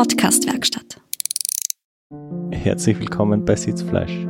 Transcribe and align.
Podcast-Werkstatt. 0.00 0.98
Herzlich 2.52 2.98
willkommen 2.98 3.44
bei 3.44 3.54
Sitzfleisch. 3.54 4.26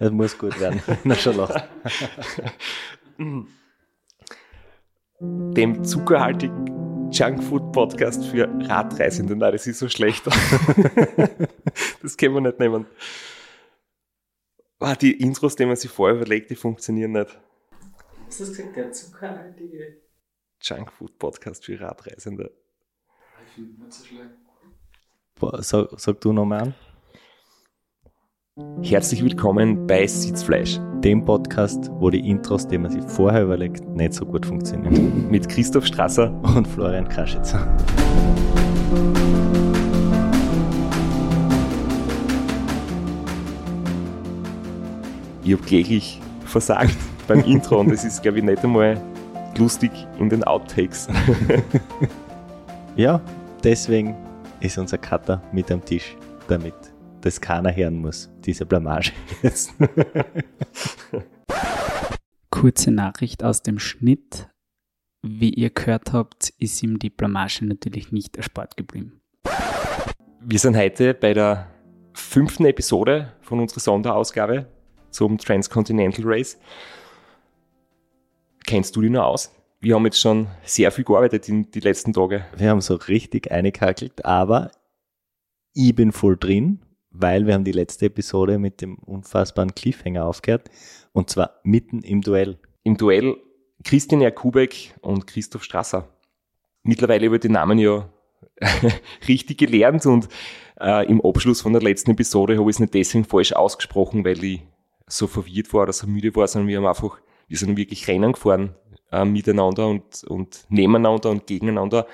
Das 0.00 0.10
muss 0.10 0.36
gut 0.36 0.58
werden, 0.58 0.82
er 1.04 1.14
schon 1.14 1.36
lacht. 1.36 1.68
Dem 5.20 5.84
zuckerhaltigen 5.84 7.12
Junkfood-Podcast 7.12 8.24
für 8.24 8.48
Radreisende. 8.68 9.36
Nein, 9.36 9.52
das 9.52 9.68
ist 9.68 9.78
so 9.78 9.88
schlecht. 9.88 10.26
das 12.02 12.16
können 12.16 12.34
wir 12.34 12.40
nicht 12.40 12.58
nehmen. 12.58 12.86
Ah, 14.80 14.96
die 14.96 15.12
Intros, 15.12 15.54
die 15.54 15.64
man 15.64 15.76
sich 15.76 15.92
vorher 15.92 16.16
überlegt, 16.16 16.50
die 16.50 16.56
funktionieren 16.56 17.12
nicht. 17.12 17.38
Was 18.26 18.40
hast 18.40 18.48
du 18.48 18.56
gesagt? 18.56 18.76
Der 18.76 18.90
zuckerhaltige. 18.90 20.07
Junkfood-Podcast 20.60 21.64
für 21.64 21.80
Radreisende. 21.80 22.50
Ich 23.46 23.52
finde 23.54 23.80
nicht 23.80 23.92
so 23.92 24.04
schlecht. 24.04 24.30
Boah, 25.36 25.62
Sag, 25.62 25.88
sag 25.96 26.20
du 26.20 26.32
nochmal 26.32 26.62
an. 26.62 26.74
Herzlich 28.82 29.22
willkommen 29.22 29.86
bei 29.86 30.04
Sitzfleisch 30.04 30.80
Dem 30.96 31.24
Podcast, 31.24 31.88
wo 31.92 32.10
die 32.10 32.28
Intros, 32.28 32.66
die 32.66 32.76
man 32.76 32.90
sich 32.90 33.04
vorher 33.04 33.44
überlegt, 33.44 33.86
nicht 33.88 34.14
so 34.14 34.26
gut 34.26 34.44
funktionieren. 34.44 35.28
mit 35.30 35.48
Christoph 35.48 35.86
Strasser. 35.86 36.32
Und 36.42 36.66
Florian 36.66 37.08
Kraschitzer. 37.08 37.76
Ich 45.44 45.52
habe 45.52 45.62
kläglich 45.62 46.20
versagt 46.44 46.96
beim 47.28 47.44
Intro 47.44 47.78
und 47.78 47.92
es 47.92 48.04
ist, 48.04 48.22
glaube 48.22 48.38
ich, 48.38 48.44
nicht 48.44 48.64
einmal 48.64 49.00
lustig 49.58 49.90
in 50.18 50.28
den 50.28 50.44
Outtakes. 50.44 51.08
Ja, 52.98 53.22
deswegen 53.62 54.16
ist 54.58 54.76
unser 54.76 54.98
Cutter 54.98 55.40
mit 55.52 55.70
am 55.70 55.84
Tisch, 55.84 56.16
damit 56.48 56.74
das 57.20 57.40
keiner 57.40 57.72
hören 57.72 58.00
muss, 58.00 58.28
diese 58.44 58.66
Blamage 58.66 59.12
jetzt. 59.40 59.72
Kurze 62.50 62.90
Nachricht 62.90 63.44
aus 63.44 63.62
dem 63.62 63.78
Schnitt. 63.78 64.48
Wie 65.22 65.50
ihr 65.50 65.70
gehört 65.70 66.12
habt, 66.12 66.52
ist 66.58 66.82
ihm 66.82 66.98
die 66.98 67.08
Blamage 67.08 67.64
natürlich 67.66 68.10
nicht 68.10 68.36
erspart 68.36 68.76
geblieben. 68.76 69.20
Wir 70.40 70.58
sind 70.58 70.76
heute 70.76 71.14
bei 71.14 71.34
der 71.34 71.68
fünften 72.14 72.64
Episode 72.64 73.32
von 73.42 73.60
unserer 73.60 73.78
Sonderausgabe 73.78 74.66
zum 75.10 75.38
Transcontinental 75.38 76.24
Race. 76.26 76.58
Kennst 78.68 78.94
du 78.96 79.00
die 79.00 79.08
noch 79.08 79.24
aus? 79.24 79.50
Wir 79.80 79.94
haben 79.94 80.04
jetzt 80.04 80.20
schon 80.20 80.46
sehr 80.62 80.92
viel 80.92 81.02
gearbeitet 81.02 81.48
in 81.48 81.70
die 81.70 81.80
letzten 81.80 82.12
Tage. 82.12 82.44
Wir 82.54 82.68
haben 82.68 82.82
so 82.82 82.96
richtig 82.96 83.50
eingekackelt, 83.50 84.26
aber 84.26 84.70
ich 85.72 85.94
bin 85.94 86.12
voll 86.12 86.36
drin, 86.36 86.82
weil 87.08 87.46
wir 87.46 87.54
haben 87.54 87.64
die 87.64 87.72
letzte 87.72 88.04
Episode 88.04 88.58
mit 88.58 88.82
dem 88.82 88.98
unfassbaren 88.98 89.74
Cliffhanger 89.74 90.26
aufgehört 90.26 90.68
und 91.12 91.30
zwar 91.30 91.60
mitten 91.62 92.02
im 92.02 92.20
Duell. 92.20 92.58
Im 92.82 92.98
Duell 92.98 93.38
Christian 93.84 94.20
Jakubek 94.20 94.94
und 95.00 95.26
Christoph 95.26 95.64
Strasser. 95.64 96.06
Mittlerweile 96.82 97.24
über 97.24 97.38
die 97.38 97.48
Namen 97.48 97.78
ja 97.78 98.12
richtig 99.28 99.56
gelernt 99.56 100.04
und 100.04 100.28
äh, 100.78 101.06
im 101.06 101.24
Abschluss 101.24 101.62
von 101.62 101.72
der 101.72 101.80
letzten 101.80 102.10
Episode 102.10 102.58
habe 102.58 102.68
ich 102.68 102.76
es 102.76 102.80
nicht 102.80 102.92
deswegen 102.92 103.24
falsch 103.24 103.54
ausgesprochen, 103.54 104.26
weil 104.26 104.44
ich 104.44 104.60
so 105.06 105.26
verwirrt 105.26 105.72
war 105.72 105.84
oder 105.84 105.94
so 105.94 106.06
müde 106.06 106.36
war, 106.36 106.46
sondern 106.46 106.68
wir 106.68 106.76
haben 106.76 106.86
einfach, 106.86 107.18
wir 107.48 107.56
sind 107.58 107.76
wirklich 107.76 108.06
Rennen 108.08 108.32
gefahren 108.32 108.74
äh, 109.10 109.24
miteinander 109.24 109.88
und, 109.88 110.24
und 110.24 110.66
nebeneinander 110.68 111.30
und 111.30 111.46
gegeneinander 111.46 112.06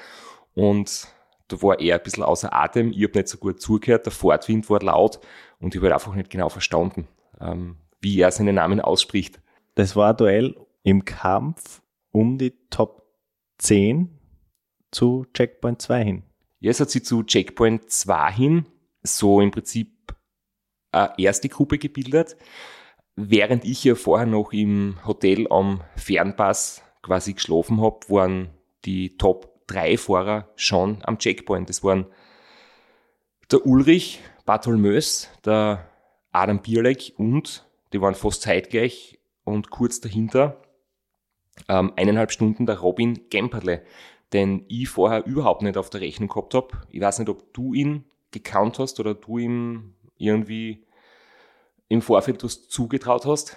und 0.55 1.09
da 1.49 1.61
war 1.61 1.79
er 1.79 1.97
ein 1.97 2.03
bisschen 2.03 2.23
außer 2.23 2.55
Atem, 2.55 2.91
ich 2.93 3.05
habe 3.05 3.19
nicht 3.19 3.29
so 3.29 3.37
gut 3.39 3.61
zugehört, 3.61 4.07
der 4.07 4.13
Fortwind 4.13 4.71
war 4.71 4.81
laut 4.81 5.21
und 5.61 5.75
ich 5.75 5.81
habe 5.81 5.89
halt 5.91 5.95
einfach 5.95 6.15
nicht 6.15 6.31
genau 6.31 6.49
verstanden, 6.49 7.07
ähm, 7.41 7.77
wie 8.01 8.21
er 8.21 8.31
seinen 8.31 8.55
Namen 8.55 8.81
ausspricht. 8.81 9.41
Das 9.75 9.95
war 9.95 10.11
ein 10.11 10.17
Duell 10.17 10.57
im 10.83 11.05
Kampf 11.05 11.83
um 12.15 12.39
die 12.39 12.55
Top 12.71 13.03
10 13.59 14.09
zu 14.93 15.27
Checkpoint 15.35 15.83
2 15.83 16.05
hin. 16.05 16.23
Jetzt 16.61 16.81
hat 16.81 16.91
sie 16.91 17.03
zu 17.03 17.25
Checkpoint 17.25 17.91
2 17.91 18.33
hin 18.33 18.67
so 19.03 19.41
im 19.41 19.51
Prinzip 19.51 20.15
eine 20.93 21.13
erste 21.19 21.49
Gruppe 21.49 21.79
gebildet, 21.79 22.37
während 23.17 23.65
ich 23.65 23.85
ja 23.85 23.95
vorher 23.95 24.27
noch 24.27 24.53
im 24.53 24.99
Hotel 25.07 25.47
am 25.51 25.83
Fernpass 25.97 26.83
quasi 27.03 27.35
geschlafen 27.35 27.81
habe, 27.81 28.01
waren 28.09 28.51
die 28.85 29.17
Top 29.17 29.67
3 29.67 29.97
Fahrer 29.97 30.49
schon 30.57 30.99
am 31.05 31.19
Checkpoint. 31.19 31.69
Das 31.69 31.83
waren 31.85 32.07
der 33.51 33.67
Ulrich 33.67 34.21
Bartholmös, 34.45 35.31
der 35.45 35.89
Adam 36.33 36.61
Bierleck 36.61 37.15
und 37.17 37.67
die 37.93 38.01
waren 38.01 38.15
fast 38.15 38.43
zeitgleich 38.43 39.19
und 39.45 39.71
kurz 39.71 40.01
dahinter 40.01 40.61
ähm, 41.69 41.93
eineinhalb 41.97 42.33
Stunden 42.33 42.67
der 42.67 42.79
Robin 42.79 43.29
Gemperle, 43.31 43.85
den 44.33 44.65
ich 44.69 44.89
vorher 44.89 45.25
überhaupt 45.27 45.63
nicht 45.63 45.77
auf 45.77 45.91
der 45.91 46.01
Rechnung 46.01 46.29
gehabt 46.29 46.55
habe. 46.55 46.69
Ich 46.91 47.01
weiß 47.01 47.21
nicht, 47.21 47.29
ob 47.29 47.55
du 47.55 47.73
ihn 47.73 48.05
gekannt 48.33 48.79
hast 48.79 48.99
oder 48.99 49.15
du 49.15 49.39
ihm 49.39 49.95
irgendwie 50.17 50.85
im 51.95 52.03
Vorfeld 52.03 52.45
was 52.45 52.69
zugetraut 52.69 53.25
hast. 53.25 53.57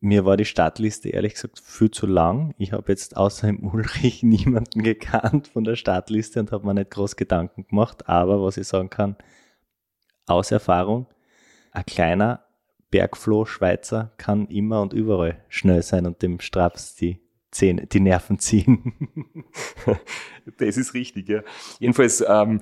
Mir 0.00 0.24
war 0.24 0.36
die 0.36 0.44
Startliste 0.44 1.08
ehrlich 1.08 1.34
gesagt 1.34 1.58
viel 1.58 1.90
zu 1.90 2.06
lang. 2.06 2.54
Ich 2.58 2.72
habe 2.72 2.92
jetzt 2.92 3.16
außer 3.16 3.46
dem 3.46 3.64
Ulrich 3.66 4.22
niemanden 4.22 4.82
gekannt 4.82 5.48
von 5.48 5.64
der 5.64 5.76
Startliste 5.76 6.38
und 6.40 6.52
habe 6.52 6.66
mir 6.66 6.74
nicht 6.74 6.90
groß 6.90 7.16
Gedanken 7.16 7.66
gemacht. 7.66 8.08
Aber 8.08 8.42
was 8.42 8.58
ich 8.58 8.68
sagen 8.68 8.90
kann, 8.90 9.16
aus 10.26 10.50
Erfahrung, 10.50 11.06
ein 11.72 11.86
kleiner 11.86 12.44
Bergfloh-Schweizer 12.90 14.12
kann 14.16 14.46
immer 14.46 14.80
und 14.82 14.92
überall 14.92 15.42
schnell 15.48 15.82
sein 15.82 16.06
und 16.06 16.22
dem 16.22 16.40
Straps 16.40 16.94
die 16.94 17.20
Zähne, 17.50 17.86
die 17.86 18.00
Nerven 18.00 18.38
ziehen. 18.38 18.94
Das 20.58 20.76
ist 20.76 20.94
richtig, 20.94 21.28
ja. 21.28 21.42
Jedenfalls, 21.78 22.22
ähm, 22.26 22.60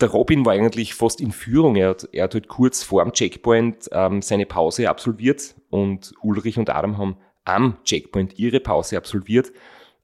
der 0.00 0.10
Robin 0.10 0.44
war 0.46 0.52
eigentlich 0.52 0.94
fast 0.94 1.20
in 1.20 1.32
Führung. 1.32 1.76
Er 1.76 1.90
hat, 1.90 2.08
er 2.12 2.24
hat 2.24 2.34
halt 2.34 2.48
kurz 2.48 2.82
vor 2.82 3.02
dem 3.02 3.12
Checkpoint 3.12 3.88
ähm, 3.92 4.22
seine 4.22 4.46
Pause 4.46 4.88
absolviert 4.88 5.56
und 5.70 6.12
Ulrich 6.22 6.58
und 6.58 6.70
Adam 6.70 6.98
haben 6.98 7.16
am 7.44 7.78
Checkpoint 7.84 8.38
ihre 8.38 8.60
Pause 8.60 8.96
absolviert. 8.96 9.52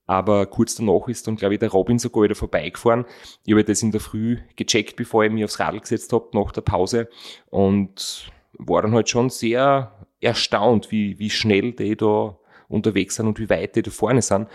Aber 0.07 0.47
kurz 0.47 0.75
danach 0.75 1.09
ist 1.09 1.27
dann, 1.27 1.37
glaube 1.37 1.55
ich, 1.55 1.61
der 1.61 1.71
Robin 1.71 1.99
sogar 1.99 2.25
wieder 2.25 2.35
vorbeigefahren. 2.35 3.07
Ich 3.47 3.53
habe 3.53 3.65
das 3.65 3.83
in 3.83 3.91
der 3.91 4.01
Früh 4.01 4.39
gecheckt, 4.57 4.97
bevor 4.97 5.25
ich 5.25 5.33
mich 5.33 5.45
aufs 5.45 5.61
Radl 5.61 5.81
gesetzt 5.81 6.13
habe, 6.13 6.29
nach 6.33 6.53
der 6.53 6.61
Pause. 6.61 7.09
Und 7.51 8.31
war 8.59 8.83
dann 8.83 8.93
halt 8.93 9.09
schon 9.09 9.31
sehr 9.31 9.93
erstaunt, 10.21 10.91
wie, 10.91 11.19
wie 11.19 11.31
schnell 11.31 11.73
die 11.73 11.97
da 11.97 12.39
unterwegs 12.69 13.15
sind 13.17 13.29
und 13.29 13.39
wie 13.39 13.49
weit 13.49 13.77
die 13.77 13.83
da 13.83 13.91
vorne 13.91 14.21
sind. 14.21 14.49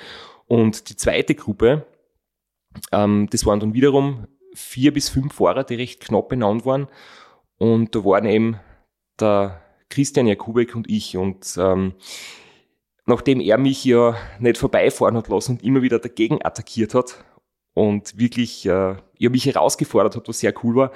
Und 0.46 0.90
die 0.90 0.96
zweite 0.96 1.34
Gruppe, 1.34 1.86
ähm, 2.92 3.28
das 3.32 3.46
waren 3.46 3.60
dann 3.60 3.74
wiederum 3.74 4.28
vier 4.54 4.94
bis 4.94 5.10
fünf 5.10 5.36
Fahrer, 5.36 5.64
die 5.64 5.76
recht 5.76 6.02
knapp 6.02 6.30
benannt 6.30 6.66
waren. 6.66 6.88
Und 7.58 7.96
da 7.96 8.04
waren 8.06 8.26
eben 8.26 8.60
der 9.20 9.62
Christian 9.90 10.28
Jakubek 10.28 10.76
und 10.76 10.90
ich. 10.90 11.18
Und 11.18 11.56
ähm, 11.58 11.94
nachdem 13.06 13.40
er 13.40 13.58
mich 13.58 13.84
ja 13.84 14.16
nicht 14.40 14.58
vorbeifahren 14.58 15.18
hat 15.18 15.28
lassen 15.28 15.54
und 15.54 15.64
immer 15.64 15.82
wieder 15.82 16.00
dagegen 16.00 16.44
attackiert 16.44 16.94
hat 16.94 17.24
und 17.74 18.18
wirklich 18.18 18.66
äh, 18.66 18.96
ja, 19.18 19.30
mich 19.30 19.46
herausgefordert 19.46 20.16
hat, 20.16 20.28
was 20.28 20.40
sehr 20.40 20.54
cool 20.64 20.76
war, 20.76 20.92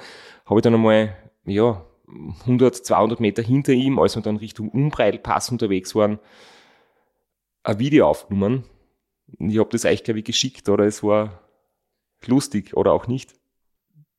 habe 0.46 0.60
ich 0.60 0.62
dann 0.62 0.74
einmal 0.74 1.16
ja, 1.44 1.84
100, 2.40 2.76
200 2.76 3.20
Meter 3.20 3.42
hinter 3.42 3.72
ihm, 3.72 3.98
als 3.98 4.16
wir 4.16 4.22
dann 4.22 4.36
Richtung 4.36 4.68
Umbreilpass 4.68 5.50
unterwegs 5.50 5.94
waren, 5.94 6.18
ein 7.62 7.78
Video 7.78 8.08
aufgenommen. 8.08 8.64
Ich 9.38 9.58
habe 9.58 9.70
das 9.70 9.84
euch, 9.84 10.04
glaube 10.04 10.20
ich, 10.20 10.24
geschickt, 10.24 10.68
oder 10.68 10.84
es 10.84 11.02
war 11.02 11.40
lustig 12.26 12.76
oder 12.76 12.92
auch 12.92 13.06
nicht. 13.06 13.34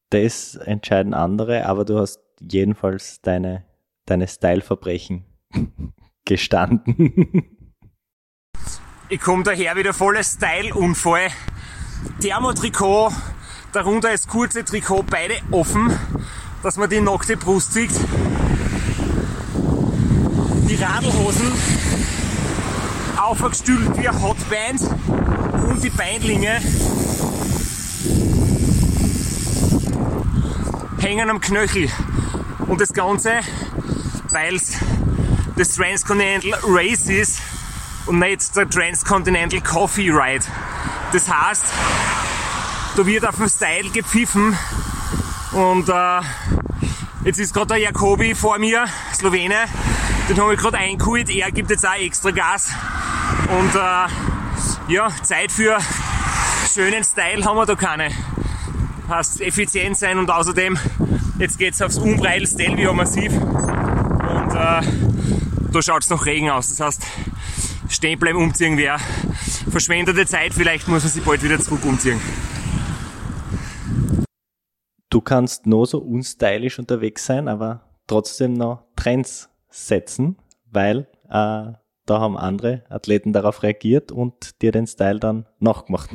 Das 0.10 0.56
entscheiden 0.56 1.14
andere, 1.14 1.66
aber 1.66 1.86
du 1.86 2.00
hast 2.00 2.20
jedenfalls 2.40 3.22
deine, 3.22 3.66
deine 4.06 4.28
Style-Verbrechen 4.28 5.26
gestanden. 6.26 7.52
Ich 9.10 9.20
komme 9.20 9.44
daher 9.44 9.76
wieder 9.76 9.94
voller 9.94 10.24
Style-Unfall. 10.24 11.28
Thermotrikot, 12.20 13.12
darunter 13.72 14.12
das 14.12 14.28
kurze 14.28 14.64
Trikot, 14.64 15.04
beide 15.04 15.36
offen, 15.52 15.92
dass 16.64 16.78
man 16.78 16.90
die 16.90 17.02
nackte 17.02 17.38
Brust 17.38 17.74
sieht. 17.74 17.92
Die 20.68 20.76
Radlhosen 20.76 21.52
aufgestülpt 23.18 23.98
wie 23.98 24.08
ein 24.08 24.22
Hotband 24.22 24.82
und 25.70 25.84
die 25.84 25.90
Beinlinge 25.90 26.60
hängen 31.00 31.30
am 31.30 31.40
Knöchel. 31.42 31.90
Und 32.68 32.82
das 32.82 32.94
Ganze, 32.94 33.40
weil 34.32 34.56
es 34.56 34.78
das 35.56 35.76
Transcontinental 35.76 36.60
Race 36.64 37.08
ist 37.08 37.40
und 38.06 38.20
nicht 38.20 38.56
der 38.56 38.70
Transcontinental 38.70 39.62
Coffee 39.62 40.10
Ride. 40.10 40.46
Das 41.12 41.30
heißt, 41.30 41.66
da 42.98 43.06
wird 43.06 43.26
auf 43.28 43.36
dem 43.36 43.48
Style 43.48 43.90
gepfiffen. 43.90 44.58
Und 45.52 45.90
äh, 45.90 46.22
jetzt 47.24 47.40
ist 47.40 47.54
gerade 47.54 47.68
der 47.68 47.78
Jakobi 47.78 48.36
vor 48.36 48.58
mir, 48.58 48.86
Slowene. 49.14 49.66
Den 50.28 50.42
habe 50.42 50.54
ich 50.56 50.60
gerade 50.60 50.78
eingeholt. 50.78 51.30
Er 51.30 51.52
gibt 51.52 51.70
jetzt 51.70 51.88
auch 51.88 51.94
extra 51.94 52.32
Gas. 52.32 52.70
Und 53.58 53.76
äh, 53.76 54.94
ja, 54.94 55.10
Zeit 55.24 55.52
für 55.52 55.78
schönen 56.74 57.04
Style 57.04 57.46
haben 57.46 57.58
wir 57.58 57.66
da 57.66 57.76
keine. 57.76 58.10
Heißt 59.08 59.42
effizient 59.42 59.98
sein 59.98 60.18
und 60.18 60.30
außerdem, 60.32 60.78
jetzt 61.40 61.60
geht's 61.60 61.82
aufs 61.82 61.98
Umbreil 61.98 62.48
Stelvio 62.48 62.94
massiv. 62.94 63.32
Und 63.34 64.52
äh, 64.52 64.82
da 65.72 65.82
schaut's 65.82 66.10
noch 66.10 66.26
Regen 66.26 66.50
aus. 66.50 66.70
Das 66.70 66.80
heißt, 66.80 67.04
stehen 67.90 68.20
bleiben, 68.20 68.40
umziehen 68.40 68.78
wäre 68.78 69.00
verschwendete 69.76 70.26
Zeit. 70.26 70.54
Vielleicht 70.54 70.88
muss 70.88 71.04
man 71.04 71.12
sich 71.12 71.24
bald 71.24 71.44
wieder 71.44 71.60
zurück 71.60 71.84
umziehen. 71.84 72.22
Du 75.10 75.20
kannst 75.20 75.66
nur 75.66 75.86
so 75.86 76.00
unstylisch 76.00 76.80
unterwegs 76.80 77.26
sein, 77.26 77.50
aber 77.50 77.82
trotzdem 78.08 78.54
noch 78.54 78.84
Trends 78.96 79.50
setzen, 79.70 80.38
weil 80.72 81.08
äh, 81.26 81.74
da 82.06 82.20
haben 82.20 82.38
andere 82.38 82.84
Athleten 82.90 83.34
darauf 83.34 83.64
reagiert 83.64 84.14
und 84.14 84.62
dir 84.62 84.72
den 84.72 84.88
Style 84.88 85.20
dann 85.20 85.46
nachgemacht. 85.60 86.12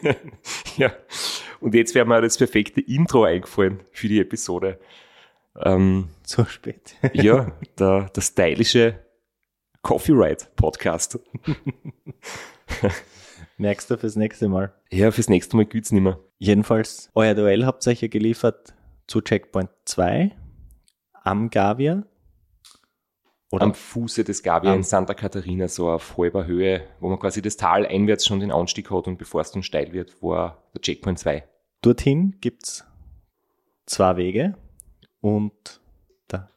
ja, 0.76 0.90
und 1.64 1.74
jetzt 1.74 1.94
wäre 1.94 2.04
mir 2.04 2.20
das 2.20 2.36
perfekte 2.36 2.82
Intro 2.82 3.24
eingefallen 3.24 3.80
für 3.90 4.06
die 4.06 4.20
Episode. 4.20 4.78
Ähm, 5.56 6.10
Zu 6.22 6.44
spät. 6.44 6.94
ja, 7.14 7.52
der, 7.78 8.10
der 8.10 8.20
stylische 8.20 9.00
Coffee 9.80 10.12
Ride 10.12 10.44
Podcast. 10.56 11.18
Merkst 13.56 13.90
du 13.90 13.96
fürs 13.96 14.14
nächste 14.14 14.50
Mal? 14.50 14.74
Ja, 14.90 15.10
fürs 15.10 15.30
nächste 15.30 15.56
Mal 15.56 15.64
gibt's 15.64 15.90
nicht 15.90 16.02
mehr. 16.02 16.18
Jedenfalls, 16.38 17.10
euer 17.14 17.34
Duell 17.34 17.64
habt 17.64 17.86
ihr 17.86 17.92
euch 17.92 18.02
ja 18.02 18.08
geliefert 18.08 18.74
zu 19.06 19.22
Checkpoint 19.22 19.70
2 19.86 20.32
am 21.22 21.48
Gavia. 21.48 22.04
Oder 23.50 23.64
am 23.64 23.74
Fuße 23.74 24.22
des 24.22 24.42
Gavia 24.42 24.74
in 24.74 24.82
Santa 24.82 25.14
Catarina, 25.14 25.68
so 25.68 25.88
auf 25.88 26.18
halber 26.18 26.44
Höhe, 26.44 26.82
wo 27.00 27.08
man 27.08 27.18
quasi 27.18 27.40
das 27.40 27.56
Tal 27.56 27.86
einwärts 27.86 28.26
schon 28.26 28.40
den 28.40 28.52
Anstieg 28.52 28.90
hat 28.90 29.06
und 29.06 29.16
bevor 29.16 29.40
es 29.40 29.50
dann 29.50 29.62
steil 29.62 29.94
wird, 29.94 30.22
war 30.22 30.62
der 30.74 30.82
Checkpoint 30.82 31.18
2. 31.18 31.44
Dorthin 31.84 32.40
gibt's 32.40 32.82
zwei 33.84 34.16
Wege 34.16 34.56
und 35.20 35.82
der 36.30 36.50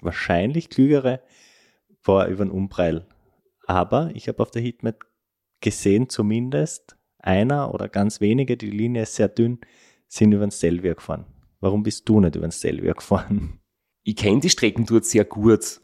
wahrscheinlich 0.00 0.70
klügere 0.70 1.22
war 2.04 2.28
über 2.28 2.44
den 2.44 2.52
Umbreil. 2.52 3.04
Aber 3.66 4.12
ich 4.14 4.28
habe 4.28 4.40
auf 4.40 4.52
der 4.52 4.62
Heatmap 4.62 5.06
gesehen, 5.60 6.08
zumindest 6.08 6.96
einer 7.18 7.74
oder 7.74 7.88
ganz 7.88 8.20
wenige, 8.20 8.56
die 8.56 8.70
Linie 8.70 9.02
ist 9.02 9.16
sehr 9.16 9.26
dünn, 9.26 9.58
sind 10.06 10.30
über 10.30 10.46
den 10.46 10.52
Stelvio 10.52 10.94
gefahren. 10.94 11.26
Warum 11.58 11.82
bist 11.82 12.08
du 12.08 12.20
nicht 12.20 12.36
über 12.36 12.46
den 12.46 12.52
Stelvio 12.52 12.94
gefahren? 12.94 13.58
Ich 14.04 14.14
kenne 14.14 14.38
die 14.38 14.50
Strecken 14.50 14.86
dort 14.86 15.04
sehr 15.04 15.24
gut 15.24 15.80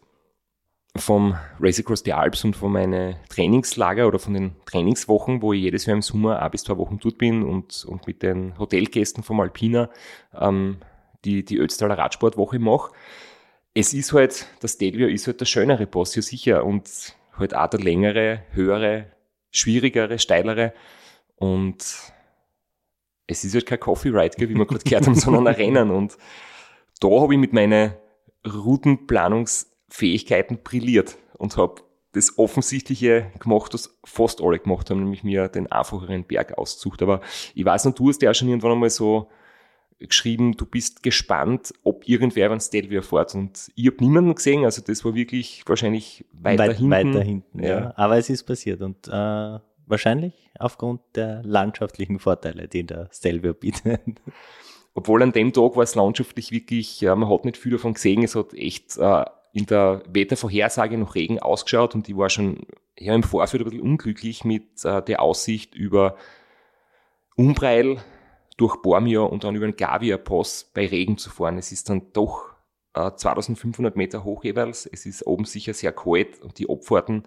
vom 0.96 1.36
Race 1.60 1.78
Across 1.78 2.02
the 2.04 2.12
Alps 2.12 2.44
und 2.44 2.56
von 2.56 2.72
meinen 2.72 3.16
Trainingslager 3.28 4.08
oder 4.08 4.18
von 4.18 4.34
den 4.34 4.56
Trainingswochen, 4.66 5.40
wo 5.40 5.52
ich 5.52 5.62
jedes 5.62 5.86
Jahr 5.86 5.96
im 5.96 6.02
Sommer 6.02 6.42
ein 6.42 6.50
bis 6.50 6.64
zwei 6.64 6.76
Wochen 6.76 6.98
dort 6.98 7.18
bin 7.18 7.42
und, 7.42 7.84
und 7.84 8.06
mit 8.06 8.22
den 8.22 8.58
Hotelgästen 8.58 9.22
vom 9.22 9.40
Alpina 9.40 9.90
ähm, 10.38 10.78
die, 11.24 11.44
die 11.44 11.58
Ötztaler 11.58 11.96
Radsportwoche 11.96 12.58
mache. 12.58 12.92
Es 13.72 13.94
ist 13.94 14.12
halt, 14.12 14.46
das 14.60 14.72
Stelvio 14.72 15.06
ist 15.06 15.26
halt 15.26 15.40
der 15.40 15.44
schönere 15.44 15.86
Boss, 15.86 16.14
ja 16.16 16.22
sicher, 16.22 16.64
und 16.64 17.14
halt 17.38 17.54
auch 17.54 17.68
der 17.68 17.80
längere, 17.80 18.42
höhere, 18.50 19.06
schwierigere, 19.52 20.18
steilere 20.18 20.72
und 21.36 21.78
es 23.26 23.44
ist 23.44 23.54
halt 23.54 23.66
kein 23.66 23.78
Coffee 23.78 24.08
Ride, 24.08 24.36
wie 24.38 24.48
wir 24.48 24.66
gerade 24.66 24.82
gehört 24.82 25.06
haben, 25.06 25.14
sondern 25.14 25.46
ein 25.46 25.54
Rennen 25.56 25.90
und 25.90 26.18
da 27.00 27.08
habe 27.08 27.32
ich 27.34 27.40
mit 27.40 27.52
meinen 27.52 27.94
Routenplanungsfähigkeiten 29.90 30.58
brilliert 30.62 31.16
und 31.38 31.56
habe 31.56 31.82
das 32.12 32.38
Offensichtliche 32.38 33.30
gemacht, 33.38 33.72
was 33.72 33.96
fast 34.04 34.42
alle 34.42 34.58
gemacht 34.58 34.90
haben, 34.90 35.00
nämlich 35.00 35.22
mir 35.22 35.48
den 35.48 35.70
einfacheren 35.70 36.24
Berg 36.24 36.58
ausgesucht. 36.58 37.02
Aber 37.02 37.20
ich 37.54 37.64
weiß 37.64 37.84
noch, 37.84 37.94
du 37.94 38.08
hast 38.08 38.20
ja 38.22 38.30
auch 38.30 38.34
schon 38.34 38.48
irgendwann 38.48 38.72
einmal 38.72 38.90
so 38.90 39.28
geschrieben, 40.00 40.56
du 40.56 40.64
bist 40.64 41.02
gespannt, 41.02 41.72
ob 41.84 42.08
irgendwer 42.08 42.46
über 42.46 42.56
den 42.56 42.60
Stelvio 42.60 43.02
fährt. 43.02 43.34
Und 43.34 43.70
ich 43.74 43.86
habe 43.86 43.98
niemanden 44.00 44.34
gesehen, 44.34 44.64
also 44.64 44.82
das 44.84 45.04
war 45.04 45.14
wirklich 45.14 45.62
wahrscheinlich 45.66 46.24
weiter 46.32 46.68
Weit, 46.68 46.78
hinten. 46.78 46.90
Weiter 46.90 47.22
hinten, 47.22 47.62
ja. 47.62 47.68
ja. 47.68 47.92
Aber 47.96 48.16
es 48.16 48.30
ist 48.30 48.42
passiert 48.44 48.80
und 48.80 49.06
äh, 49.06 49.58
wahrscheinlich 49.86 50.50
aufgrund 50.58 51.00
der 51.14 51.42
landschaftlichen 51.44 52.18
Vorteile, 52.18 52.66
die 52.66 52.84
der 52.84 53.08
Stelvio 53.12 53.54
bietet. 53.54 54.00
Obwohl 54.94 55.22
an 55.22 55.32
dem 55.32 55.52
Tag 55.52 55.76
war 55.76 55.84
es 55.84 55.94
landschaftlich 55.94 56.50
wirklich, 56.50 57.00
ja, 57.00 57.14
man 57.14 57.30
hat 57.30 57.44
nicht 57.44 57.56
viel 57.56 57.72
davon 57.72 57.94
gesehen, 57.94 58.24
es 58.24 58.34
hat 58.34 58.54
echt 58.54 58.96
äh, 58.96 59.24
in 59.52 59.66
der 59.66 60.02
Wettervorhersage 60.08 60.96
noch 60.96 61.14
Regen 61.14 61.38
ausgeschaut 61.38 61.94
und 61.94 62.08
ich 62.08 62.16
war 62.16 62.30
schon 62.30 62.66
ja, 62.98 63.14
im 63.14 63.22
Vorfeld 63.22 63.62
ein 63.62 63.64
bisschen 63.64 63.80
unglücklich 63.80 64.44
mit 64.44 64.84
äh, 64.84 65.02
der 65.02 65.22
Aussicht 65.22 65.74
über 65.74 66.16
Umbreil, 67.36 67.98
durch 68.56 68.76
Bormio 68.82 69.24
und 69.24 69.44
dann 69.44 69.54
über 69.54 69.66
den 69.66 69.76
Gavia-Pass 69.76 70.70
bei 70.74 70.86
Regen 70.86 71.16
zu 71.16 71.30
fahren. 71.30 71.56
Es 71.56 71.72
ist 71.72 71.88
dann 71.88 72.12
doch 72.12 72.50
äh, 72.94 73.10
2500 73.10 73.96
Meter 73.96 74.22
hoch 74.22 74.44
jeweils. 74.44 74.84
Es 74.84 75.06
ist 75.06 75.26
oben 75.26 75.46
sicher 75.46 75.72
sehr 75.72 75.92
kalt 75.92 76.40
und 76.42 76.58
die 76.58 76.68
Abfahrten 76.68 77.26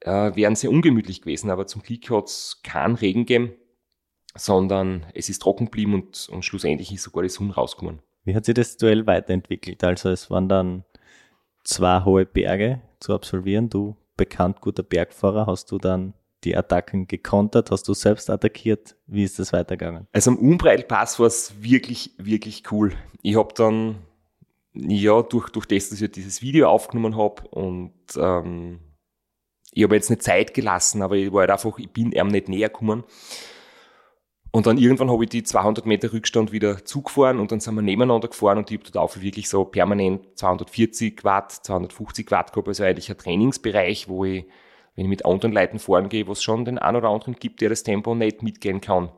äh, 0.00 0.36
wären 0.36 0.54
sehr 0.54 0.70
ungemütlich 0.70 1.22
gewesen, 1.22 1.50
aber 1.50 1.66
zum 1.66 1.82
Glück 1.82 2.10
hat 2.10 2.26
es 2.26 2.60
keinen 2.62 2.96
Regen 2.96 3.24
gegeben, 3.24 3.54
sondern 4.34 5.06
es 5.14 5.30
ist 5.30 5.40
trocken 5.40 5.66
geblieben 5.66 5.94
und, 5.94 6.28
und 6.30 6.44
schlussendlich 6.44 6.92
ist 6.92 7.04
sogar 7.04 7.22
die 7.22 7.30
Sonne 7.30 7.54
rausgekommen. 7.54 8.02
Wie 8.24 8.34
hat 8.34 8.44
sich 8.44 8.54
das 8.54 8.76
Duell 8.76 9.06
weiterentwickelt? 9.06 9.82
Also 9.82 10.10
es 10.10 10.30
waren 10.30 10.50
dann 10.50 10.84
zwei 11.64 12.04
hohe 12.04 12.26
Berge 12.26 12.80
zu 13.00 13.14
absolvieren. 13.14 13.68
Du, 13.68 13.96
bekannt 14.16 14.60
guter 14.60 14.82
Bergfahrer, 14.82 15.46
hast 15.46 15.70
du 15.70 15.78
dann 15.78 16.14
die 16.44 16.56
Attacken 16.56 17.06
gekontert? 17.06 17.70
Hast 17.70 17.86
du 17.88 17.94
selbst 17.94 18.28
attackiert? 18.30 18.96
Wie 19.06 19.24
ist 19.24 19.38
das 19.38 19.52
weitergegangen? 19.52 20.06
Also 20.12 20.32
am 20.32 20.38
Umbreilpass 20.38 21.18
war 21.18 21.26
es 21.26 21.62
wirklich, 21.62 22.14
wirklich 22.18 22.64
cool. 22.72 22.92
Ich 23.22 23.36
habe 23.36 23.54
dann, 23.54 23.96
ja, 24.74 25.22
durch, 25.22 25.50
durch 25.50 25.66
das, 25.66 25.90
dass 25.90 26.00
ich 26.00 26.10
dieses 26.10 26.42
Video 26.42 26.68
aufgenommen 26.68 27.16
habe 27.16 27.46
und 27.48 27.92
ähm, 28.16 28.80
ich 29.72 29.84
habe 29.84 29.94
jetzt 29.94 30.10
nicht 30.10 30.22
Zeit 30.22 30.52
gelassen, 30.52 31.02
aber 31.02 31.16
ich 31.16 31.32
war 31.32 31.40
halt 31.40 31.50
einfach, 31.50 31.78
ich 31.78 31.90
bin 31.90 32.12
ihm 32.12 32.28
nicht 32.28 32.48
näher 32.48 32.68
gekommen. 32.68 33.04
Und 34.52 34.66
dann 34.66 34.78
irgendwann 34.78 35.10
habe 35.10 35.24
ich 35.24 35.30
die 35.30 35.42
200 35.42 35.86
Meter 35.86 36.12
Rückstand 36.12 36.52
wieder 36.52 36.84
zugefahren 36.84 37.40
und 37.40 37.50
dann 37.50 37.60
sind 37.60 37.74
wir 37.74 37.82
nebeneinander 37.82 38.28
gefahren 38.28 38.58
und 38.58 38.70
ich 38.70 38.78
habe 38.78 38.90
dort 38.90 38.98
auch 38.98 39.20
wirklich 39.20 39.48
so 39.48 39.64
permanent 39.64 40.38
240 40.38 41.24
Watt, 41.24 41.52
250 41.52 42.30
Watt 42.30 42.52
gehabt, 42.52 42.68
also 42.68 42.84
eigentlich 42.84 43.10
ein 43.10 43.16
Trainingsbereich, 43.16 44.08
wo 44.08 44.26
ich 44.26 44.44
wenn 44.94 45.06
ich 45.06 45.08
mit 45.08 45.24
anderen 45.24 45.52
Leuten 45.52 45.78
fahren 45.78 46.08
gehe, 46.08 46.26
wo 46.26 46.32
es 46.32 46.42
schon 46.42 46.64
den 46.64 46.78
einen 46.78 46.98
oder 46.98 47.08
anderen 47.08 47.36
gibt, 47.36 47.60
der 47.60 47.70
das 47.70 47.82
Tempo 47.82 48.14
nicht 48.14 48.42
mitgehen 48.42 48.80
kann. 48.80 49.10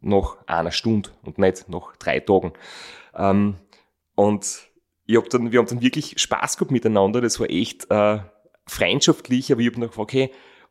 Nach 0.00 0.36
einer 0.46 0.70
Stunde 0.70 1.10
und 1.24 1.38
nicht 1.38 1.68
nach 1.68 1.96
drei 1.96 2.20
Tagen. 2.20 2.52
Ähm, 3.16 3.56
und 4.14 4.68
ich 5.06 5.16
hab 5.16 5.28
dann, 5.30 5.50
wir 5.50 5.58
haben 5.58 5.66
dann 5.66 5.80
wirklich 5.80 6.20
Spaß 6.20 6.56
gehabt 6.56 6.70
miteinander. 6.70 7.20
Das 7.20 7.40
war 7.40 7.50
echt 7.50 7.90
äh, 7.90 8.20
freundschaftlich, 8.66 9.50
aber 9.50 9.60
ich 9.60 9.68
habe 9.68 9.80
noch 9.80 9.88
gefragt, 9.88 10.10
okay, 10.10 10.30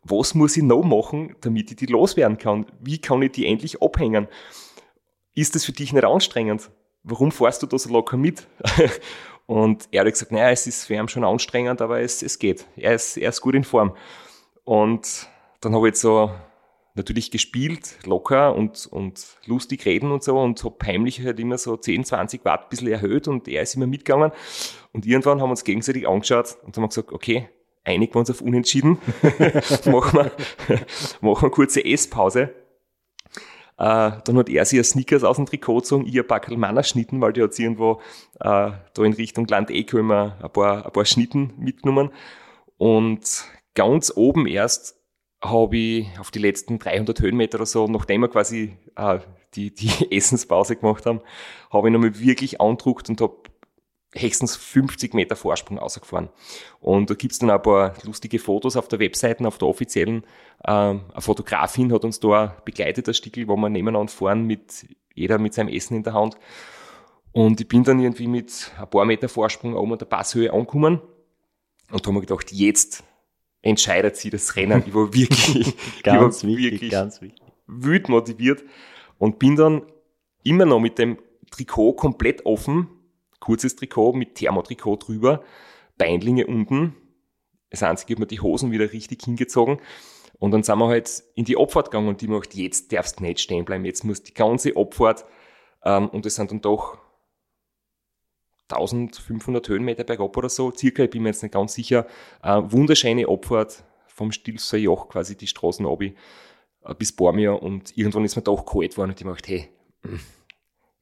was 0.09 0.33
muss 0.33 0.57
ich 0.57 0.63
noch 0.63 0.83
machen, 0.83 1.35
damit 1.41 1.71
ich 1.71 1.77
die 1.77 1.85
loswerden 1.85 2.37
kann? 2.37 2.65
Wie 2.79 2.99
kann 2.99 3.21
ich 3.21 3.31
die 3.31 3.45
endlich 3.45 3.81
abhängen? 3.81 4.27
Ist 5.33 5.55
das 5.55 5.65
für 5.65 5.71
dich 5.71 5.93
nicht 5.93 6.05
anstrengend? 6.05 6.71
Warum 7.03 7.31
fährst 7.31 7.61
du 7.63 7.67
da 7.67 7.77
so 7.77 7.89
locker 7.89 8.17
mit? 8.17 8.47
und 9.45 9.87
er 9.91 10.01
hat 10.01 10.11
gesagt, 10.11 10.31
naja, 10.31 10.49
es 10.49 10.67
ist 10.67 10.85
für 10.85 10.95
ihn 10.95 11.07
schon 11.07 11.23
anstrengend, 11.23 11.81
aber 11.81 12.01
es, 12.01 12.21
es 12.21 12.39
geht. 12.39 12.65
Er 12.75 12.95
ist, 12.95 13.17
er 13.17 13.29
ist 13.29 13.41
gut 13.41 13.55
in 13.55 13.63
Form. 13.63 13.95
Und 14.63 15.27
dann 15.61 15.73
habe 15.73 15.87
ich 15.87 15.91
jetzt 15.91 16.01
so 16.01 16.31
natürlich 16.97 17.31
gespielt, 17.31 17.97
locker 18.05 18.55
und, 18.55 18.87
und 18.87 19.37
lustig 19.45 19.85
reden 19.85 20.11
und 20.11 20.23
so 20.23 20.39
und 20.39 20.63
habe 20.63 20.75
heimlich 20.85 21.23
halt 21.23 21.39
immer 21.39 21.57
so 21.57 21.77
10, 21.77 22.03
20 22.03 22.43
Watt 22.43 22.63
ein 22.63 22.69
bisschen 22.69 22.87
erhöht 22.87 23.27
und 23.27 23.47
er 23.47 23.61
ist 23.61 23.75
immer 23.75 23.87
mitgegangen. 23.87 24.31
Und 24.91 25.05
irgendwann 25.05 25.39
haben 25.39 25.47
wir 25.47 25.51
uns 25.51 25.63
gegenseitig 25.63 26.07
angeschaut 26.07 26.57
und 26.65 26.75
haben 26.75 26.87
gesagt, 26.87 27.11
okay, 27.11 27.47
einigen 27.87 28.13
wir 28.13 28.19
uns 28.19 28.29
auf 28.29 28.41
Unentschieden, 28.41 28.99
machen, 29.85 30.19
wir, 30.19 30.31
machen 31.21 31.43
wir 31.43 31.49
kurze 31.49 31.83
Esspause. 31.83 32.53
Äh, 33.79 34.11
dann 34.23 34.37
hat 34.37 34.49
er 34.49 34.65
sich 34.65 34.83
Snickers 34.83 35.23
aus 35.23 35.37
dem 35.37 35.45
Trikot 35.45 35.79
gezogen, 35.79 36.05
ich 36.07 36.17
ein 36.17 36.27
paar 36.27 36.39
Kalmaner 36.39 36.83
Schnitten, 36.83 37.21
weil 37.21 37.33
die 37.33 37.43
hat 37.43 37.57
irgendwo 37.57 38.01
äh, 38.39 38.71
da 38.71 39.03
in 39.03 39.13
Richtung 39.13 39.47
Land 39.47 39.69
Eco 39.69 39.97
immer 39.97 40.37
ein 40.41 40.51
paar, 40.51 40.85
ein 40.85 40.91
paar 40.91 41.05
Schnitten 41.05 41.53
mitgenommen. 41.57 42.11
Und 42.77 43.45
ganz 43.75 44.11
oben 44.15 44.47
erst 44.47 44.95
habe 45.43 45.77
ich 45.77 46.19
auf 46.19 46.31
die 46.31 46.39
letzten 46.39 46.79
300 46.79 47.19
Höhenmeter 47.21 47.59
oder 47.59 47.67
so, 47.67 47.87
nachdem 47.87 48.21
wir 48.21 48.29
quasi 48.29 48.77
äh, 48.95 49.19
die, 49.53 49.73
die 49.73 50.11
Essenspause 50.11 50.75
gemacht 50.75 51.05
haben, 51.05 51.21
habe 51.71 51.87
ich 51.87 51.93
nochmal 51.93 52.19
wirklich 52.19 52.59
andruckt 52.59 53.09
und 53.09 53.21
habe 53.21 53.37
höchstens 54.15 54.55
50 54.55 55.13
Meter 55.13 55.35
Vorsprung 55.35 55.77
rausgefahren. 55.77 56.29
Und 56.79 57.09
da 57.09 57.13
gibt's 57.13 57.39
dann 57.39 57.49
ein 57.49 57.61
paar 57.61 57.93
lustige 58.03 58.39
Fotos 58.39 58.75
auf 58.75 58.87
der 58.87 58.99
Webseite, 58.99 59.47
auf 59.47 59.57
der 59.57 59.67
offiziellen. 59.67 60.25
Ähm, 60.65 61.01
eine 61.11 61.21
Fotografin 61.21 61.91
hat 61.93 62.05
uns 62.05 62.19
da 62.19 62.55
begleitet, 62.65 63.07
das 63.07 63.17
Stickel, 63.17 63.47
wo 63.47 63.55
wir 63.57 63.69
nebeneinander 63.69 64.11
fahren, 64.11 64.43
mit 64.45 64.87
jeder 65.13 65.37
mit 65.39 65.53
seinem 65.53 65.69
Essen 65.69 65.95
in 65.97 66.03
der 66.03 66.13
Hand. 66.13 66.35
Und 67.31 67.59
ich 67.61 67.67
bin 67.67 67.83
dann 67.83 67.99
irgendwie 67.99 68.27
mit 68.27 68.71
ein 68.79 68.89
paar 68.89 69.05
Meter 69.05 69.29
Vorsprung 69.29 69.75
oben 69.75 69.93
an 69.93 69.99
der 69.99 70.05
Passhöhe 70.05 70.51
angekommen 70.51 71.01
und 71.91 72.03
da 72.03 72.07
haben 72.07 72.15
wir 72.15 72.21
gedacht, 72.21 72.51
jetzt 72.51 73.03
entscheidet 73.61 74.15
sie 74.17 74.29
das 74.29 74.55
Rennen. 74.55 74.83
Ich 74.85 74.93
war 74.93 75.13
wirklich, 75.13 75.75
Ganz 76.03 76.43
ich 76.43 76.49
war 76.49 76.57
wichtig, 76.57 76.71
wirklich 76.71 76.91
ganz 76.91 77.21
wichtig. 77.21 77.41
wütend 77.67 78.09
motiviert 78.09 78.63
und 79.17 79.39
bin 79.39 79.55
dann 79.55 79.83
immer 80.43 80.65
noch 80.65 80.79
mit 80.79 80.97
dem 80.97 81.17
Trikot 81.51 81.93
komplett 81.93 82.45
offen, 82.45 82.87
kurzes 83.39 83.75
Trikot 83.75 84.13
mit 84.13 84.35
Thermotrikot 84.35 84.97
drüber, 84.97 85.43
Beinlinge 85.97 86.47
unten. 86.47 86.95
Das 87.69 87.83
einzige, 87.83 88.13
hat 88.13 88.19
mir 88.19 88.27
die 88.27 88.39
Hosen 88.39 88.71
wieder 88.71 88.91
richtig 88.93 89.23
hingezogen. 89.23 89.79
Und 90.39 90.51
dann 90.51 90.63
sind 90.63 90.77
wir 90.77 90.87
halt 90.87 91.23
in 91.35 91.45
die 91.45 91.57
Abfahrt 91.57 91.91
gegangen 91.91 92.07
und 92.07 92.21
die 92.21 92.27
macht, 92.27 92.53
jetzt 92.53 92.93
darfst 92.93 93.19
du 93.19 93.23
nicht 93.23 93.39
stehen 93.39 93.65
bleiben, 93.65 93.85
jetzt 93.85 94.03
muss 94.03 94.23
die 94.23 94.33
ganze 94.33 94.75
Abfahrt, 94.75 95.25
ähm, 95.83 96.09
und 96.09 96.25
es 96.25 96.35
sind 96.35 96.51
dann 96.51 96.61
doch 96.61 96.97
1500 98.69 99.67
Höhenmeter 99.69 100.03
bergab 100.03 100.35
oder 100.37 100.49
so, 100.49 100.71
circa, 100.71 101.03
ich 101.03 101.09
bin 101.09 101.23
mir 101.23 101.29
jetzt 101.29 101.41
nicht 101.41 101.53
ganz 101.53 101.73
sicher, 101.73 102.05
äh, 102.43 102.61
wunderschöne 102.63 103.27
Abfahrt 103.27 103.83
vom 104.07 104.31
Stilfser 104.31 104.77
Joch 104.77 105.09
quasi 105.09 105.37
die 105.37 105.47
Straßen 105.47 105.85
ab 105.85 106.01
äh, 106.01 106.13
bis 106.97 107.13
Bormir 107.13 107.61
und 107.61 107.97
irgendwann 107.97 108.25
ist 108.25 108.35
mir 108.35 108.41
doch 108.41 108.65
kalt 108.65 108.91
geworden 108.91 109.11
und 109.11 109.21
ich 109.21 109.27
dachte, 109.27 109.51
hey, 109.51 109.69
mm, 110.03 110.19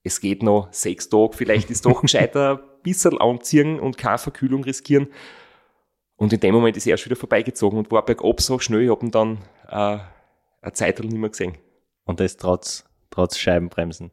es 0.06 0.22
geht 0.22 0.44
noch 0.44 0.72
sechs 0.72 1.10
Tage, 1.10 1.36
vielleicht 1.36 1.72
ist 1.72 1.86
doch 1.86 2.02
gescheiter 2.04 2.60
ein 2.60 2.84
bisschen 2.84 3.18
anziehen 3.20 3.80
und 3.80 3.98
keine 3.98 4.20
Verkühlung 4.20 4.64
riskieren. 4.64 5.08
Und 6.16 6.32
in 6.32 6.40
dem 6.40 6.54
Moment 6.54 6.78
ist 6.78 6.86
er 6.86 6.92
erst 6.92 7.06
wieder 7.06 7.16
vorbeigezogen 7.18 7.78
und 7.78 7.92
war 7.92 8.06
bergab 8.06 8.40
so 8.40 8.60
schnell, 8.60 8.84
ich 8.84 8.90
habe 8.90 9.06
ihn 9.06 9.12
dann 9.12 9.40
äh, 9.68 9.98
eine 10.62 10.74
Zeit 10.74 11.00
nicht 11.00 11.12
mehr 11.12 11.30
gesehen. 11.30 11.58
Und 12.06 12.20
das 12.20 12.38
trotz, 12.38 12.86
trotz 13.10 13.38
Scheibenbremsen. 13.38 14.12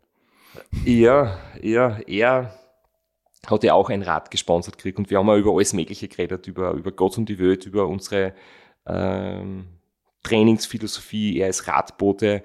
Ja, 0.85 1.39
ja, 1.61 1.99
er 2.07 2.59
hat 3.47 3.63
ja 3.63 3.75
auch 3.75 3.91
ein 3.91 4.03
Rad 4.03 4.31
gesponsert 4.31 4.79
gekriegt 4.79 4.99
und 4.99 5.11
wir 5.11 5.19
haben 5.19 5.29
auch 5.29 5.37
über 5.37 5.53
alles 5.53 5.75
Mögliche 5.75 6.09
geredet, 6.09 6.47
über, 6.47 6.73
über 6.73 6.91
Gott 6.91 7.19
und 7.19 7.29
die 7.29 7.39
Welt, 7.39 7.67
über 7.67 7.87
unsere 7.87 8.35
ähm, 8.87 9.69
Trainingsphilosophie. 10.23 11.39
Er 11.39 11.49
ist 11.49 11.69
Radbote 11.69 12.43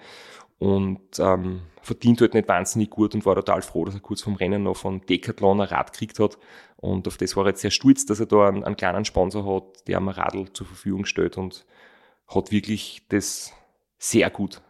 und 0.60 1.20
ähm, 1.20 1.62
verdient 1.82 2.22
halt 2.22 2.34
nicht 2.34 2.48
wahnsinnig 2.48 2.90
gut 2.90 3.14
und 3.14 3.26
war 3.26 3.36
total 3.36 3.62
froh, 3.62 3.86
dass 3.86 3.96
er 3.96 4.02
kurz 4.02 4.22
vom 4.22 4.36
Rennen 4.36 4.64
noch 4.64 4.76
von 4.76 5.06
Decathlon 5.06 5.62
ein 5.62 5.68
Rad 5.68 5.94
gekriegt 5.94 6.20
hat. 6.20 6.38
Und 6.76 7.08
auf 7.08 7.18
das 7.18 7.36
war 7.36 7.46
er 7.46 7.50
jetzt 7.50 7.62
sehr 7.62 7.72
stolz, 7.72 8.06
dass 8.06 8.20
er 8.20 8.26
da 8.26 8.48
einen, 8.48 8.64
einen 8.64 8.76
kleinen 8.76 9.06
Sponsor 9.06 9.46
hat, 9.46 9.88
der 9.88 10.00
ihm 10.00 10.10
ein 10.10 10.16
Radl 10.16 10.52
zur 10.54 10.68
Verfügung 10.68 11.06
stellt 11.06 11.38
und 11.38 11.66
hat 12.28 12.52
wirklich 12.52 13.04
das 13.10 13.54
sehr 13.98 14.30
gut 14.30 14.62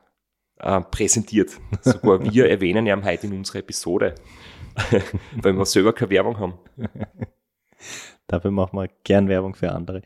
äh, 0.60 0.82
präsentiert. 0.82 1.52
Sogar 1.82 2.24
wir 2.24 2.50
erwähnen 2.50 2.86
ihn 2.86 3.06
heute 3.06 3.28
in 3.28 3.34
unserer 3.34 3.60
Episode, 3.60 4.16
weil 5.42 5.54
wir 5.54 5.66
selber 5.66 5.94
keine 5.94 6.12
Werbung 6.12 6.38
haben. 6.40 6.54
Dafür 8.28 8.52
machen 8.52 8.78
wir 8.78 8.90
gern 9.04 9.30
Werbung 9.30 9.56
für 9.56 9.72
andere. 9.72 10.02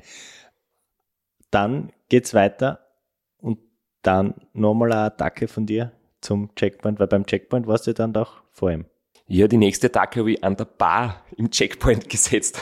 Dann 1.50 1.92
geht's 2.08 2.34
weiter 2.34 2.91
dann 4.02 4.36
nochmal 4.54 4.92
eine 4.92 5.02
Attacke 5.04 5.48
von 5.48 5.66
dir 5.66 5.92
zum 6.22 6.54
Checkpoint, 6.56 7.00
weil 7.00 7.08
beim 7.08 7.26
Checkpoint 7.26 7.68
warst 7.68 7.88
du 7.88 7.94
dann 7.94 8.14
doch 8.14 8.42
vor 8.52 8.72
ihm. 8.72 8.86
Ja, 9.28 9.48
die 9.48 9.58
nächste 9.58 9.88
Attacke 9.88 10.20
habe 10.20 10.34
ich 10.34 10.44
an 10.44 10.58
der 10.58 10.66
Bar 10.66 11.24
im 11.38 11.50
Checkpoint 11.50 12.10
gesetzt. 12.10 12.60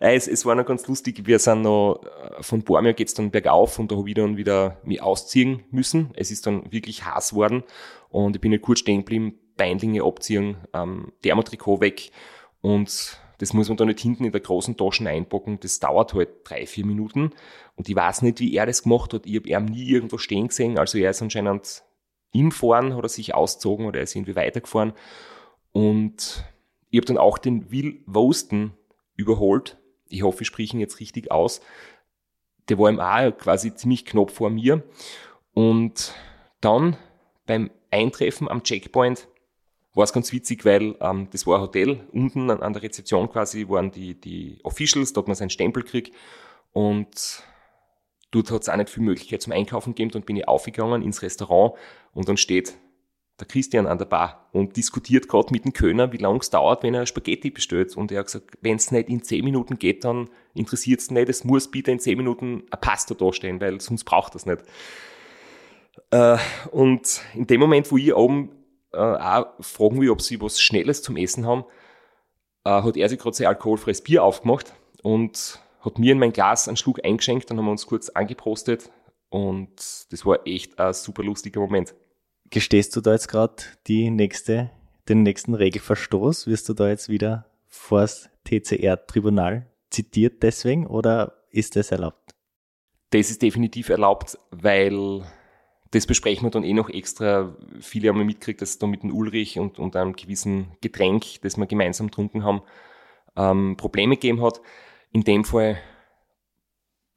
es, 0.00 0.26
es 0.26 0.46
war 0.46 0.54
noch 0.54 0.64
ganz 0.64 0.86
lustig, 0.86 1.26
wir 1.26 1.38
sind 1.38 1.62
noch, 1.62 2.00
äh, 2.02 2.42
von 2.42 2.62
Bormir 2.62 2.94
geht's 2.94 3.12
dann 3.14 3.30
bergauf 3.30 3.78
und 3.78 3.92
da 3.92 3.96
habe 3.96 4.08
ich 4.08 4.14
dann 4.14 4.38
wieder 4.38 4.78
mich 4.84 5.02
ausziehen 5.02 5.64
müssen. 5.70 6.10
Es 6.14 6.30
ist 6.30 6.46
dann 6.46 6.72
wirklich 6.72 7.04
heiß 7.04 7.34
worden 7.34 7.62
und 8.08 8.36
ich 8.36 8.40
bin 8.40 8.52
nicht 8.52 8.62
kurz 8.62 8.78
stehen 8.78 9.00
geblieben, 9.00 9.38
Beinlinge 9.56 10.02
abziehen, 10.02 10.56
ähm, 10.72 11.12
Thermotrikot 11.22 11.82
weg 11.82 12.10
und 12.62 13.18
das 13.38 13.52
muss 13.52 13.68
man 13.68 13.76
da 13.76 13.84
nicht 13.84 14.00
hinten 14.00 14.24
in 14.24 14.32
der 14.32 14.40
großen 14.40 14.76
Tasche 14.76 15.08
einpacken. 15.08 15.58
Das 15.60 15.80
dauert 15.80 16.14
halt 16.14 16.28
drei, 16.44 16.66
vier 16.66 16.86
Minuten. 16.86 17.30
Und 17.76 17.88
ich 17.88 17.96
weiß 17.96 18.22
nicht, 18.22 18.40
wie 18.40 18.54
er 18.54 18.66
das 18.66 18.84
gemacht 18.84 19.12
hat. 19.14 19.26
Ich 19.26 19.36
habe 19.36 19.48
ihn 19.48 19.64
nie 19.64 19.88
irgendwo 19.88 20.18
stehen 20.18 20.48
gesehen. 20.48 20.78
Also 20.78 20.98
er 20.98 21.10
ist 21.10 21.22
anscheinend 21.22 21.82
im 22.32 22.52
Fahren, 22.52 22.94
hat 22.94 23.04
er 23.04 23.08
sich 23.08 23.34
ausgezogen 23.34 23.86
oder 23.86 23.98
er 23.98 24.04
ist 24.04 24.14
irgendwie 24.14 24.36
weitergefahren. 24.36 24.92
Und 25.72 26.44
ich 26.90 26.98
habe 26.98 27.06
dann 27.06 27.18
auch 27.18 27.38
den 27.38 27.70
Will 27.70 28.02
Wosten 28.06 28.74
überholt. 29.16 29.78
Ich 30.08 30.22
hoffe, 30.22 30.42
ich 30.42 30.48
spreche 30.48 30.76
ihn 30.76 30.80
jetzt 30.80 31.00
richtig 31.00 31.30
aus. 31.30 31.60
Der 32.68 32.78
war 32.78 32.90
im 32.90 33.00
A 33.00 33.30
quasi 33.30 33.74
ziemlich 33.74 34.04
knapp 34.04 34.30
vor 34.30 34.50
mir. 34.50 34.82
Und 35.54 36.14
dann 36.60 36.96
beim 37.46 37.70
Eintreffen 37.90 38.48
am 38.48 38.62
Checkpoint 38.62 39.28
war 39.94 40.04
es 40.04 40.12
ganz 40.12 40.32
witzig, 40.32 40.64
weil 40.64 40.96
ähm, 41.00 41.28
das 41.30 41.46
war 41.46 41.58
ein 41.58 41.62
Hotel. 41.62 42.00
Unten 42.12 42.50
an, 42.50 42.62
an 42.62 42.72
der 42.72 42.82
Rezeption 42.82 43.30
quasi 43.30 43.68
waren 43.68 43.90
die, 43.90 44.18
die 44.18 44.58
Officials, 44.62 45.12
dort 45.12 45.26
man 45.26 45.36
seinen 45.36 45.50
Stempel 45.50 45.82
kriegt. 45.82 46.14
Und 46.72 47.42
dort 48.30 48.50
hat 48.50 48.62
es 48.62 48.68
auch 48.68 48.76
nicht 48.76 48.90
viel 48.90 49.02
Möglichkeit 49.02 49.42
zum 49.42 49.52
Einkaufen 49.52 49.90
gegeben. 49.90 50.10
Dann 50.10 50.22
bin 50.22 50.36
ich 50.36 50.48
aufgegangen 50.48 51.02
ins 51.02 51.22
Restaurant 51.22 51.74
und 52.14 52.28
dann 52.28 52.36
steht 52.36 52.74
der 53.38 53.46
Christian 53.46 53.86
an 53.86 53.98
der 53.98 54.04
Bar 54.04 54.48
und 54.52 54.76
diskutiert 54.76 55.28
gerade 55.28 55.52
mit 55.52 55.64
dem 55.64 55.72
Kölner, 55.72 56.12
wie 56.12 56.18
lange 56.18 56.38
es 56.38 56.50
dauert, 56.50 56.82
wenn 56.82 56.94
er 56.94 57.06
Spaghetti 57.06 57.50
bestellt. 57.50 57.96
Und 57.96 58.12
er 58.12 58.20
hat 58.20 58.26
gesagt, 58.26 58.50
wenn 58.60 58.76
es 58.76 58.90
nicht 58.92 59.08
in 59.08 59.22
10 59.22 59.44
Minuten 59.44 59.78
geht, 59.78 60.04
dann 60.04 60.30
interessiert 60.54 61.00
es 61.00 61.10
nicht. 61.10 61.28
Es 61.28 61.44
muss 61.44 61.70
bitte 61.70 61.90
in 61.90 61.98
10 61.98 62.16
Minuten 62.16 62.62
ein 62.70 62.80
Pasta 62.80 63.14
dastehen, 63.14 63.60
weil 63.60 63.80
sonst 63.80 64.04
braucht 64.04 64.34
das 64.34 64.46
nicht. 64.46 64.62
Äh, 66.10 66.38
und 66.70 67.22
in 67.34 67.46
dem 67.46 67.60
Moment, 67.60 67.90
wo 67.90 67.96
ich 67.96 68.14
oben 68.14 68.50
äh, 68.92 68.98
auch 68.98 69.46
fragen 69.60 70.00
will, 70.00 70.10
ob 70.10 70.22
sie 70.22 70.40
was 70.40 70.60
Schnelles 70.60 71.02
zum 71.02 71.16
Essen 71.16 71.46
haben, 71.46 71.64
äh, 72.64 72.70
hat 72.70 72.96
er 72.96 73.08
sich 73.08 73.18
gerade 73.18 73.36
sein 73.36 73.46
alkoholfreies 73.46 74.02
Bier 74.02 74.24
aufgemacht 74.24 74.74
und 75.02 75.60
hat 75.80 75.98
mir 75.98 76.12
in 76.12 76.18
mein 76.18 76.32
Glas 76.32 76.68
einen 76.68 76.76
Schluck 76.76 77.04
eingeschenkt, 77.04 77.50
dann 77.50 77.58
haben 77.58 77.66
wir 77.66 77.72
uns 77.72 77.86
kurz 77.86 78.08
angeprostet 78.08 78.90
und 79.30 79.72
das 80.10 80.24
war 80.24 80.46
echt 80.46 80.78
ein 80.78 80.92
super 80.92 81.22
lustiger 81.22 81.60
Moment. 81.60 81.94
Gestehst 82.50 82.94
du 82.94 83.00
da 83.00 83.12
jetzt 83.12 83.28
gerade 83.28 83.62
die 83.86 84.10
nächste, 84.10 84.70
den 85.08 85.22
nächsten 85.22 85.54
Regelverstoß? 85.54 86.46
Wirst 86.46 86.68
du 86.68 86.74
da 86.74 86.88
jetzt 86.88 87.08
wieder 87.08 87.46
vors 87.66 88.28
TCR-Tribunal 88.44 89.66
zitiert 89.90 90.42
deswegen 90.42 90.86
oder 90.86 91.44
ist 91.50 91.76
das 91.76 91.90
erlaubt? 91.90 92.34
Das 93.10 93.30
ist 93.30 93.42
definitiv 93.42 93.88
erlaubt, 93.88 94.38
weil 94.50 95.22
das 95.92 96.06
besprechen 96.06 96.44
wir 96.44 96.50
dann 96.50 96.64
eh 96.64 96.72
noch 96.72 96.88
extra. 96.88 97.54
Viele 97.80 98.08
haben 98.08 98.24
mitgekriegt, 98.24 98.62
dass 98.62 98.70
es 98.70 98.78
da 98.78 98.86
mit 98.86 99.02
dem 99.02 99.14
Ulrich 99.14 99.58
und, 99.58 99.78
und 99.78 99.94
einem 99.94 100.14
gewissen 100.14 100.72
Getränk, 100.80 101.40
das 101.42 101.58
wir 101.58 101.66
gemeinsam 101.66 102.06
getrunken 102.06 102.44
haben, 102.44 102.62
ähm, 103.36 103.76
Probleme 103.76 104.16
gegeben 104.16 104.42
hat. 104.42 104.62
In 105.12 105.22
dem 105.22 105.44
Fall 105.44 105.78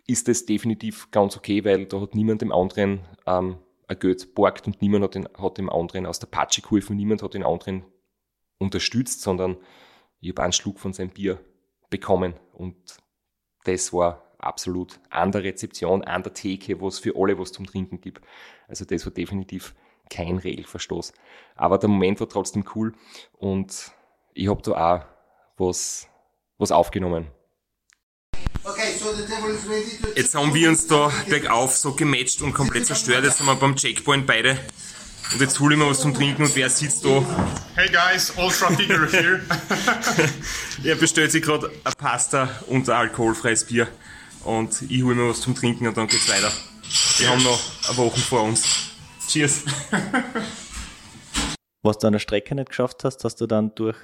ist 0.08 0.28
das 0.28 0.46
definitiv 0.46 1.10
ganz 1.12 1.38
okay, 1.38 1.64
weil 1.64 1.86
da 1.86 2.02
hat 2.02 2.16
niemand 2.16 2.42
dem 2.42 2.52
anderen 2.52 3.00
ähm, 3.26 3.58
ein 3.88 4.00
Geld 4.00 4.36
borgt 4.36 4.68
und 4.68 4.82
niemand 4.82 5.06
hat, 5.06 5.16
den, 5.16 5.30
hat 5.38 5.58
dem 5.58 5.70
anderen 5.70 6.06
aus 6.06 6.20
der 6.20 6.28
Patsche 6.28 6.62
geholfen, 6.62 6.98
niemand 6.98 7.24
hat 7.24 7.34
den 7.34 7.44
anderen 7.44 7.86
unterstützt, 8.58 9.22
sondern 9.22 9.58
ich 10.20 10.32
habe 10.32 10.44
einen 10.44 10.54
Schluck 10.54 10.80
von 10.80 10.92
seinem 10.92 11.12
Bier 11.12 11.40
bekommen 11.90 12.34
und 12.52 12.76
das 13.64 13.94
war 13.94 14.25
absolut 14.46 15.00
an 15.10 15.32
der 15.32 15.44
Rezeption, 15.44 16.04
an 16.04 16.24
der 16.24 16.34
Theke, 16.34 16.80
wo 16.80 16.88
es 16.88 17.00
für 17.00 17.14
alle 17.16 17.38
was 17.38 17.52
zum 17.52 17.66
Trinken 17.66 18.02
gibt. 18.02 18.24
Also 18.68 18.86
das 18.86 19.06
war 19.06 19.14
definitiv 19.14 19.74
kein 20.10 20.38
Regelverstoß. 20.38 21.14
Aber 21.56 21.78
der 21.78 21.90
Moment 21.90 22.20
war 22.20 22.30
trotzdem 22.30 22.66
cool 22.76 22.94
und 23.34 23.92
ich 24.34 24.48
habe 24.48 24.62
da 24.62 24.72
auch 24.72 25.06
was, 25.58 26.08
was 26.58 26.72
aufgenommen. 26.72 27.28
Jetzt 30.16 30.36
haben 30.36 30.54
wir 30.54 30.70
uns 30.70 30.88
da 30.88 31.12
bergauf 31.30 31.78
so 31.78 31.94
gematcht 31.94 32.42
und 32.42 32.54
komplett 32.54 32.88
zerstört. 32.88 33.24
Jetzt 33.24 33.38
sind 33.38 33.46
wir 33.46 33.56
beim 33.56 33.76
Checkpoint 33.76 34.26
beide. 34.26 34.60
Und 35.34 35.42
jetzt 35.42 35.60
hole 35.60 35.76
ich 35.76 35.82
mir 35.82 35.90
was 35.90 36.02
zum 36.02 36.14
Trinken 36.14 36.44
und 36.44 36.56
wer 36.56 36.70
sitzt 36.70 37.04
da? 37.04 37.24
Hey 37.76 37.90
guys, 37.90 38.34
Ultra 38.38 38.70
Figure 38.72 39.08
here. 39.10 39.42
er 40.84 40.96
bestellt 40.96 41.32
sich 41.32 41.44
gerade 41.44 41.72
ein 41.84 41.94
Pasta 41.98 42.50
und 42.68 42.88
ein 42.90 42.96
alkoholfreies 42.96 43.66
Bier. 43.66 43.88
Und 44.46 44.84
ich 44.90 45.04
hole 45.04 45.16
mir 45.16 45.30
was 45.30 45.42
zum 45.42 45.56
Trinken 45.56 45.88
und 45.88 45.98
dann 45.98 46.08
geht's 46.08 46.30
weiter. 46.30 46.52
Wir 47.18 47.30
haben 47.30 47.44
noch 47.44 47.60
eine 47.88 47.98
Woche 47.98 48.20
vor 48.20 48.44
uns. 48.44 48.92
Cheers. 49.28 49.64
Was 51.82 51.98
du 51.98 52.08
an 52.08 52.14
der 52.14 52.20
Strecke 52.20 52.56
nicht 52.56 52.70
geschafft 52.70 53.04
hast, 53.04 53.24
hast 53.24 53.42
du 53.42 53.48
dann 53.48 53.74
durch 53.76 53.98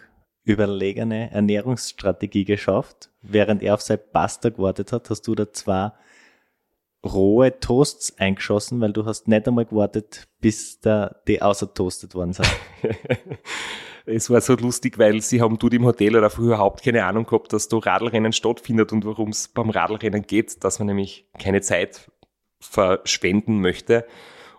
überlegene 0.43 1.31
Ernährungsstrategie 1.31 2.45
geschafft. 2.45 3.12
Während 3.21 3.62
er 3.62 3.75
auf 3.75 3.81
sein 3.81 4.00
Pasta 4.12 4.50
gewartet 4.50 4.91
hat, 4.91 5.10
hast 5.10 5.27
du 5.27 5.36
da 5.36 5.51
zwei 5.53 5.91
rohe 7.05 7.60
Toasts 7.60 8.17
eingeschossen, 8.17 8.81
weil 8.81 8.93
du 8.93 9.05
hast 9.05 9.27
nicht 9.27 9.48
einmal 9.48 9.65
gewartet, 9.65 10.27
bis 10.39 10.79
da 10.79 11.15
die 11.27 11.41
außertoastet 11.41 12.15
worden 12.15 12.33
sind. 12.33 12.50
es 14.05 14.29
war 14.29 14.41
so 14.41 14.55
lustig, 14.55 14.98
weil 14.98 15.22
sie 15.22 15.41
haben 15.41 15.58
dort 15.58 15.74
im 15.74 15.86
Hotel 15.86 16.15
oder 16.15 16.31
überhaupt 16.38 16.84
keine 16.84 17.05
Ahnung 17.05 17.25
gehabt, 17.25 17.53
dass 17.53 17.67
da 17.67 17.77
Radlrennen 17.77 18.34
stattfindet 18.34 18.91
und 18.91 19.05
worum 19.05 19.29
es 19.29 19.48
beim 19.48 19.70
Radlrennen 19.70 20.24
geht, 20.24 20.63
dass 20.63 20.79
man 20.79 20.88
nämlich 20.88 21.27
keine 21.39 21.62
Zeit 21.62 22.12
verschwenden 22.60 23.62
möchte. 23.62 24.05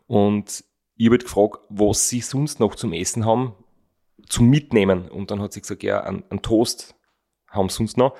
Und 0.06 0.64
ich 0.96 1.06
habe 1.06 1.14
halt 1.14 1.24
gefragt, 1.24 1.58
was 1.68 2.08
sie 2.08 2.20
sonst 2.20 2.60
noch 2.60 2.74
zum 2.74 2.92
Essen 2.92 3.24
haben, 3.24 3.54
zum 4.28 4.48
Mitnehmen. 4.48 5.08
Und 5.08 5.30
dann 5.30 5.40
hat 5.40 5.52
sie 5.52 5.60
gesagt, 5.60 5.82
ja, 5.82 6.02
ein, 6.02 6.22
ein 6.30 6.42
Toast 6.42 6.94
haben 7.48 7.68
sie 7.68 7.76
sonst 7.76 7.96
noch. 7.96 8.16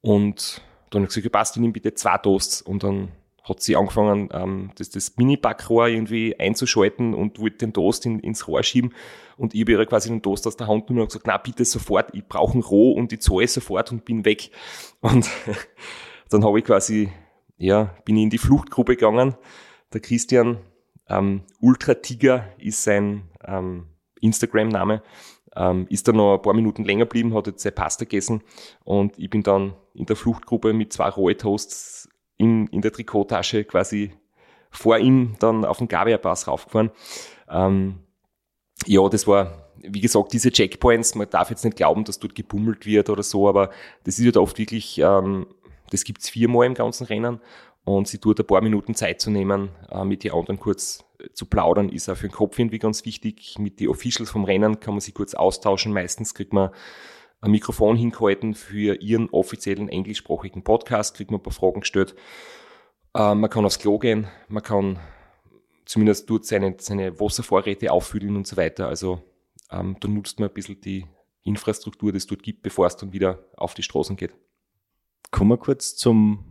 Und 0.00 0.62
dann 0.90 1.02
habe 1.02 1.04
ich 1.04 1.08
gesagt, 1.08 1.24
ja, 1.24 1.30
passt, 1.30 1.56
ich 1.56 1.60
nehme 1.60 1.72
bitte 1.72 1.94
zwei 1.94 2.18
Toasts. 2.18 2.62
Und 2.62 2.82
dann 2.82 3.12
hat 3.44 3.60
sie 3.60 3.76
angefangen, 3.76 4.30
ähm, 4.32 4.70
das, 4.76 4.90
das 4.90 5.16
Mini-Backrohr 5.16 5.88
irgendwie 5.88 6.38
einzuschalten 6.38 7.14
und 7.14 7.38
wollte 7.38 7.58
den 7.58 7.74
Toast 7.74 8.06
in, 8.06 8.18
ins 8.20 8.48
Rohr 8.48 8.62
schieben. 8.62 8.94
Und 9.36 9.54
ich 9.54 9.60
habe 9.60 9.72
ihr 9.72 9.86
quasi 9.86 10.08
den 10.08 10.22
Toast 10.22 10.46
aus 10.46 10.56
der 10.56 10.66
Hand 10.66 10.86
genommen 10.86 11.02
und 11.02 11.08
gesagt, 11.08 11.26
na 11.26 11.36
bitte 11.36 11.64
sofort, 11.64 12.14
ich 12.14 12.26
brauche 12.26 12.54
einen 12.54 12.62
roh 12.62 12.92
und 12.92 13.12
ich 13.12 13.20
zahle 13.20 13.46
sofort 13.46 13.92
und 13.92 14.04
bin 14.04 14.24
weg. 14.24 14.50
Und 15.02 15.28
dann 16.30 16.44
habe 16.44 16.58
ich 16.58 16.64
quasi, 16.64 17.12
ja, 17.58 17.94
bin 18.06 18.16
ich 18.16 18.22
in 18.22 18.30
die 18.30 18.38
Fluchtgruppe 18.38 18.96
gegangen. 18.96 19.34
Der 19.92 20.00
Christian 20.00 20.56
ähm, 21.10 21.42
Ultra 21.60 21.94
Tiger 21.94 22.46
ist 22.56 22.82
sein 22.82 23.28
ähm, 23.46 23.88
Instagram-Name. 24.22 25.02
Ähm, 25.54 25.86
ist 25.90 26.08
dann 26.08 26.16
noch 26.16 26.36
ein 26.36 26.42
paar 26.42 26.54
Minuten 26.54 26.84
länger 26.84 27.04
geblieben, 27.04 27.34
hat 27.34 27.46
jetzt 27.46 27.62
seine 27.62 27.74
Pasta 27.74 28.04
gegessen 28.04 28.42
und 28.82 29.16
ich 29.18 29.30
bin 29.30 29.44
dann 29.44 29.74
in 29.92 30.04
der 30.04 30.16
Fluchtgruppe 30.16 30.72
mit 30.72 30.92
zwei 30.92 31.08
rohe 31.10 31.36
Toasts 31.36 32.08
in, 32.36 32.66
in 32.68 32.80
der 32.80 32.92
Trikottasche 32.92 33.64
quasi 33.64 34.12
vor 34.70 34.98
ihm 34.98 35.36
dann 35.38 35.64
auf 35.64 35.78
den 35.78 35.88
Gavia-Pass 35.88 36.48
raufgefahren. 36.48 36.90
Ähm, 37.48 38.00
ja, 38.86 39.08
das 39.08 39.26
war, 39.26 39.70
wie 39.82 40.00
gesagt, 40.00 40.32
diese 40.32 40.50
Checkpoints, 40.50 41.14
man 41.14 41.30
darf 41.30 41.50
jetzt 41.50 41.64
nicht 41.64 41.76
glauben, 41.76 42.04
dass 42.04 42.18
dort 42.18 42.34
gebummelt 42.34 42.86
wird 42.86 43.08
oder 43.08 43.22
so, 43.22 43.48
aber 43.48 43.70
das 44.04 44.18
ist 44.18 44.24
halt 44.24 44.36
oft 44.36 44.58
wirklich, 44.58 44.98
ähm, 44.98 45.46
das 45.90 46.04
gibt's 46.04 46.28
viermal 46.28 46.66
im 46.66 46.74
ganzen 46.74 47.06
Rennen 47.06 47.40
und 47.84 48.08
sie 48.08 48.18
tut 48.18 48.40
ein 48.40 48.46
paar 48.46 48.62
Minuten 48.62 48.94
Zeit 48.94 49.20
zu 49.20 49.30
nehmen, 49.30 49.70
äh, 49.90 50.04
mit 50.04 50.24
den 50.24 50.32
anderen 50.32 50.58
kurz 50.58 51.04
äh, 51.18 51.30
zu 51.32 51.46
plaudern, 51.46 51.90
ist 51.90 52.08
auch 52.08 52.16
für 52.16 52.28
den 52.28 52.34
Kopf 52.34 52.58
irgendwie 52.58 52.78
ganz 52.78 53.04
wichtig. 53.04 53.56
Mit 53.58 53.78
den 53.78 53.88
Officials 53.88 54.30
vom 54.30 54.44
Rennen 54.44 54.80
kann 54.80 54.94
man 54.94 55.00
sich 55.00 55.14
kurz 55.14 55.34
austauschen. 55.34 55.92
Meistens 55.92 56.34
kriegt 56.34 56.54
man 56.54 56.70
ein 57.44 57.50
Mikrofon 57.50 57.96
hingehalten 57.96 58.54
für 58.54 59.00
ihren 59.00 59.28
offiziellen 59.28 59.88
englischsprachigen 59.88 60.64
Podcast, 60.64 61.16
kriegt 61.16 61.30
man 61.30 61.40
ein 61.40 61.42
paar 61.42 61.52
Fragen 61.52 61.80
gestellt. 61.80 62.14
Äh, 63.14 63.34
man 63.34 63.50
kann 63.50 63.64
aufs 63.64 63.78
Klo 63.78 63.98
gehen, 63.98 64.26
man 64.48 64.62
kann 64.62 64.98
zumindest 65.84 66.28
dort 66.30 66.46
seine, 66.46 66.74
seine 66.78 67.20
Wasservorräte 67.20 67.92
auffüllen 67.92 68.36
und 68.36 68.46
so 68.46 68.56
weiter. 68.56 68.88
Also 68.88 69.22
ähm, 69.70 69.96
da 70.00 70.08
nutzt 70.08 70.40
man 70.40 70.48
ein 70.48 70.54
bisschen 70.54 70.80
die 70.80 71.06
Infrastruktur, 71.42 72.12
die 72.12 72.16
es 72.16 72.26
dort 72.26 72.42
gibt, 72.42 72.62
bevor 72.62 72.86
es 72.86 72.96
dann 72.96 73.12
wieder 73.12 73.44
auf 73.56 73.74
die 73.74 73.82
Straßen 73.82 74.16
geht. 74.16 74.34
Kommen 75.30 75.50
wir 75.50 75.58
kurz 75.58 75.96
zum 75.96 76.44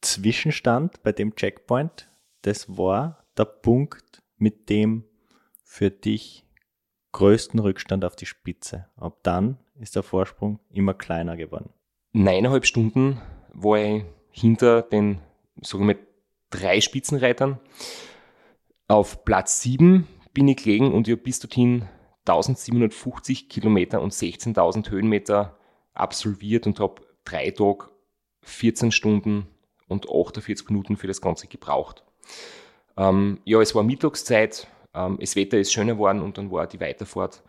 Zwischenstand 0.00 1.02
bei 1.02 1.10
dem 1.10 1.34
Checkpoint. 1.34 2.08
Das 2.42 2.76
war 2.76 3.24
der 3.36 3.46
Punkt, 3.46 4.22
mit 4.36 4.68
dem 4.68 5.04
für 5.64 5.90
dich 5.90 6.44
größten 7.12 7.60
Rückstand 7.60 8.04
auf 8.04 8.16
die 8.16 8.26
Spitze. 8.26 8.86
Ab 8.96 9.18
dann 9.22 9.58
ist 9.78 9.96
der 9.96 10.02
Vorsprung 10.02 10.58
immer 10.70 10.94
kleiner 10.94 11.36
geworden. 11.36 11.70
Neuneinhalb 12.12 12.66
Stunden 12.66 13.20
war 13.52 13.78
ich 13.78 14.04
hinter 14.30 14.82
den, 14.82 15.20
sagen 15.60 15.88
wir, 15.88 15.98
drei 16.50 16.80
Spitzenreitern. 16.80 17.58
Auf 18.88 19.24
Platz 19.24 19.60
sieben 19.60 20.06
bin 20.34 20.48
ich 20.48 20.58
gelegen 20.58 20.92
und 20.92 21.08
ich 21.08 21.12
habe 21.12 21.22
bis 21.22 21.40
dorthin 21.40 21.88
1750 22.26 23.48
Kilometer 23.48 24.00
und 24.00 24.12
16.000 24.12 24.90
Höhenmeter 24.90 25.56
absolviert 25.94 26.66
und 26.66 26.80
habe 26.80 27.02
drei 27.24 27.50
Tage, 27.50 27.88
14 28.42 28.92
Stunden 28.92 29.46
und 29.88 30.08
48 30.08 30.68
Minuten 30.68 30.96
für 30.96 31.06
das 31.06 31.20
Ganze 31.20 31.46
gebraucht. 31.46 32.04
Ähm, 32.96 33.40
ja, 33.44 33.60
es 33.60 33.74
war 33.74 33.82
Mittagszeit, 33.82 34.68
ähm, 34.94 35.18
das 35.20 35.36
Wetter 35.36 35.58
ist 35.58 35.72
schöner 35.72 35.94
geworden 35.94 36.22
und 36.22 36.38
dann 36.38 36.50
war 36.50 36.66
die 36.66 36.80
Weiterfahrt 36.80 37.42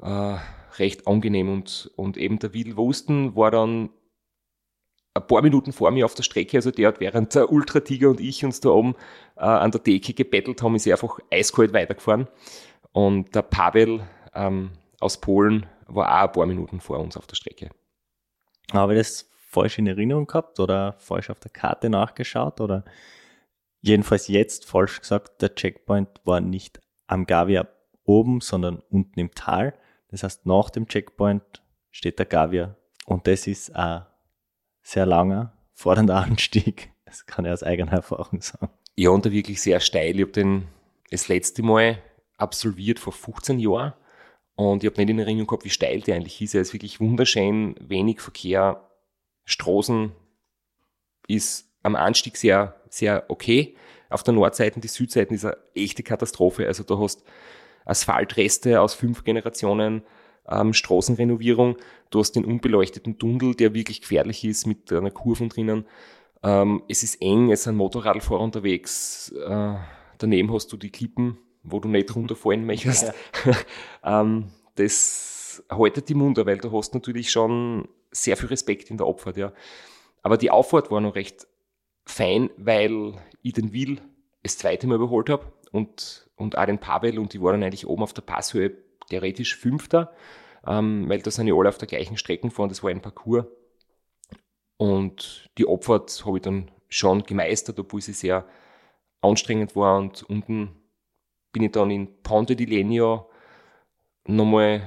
äh, 0.00 0.36
recht 0.78 1.06
angenehm 1.06 1.52
und, 1.52 1.90
und 1.96 2.16
eben 2.16 2.38
der 2.38 2.54
Will 2.54 2.76
Wosten 2.76 3.36
war 3.36 3.50
dann 3.50 3.90
ein 5.14 5.26
paar 5.26 5.42
Minuten 5.42 5.72
vor 5.72 5.90
mir 5.92 6.04
auf 6.04 6.14
der 6.14 6.24
Strecke, 6.24 6.56
also 6.56 6.72
der 6.72 6.88
hat 6.88 7.00
während 7.00 7.34
der 7.34 7.50
Ultra-Tiger 7.50 8.10
und 8.10 8.20
ich 8.20 8.44
uns 8.44 8.60
da 8.60 8.70
oben 8.70 8.96
äh, 9.36 9.42
an 9.42 9.70
der 9.70 9.80
Decke 9.80 10.12
gebettelt 10.12 10.60
haben, 10.60 10.74
ist 10.74 10.86
er 10.86 10.94
einfach 10.94 11.18
eiskalt 11.30 11.72
weitergefahren. 11.72 12.26
Und 12.92 13.34
der 13.34 13.42
Pavel 13.42 14.06
ähm, 14.34 14.70
aus 15.00 15.20
Polen 15.20 15.66
war 15.86 16.08
auch 16.08 16.28
ein 16.28 16.32
paar 16.32 16.46
Minuten 16.46 16.80
vor 16.80 16.98
uns 16.98 17.16
auf 17.16 17.26
der 17.26 17.36
Strecke. 17.36 17.70
Habe 18.72 18.94
ich 18.94 19.00
das 19.00 19.30
falsch 19.48 19.78
in 19.78 19.86
Erinnerung 19.86 20.26
gehabt 20.26 20.58
oder 20.58 20.94
falsch 20.98 21.30
auf 21.30 21.38
der 21.38 21.52
Karte 21.52 21.88
nachgeschaut 21.88 22.60
oder 22.60 22.84
jedenfalls 23.84 24.28
jetzt 24.28 24.64
falsch 24.64 25.00
gesagt, 25.00 25.42
der 25.42 25.54
Checkpoint 25.54 26.08
war 26.24 26.40
nicht 26.40 26.80
am 27.06 27.26
Gavia 27.26 27.68
oben, 28.04 28.40
sondern 28.40 28.82
unten 28.90 29.20
im 29.20 29.32
Tal. 29.32 29.74
Das 30.08 30.22
heißt, 30.22 30.46
nach 30.46 30.70
dem 30.70 30.88
Checkpoint 30.88 31.62
steht 31.90 32.18
der 32.18 32.26
Gavia 32.26 32.76
und 33.04 33.26
das 33.26 33.46
ist 33.46 33.74
ein 33.76 34.06
sehr 34.82 35.06
langer, 35.06 35.52
fordernder 35.74 36.16
Anstieg. 36.24 36.92
Das 37.04 37.26
kann 37.26 37.44
ich 37.44 37.52
aus 37.52 37.62
eigener 37.62 37.92
Erfahrung 37.92 38.40
sagen. 38.40 38.70
Ja, 38.96 39.10
und 39.10 39.24
der 39.24 39.32
wirklich 39.32 39.60
sehr 39.60 39.80
steil. 39.80 40.16
Ich 40.16 40.22
habe 40.22 40.32
den 40.32 40.66
das 41.10 41.28
letzte 41.28 41.62
Mal 41.62 41.98
absolviert 42.38 42.98
vor 42.98 43.12
15 43.12 43.58
Jahren 43.58 43.92
und 44.56 44.82
ich 44.82 44.90
habe 44.90 45.00
nicht 45.00 45.10
in 45.10 45.18
Erinnerung 45.18 45.46
gehabt, 45.48 45.64
wie 45.64 45.70
steil 45.70 46.00
der 46.00 46.16
eigentlich 46.16 46.40
ist. 46.40 46.54
Er 46.54 46.62
ist 46.62 46.72
wirklich 46.72 47.00
wunderschön, 47.00 47.74
wenig 47.80 48.20
Verkehr, 48.20 48.88
Straßen 49.44 50.12
ist 51.28 51.73
am 51.84 51.94
Anstieg 51.94 52.36
sehr, 52.36 52.74
sehr 52.88 53.24
okay. 53.28 53.76
Auf 54.10 54.24
der 54.24 54.34
Nordseite, 54.34 54.80
die 54.80 54.88
Südseite 54.88 55.34
ist 55.34 55.44
eine 55.44 55.56
echte 55.74 56.02
Katastrophe. 56.02 56.66
Also 56.66 56.82
du 56.82 56.98
hast 56.98 57.22
Asphaltreste 57.84 58.80
aus 58.80 58.94
fünf 58.94 59.22
Generationen, 59.22 60.02
ähm, 60.48 60.72
Straßenrenovierung. 60.72 61.76
Du 62.10 62.18
hast 62.20 62.32
den 62.32 62.44
unbeleuchteten 62.44 63.18
Tunnel, 63.18 63.54
der 63.54 63.74
wirklich 63.74 64.00
gefährlich 64.00 64.44
ist 64.44 64.66
mit 64.66 64.92
einer 64.92 65.10
Kurve 65.10 65.46
drinnen. 65.48 65.86
Ähm, 66.42 66.82
es 66.88 67.02
ist 67.02 67.20
eng, 67.22 67.50
es 67.50 67.64
sind 67.64 67.76
Motorradfahrer 67.76 68.40
unterwegs. 68.40 69.32
Äh, 69.32 69.74
daneben 70.18 70.52
hast 70.52 70.72
du 70.72 70.76
die 70.76 70.90
Klippen, 70.90 71.38
wo 71.62 71.80
du 71.80 71.88
nicht 71.88 72.14
runterfallen 72.14 72.64
möchtest. 72.66 73.12
Ja. 74.02 74.20
ähm, 74.20 74.50
das 74.76 75.64
haltet 75.70 76.08
die 76.08 76.14
Munter, 76.14 76.46
weil 76.46 76.58
du 76.58 76.72
hast 76.72 76.94
natürlich 76.94 77.30
schon 77.30 77.88
sehr 78.10 78.36
viel 78.36 78.48
Respekt 78.48 78.90
in 78.90 78.96
der 78.96 79.06
Abfahrt, 79.06 79.36
ja. 79.36 79.52
Aber 80.22 80.38
die 80.38 80.50
Auffahrt 80.50 80.90
war 80.90 81.00
noch 81.00 81.16
recht 81.16 81.46
fein, 82.06 82.50
weil 82.56 83.14
ich 83.42 83.54
den 83.54 83.72
Will 83.72 84.00
das 84.42 84.58
zweite 84.58 84.86
Mal 84.86 84.96
überholt 84.96 85.30
habe 85.30 85.52
und, 85.72 86.28
und 86.36 86.58
auch 86.58 86.66
den 86.66 86.78
Pavel 86.78 87.18
und 87.18 87.32
die 87.32 87.40
waren 87.40 87.62
eigentlich 87.62 87.86
oben 87.86 88.02
auf 88.02 88.12
der 88.12 88.22
Passhöhe 88.22 88.76
theoretisch 89.08 89.56
Fünfter, 89.56 90.14
ähm, 90.66 91.08
weil 91.08 91.20
da 91.20 91.30
sind 91.30 91.46
ja 91.46 91.54
alle 91.54 91.68
auf 91.68 91.78
der 91.78 91.88
gleichen 91.88 92.16
Strecke 92.16 92.48
gefahren, 92.48 92.68
das 92.68 92.82
war 92.82 92.90
ein 92.90 93.02
Parcours. 93.02 93.46
Und 94.76 95.50
die 95.56 95.68
Abfahrt 95.68 96.24
habe 96.26 96.38
ich 96.38 96.42
dann 96.42 96.70
schon 96.88 97.22
gemeistert, 97.22 97.78
obwohl 97.78 98.00
sie 98.00 98.12
sehr 98.12 98.46
anstrengend 99.20 99.74
war 99.76 99.98
und 99.98 100.22
unten 100.24 100.76
bin 101.52 101.62
ich 101.62 101.72
dann 101.72 101.90
in 101.90 102.22
Ponte 102.22 102.56
di 102.56 102.64
Legno 102.64 103.30
nochmal 104.26 104.82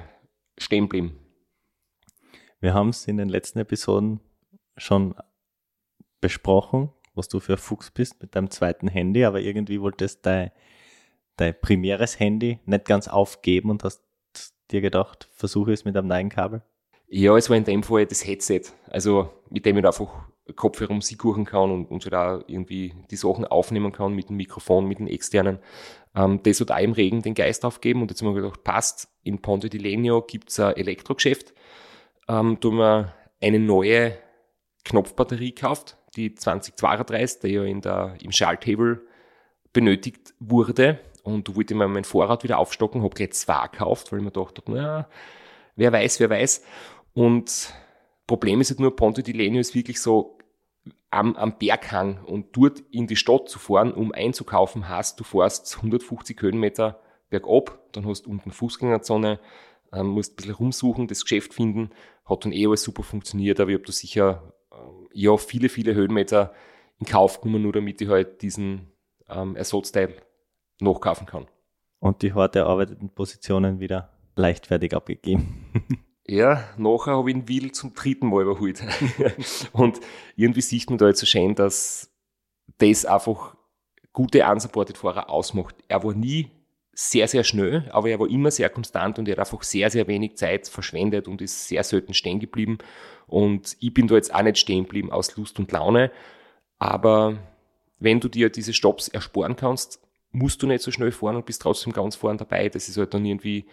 stehen 0.58 0.86
geblieben. 0.86 1.18
Wir 2.60 2.74
haben 2.74 2.90
es 2.90 3.08
in 3.08 3.18
den 3.18 3.30
letzten 3.30 3.60
Episoden 3.60 4.20
schon 4.76 5.16
besprochen, 6.22 6.92
was 7.18 7.28
du 7.28 7.40
für 7.40 7.54
ein 7.54 7.58
Fuchs 7.58 7.92
bist 7.92 8.22
mit 8.22 8.36
deinem 8.36 8.50
zweiten 8.50 8.88
Handy, 8.88 9.26
aber 9.26 9.42
irgendwie 9.42 9.82
wolltest 9.82 10.26
dein, 10.26 10.52
dein 11.36 11.60
primäres 11.60 12.20
Handy 12.20 12.60
nicht 12.66 12.86
ganz 12.86 13.08
aufgeben 13.08 13.70
und 13.70 13.84
hast 13.84 14.04
dir 14.72 14.82
gedacht, 14.82 15.30
versuche 15.34 15.74
es 15.74 15.86
mit 15.86 15.96
einem 15.98 16.08
neuen 16.08 16.30
Kabel? 16.30 16.62
Ja, 17.08 17.36
es 17.38 17.50
war 17.50 17.58
in 17.58 17.64
dem 17.64 17.84
Fall 17.84 18.06
das 18.06 18.26
Headset, 18.26 18.62
also 18.90 19.30
mit 19.50 19.66
dem 19.66 19.78
ich 19.78 19.86
einfach 19.86 20.30
Kopfhörer 20.56 20.94
Musik 20.94 21.24
hören 21.24 21.46
kann 21.46 21.72
und, 21.72 21.86
und 21.92 22.02
so 22.02 22.10
da 22.10 22.42
irgendwie 22.48 22.94
die 23.12 23.18
Sachen 23.18 23.46
aufnehmen 23.46 23.92
kann 23.92 24.14
mit 24.14 24.30
dem 24.30 24.38
Mikrofon, 24.38 24.88
mit 24.88 25.00
den 25.00 25.08
externen. 25.08 25.60
Ähm, 26.16 26.42
das 26.44 26.62
hat 26.62 26.72
auch 26.72 26.80
im 26.80 26.94
Regen 26.94 27.22
den 27.22 27.34
Geist 27.34 27.66
aufgeben 27.66 28.02
und 28.02 28.12
jetzt 28.12 28.22
haben 28.22 28.34
wir 28.34 28.42
gedacht, 28.42 28.64
passt, 28.64 29.10
in 29.24 29.42
Ponte 29.42 29.70
di 29.70 29.78
Legno 29.78 30.22
gibt 30.22 30.50
es 30.50 30.60
ein 30.60 30.76
Elektrogeschäft 30.78 31.54
ähm, 32.28 32.58
da 32.60 32.68
haben 32.68 32.78
wir 32.78 33.14
eine 33.42 33.60
neue 33.60 34.18
Knopfbatterie 34.84 35.54
gekauft, 35.54 35.98
die 36.18 36.36
2032, 36.36 37.42
die 37.42 37.48
ja 37.50 37.64
in 37.64 37.82
der, 37.82 38.16
im 38.22 38.32
Schalthebel 38.32 39.06
benötigt 39.72 40.34
wurde. 40.40 41.00
Und 41.24 41.56
wollte 41.56 41.76
mal 41.76 41.90
mein 41.90 42.06
Vorrat 42.06 42.44
wieder 42.44 42.58
aufstocken, 42.58 43.04
habe 43.04 43.14
gleich 43.14 43.34
zwei 43.34 43.68
gekauft, 43.68 44.12
weil 44.12 44.20
ich 44.20 44.26
mir 44.26 44.32
gedacht 44.32 44.58
habe, 44.60 45.08
wer 45.76 45.92
weiß, 45.92 46.22
wer 46.22 46.30
weiß. 46.30 46.64
Und 47.14 47.74
Problem 48.28 48.62
ist 48.62 48.70
halt 48.70 48.80
nur, 48.80 48.96
Ponte 48.96 49.24
di 49.24 49.34
Legno 49.34 49.60
ist 49.60 49.76
wirklich 49.76 50.02
so 50.02 50.38
am, 51.10 51.36
am 51.36 51.58
Berghang 51.58 52.24
und 52.26 52.56
dort 52.56 52.80
in 52.92 53.08
die 53.08 53.16
Stadt 53.16 53.50
zu 53.50 53.60
fahren, 53.60 53.94
um 53.94 54.12
einzukaufen, 54.12 54.90
hast 54.90 55.20
du 55.20 55.24
fährst 55.24 55.78
150 55.78 56.42
Höhenmeter 56.42 57.02
bergab, 57.30 57.80
dann 57.94 58.06
hast 58.08 58.26
du 58.26 58.30
unten 58.30 58.52
Fußgängerzone, 58.52 59.40
ähm, 59.94 60.08
musst 60.08 60.34
ein 60.34 60.36
bisschen 60.36 60.56
rumsuchen, 60.56 61.08
das 61.08 61.24
Geschäft 61.24 61.54
finden, 61.54 61.92
hat 62.26 62.46
dann 62.46 62.52
eh 62.52 62.68
alles 62.68 62.84
super 62.84 63.04
funktioniert, 63.04 63.60
aber 63.60 63.72
ich 63.72 63.76
habe 63.76 63.86
da 63.86 63.92
sicher 63.92 64.54
ja 65.14 65.38
viele, 65.38 65.70
viele 65.70 65.96
Höhenmeter 65.96 66.54
in 67.00 67.06
Kauf 67.06 67.42
genommen, 67.42 67.64
nur 67.64 67.74
damit 67.74 68.02
ich 68.02 68.10
halt 68.10 68.42
diesen 68.42 68.92
ähm, 69.30 69.56
Ersatzteil 69.56 70.16
nachkaufen 70.80 71.28
kann. 71.28 71.48
Und 72.00 72.22
die 72.22 72.34
hart 72.34 72.56
erarbeiteten 72.56 73.10
Positionen 73.10 73.80
wieder 73.80 74.14
leichtfertig 74.36 74.96
abgegeben. 74.96 75.66
Ja, 76.30 76.66
nachher 76.76 77.16
habe 77.16 77.30
ich 77.30 77.38
ihn 77.38 77.48
Will 77.48 77.72
zum 77.72 77.94
dritten 77.94 78.28
Mal 78.28 78.42
überholt. 78.42 78.84
und 79.72 80.02
irgendwie 80.36 80.60
sieht 80.60 80.90
man 80.90 80.98
da 80.98 81.08
jetzt 81.08 81.22
so 81.22 81.26
schön, 81.26 81.56
dass 81.56 82.12
das 82.80 83.06
einfach 83.06 83.56
gute 84.12 84.46
Unsupported-Fahrer 84.46 85.30
ausmacht. 85.30 85.76
Er 85.88 86.04
war 86.04 86.14
nie 86.14 86.52
sehr, 87.00 87.28
sehr 87.28 87.44
schnell, 87.44 87.88
aber 87.92 88.10
er 88.10 88.20
war 88.20 88.28
immer 88.28 88.50
sehr 88.50 88.72
konstant 88.72 89.20
und 89.20 89.28
er 89.28 89.34
hat 89.34 89.40
einfach 89.42 89.62
sehr, 89.62 89.92
sehr 89.92 90.08
wenig 90.08 90.36
Zeit 90.36 90.68
verschwendet 90.68 91.28
und 91.28 91.44
ist 91.44 91.68
sehr 91.68 91.84
selten 91.84 92.16
stehen 92.16 92.40
geblieben. 92.40 92.80
Und 93.28 93.78
ich 93.80 93.94
bin 93.94 94.08
da 94.08 94.16
jetzt 94.16 94.34
auch 94.34 94.42
nicht 94.42 94.58
stehen 94.58 94.86
geblieben 94.86 95.12
aus 95.12 95.38
Lust 95.38 95.60
und 95.60 95.72
Laune. 95.72 96.12
Aber 96.80 97.38
wenn 98.00 98.20
du 98.20 98.30
dir 98.30 98.50
diese 98.50 98.74
Stops 98.74 99.10
ersparen 99.10 99.56
kannst, 99.56 100.02
musst 100.32 100.64
du 100.64 100.66
nicht 100.66 100.82
so 100.82 100.90
schnell 100.90 101.12
fahren 101.12 101.36
und 101.36 101.46
bist 101.46 101.62
trotzdem 101.62 101.94
ganz 101.94 102.16
vorne 102.16 102.40
dabei. 102.40 102.68
Das 102.68 102.90
ist 102.90 102.98
halt 102.98 103.14
dann 103.14 103.26
irgendwie 103.26 103.68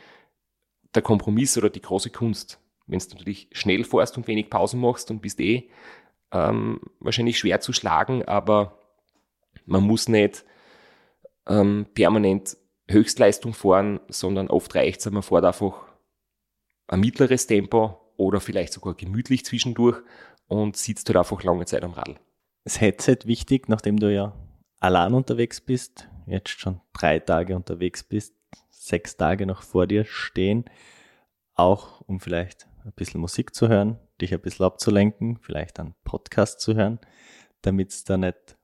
der 0.95 1.01
Kompromiss 1.01 1.57
oder 1.57 1.71
die 1.71 1.81
große 1.81 2.11
Kunst. 2.11 2.61
Wenn 2.87 2.99
du 2.99 3.07
natürlich 3.09 3.49
schnell 3.53 3.85
fährst 3.85 4.19
und 4.19 4.29
wenig 4.29 4.51
Pausen 4.51 4.81
machst 4.81 5.11
und 5.11 5.23
bist 5.23 5.41
eh 5.41 5.71
ähm, 6.31 6.79
wahrscheinlich 7.01 7.39
schwer 7.39 7.61
zu 7.61 7.73
schlagen, 7.73 8.23
aber 8.27 8.79
man 9.65 9.83
muss 9.83 10.11
nicht 10.11 10.45
ähm, 11.47 11.87
permanent 11.95 12.59
Höchstleistung 12.89 13.55
fahren, 13.55 14.01
sondern 14.09 14.49
oft 14.49 14.75
reicht 14.75 15.01
es, 15.01 15.11
man 15.11 15.23
fährt 15.23 15.45
einfach 15.45 15.87
ein 16.89 17.01
mittleres 17.01 17.47
Tempo 17.47 17.99
oder 18.17 18.41
vielleicht 18.41 18.73
sogar 18.73 18.95
gemütlich 18.95 19.45
zwischendurch 19.45 20.03
und 20.47 20.77
sitzt 20.77 21.09
halt 21.09 21.17
einfach 21.17 21.43
lange 21.43 21.65
Zeit 21.65 21.83
am 21.83 21.93
Radl. 21.93 22.17
Das 22.65 22.81
Headset 22.81 23.19
wichtig, 23.25 23.69
nachdem 23.69 23.99
du 23.99 24.13
ja 24.13 24.35
allein 24.81 25.15
unterwegs 25.15 25.61
bist, 25.61 26.09
jetzt 26.27 26.51
schon 26.51 26.81
drei 26.93 27.19
Tage 27.19 27.57
unterwegs 27.57 28.03
bist, 28.03 28.35
sechs 28.71 29.17
Tage 29.17 29.47
noch 29.47 29.63
vor 29.63 29.87
dir 29.87 30.05
stehen, 30.05 30.65
auch 31.55 32.03
um 32.03 32.21
vielleicht 32.21 32.69
ein 32.85 32.93
bisschen 32.93 33.21
Musik 33.21 33.55
zu 33.55 33.69
hören, 33.69 33.99
dich 34.21 34.35
ein 34.35 34.41
bisschen 34.41 34.67
abzulenken, 34.67 35.39
vielleicht 35.39 35.81
einen 35.81 35.95
Podcast 36.05 36.61
zu 36.61 36.75
hören, 36.75 37.01
damit 37.63 37.91
es 37.91 38.05
da 38.05 38.17
nicht 38.17 38.59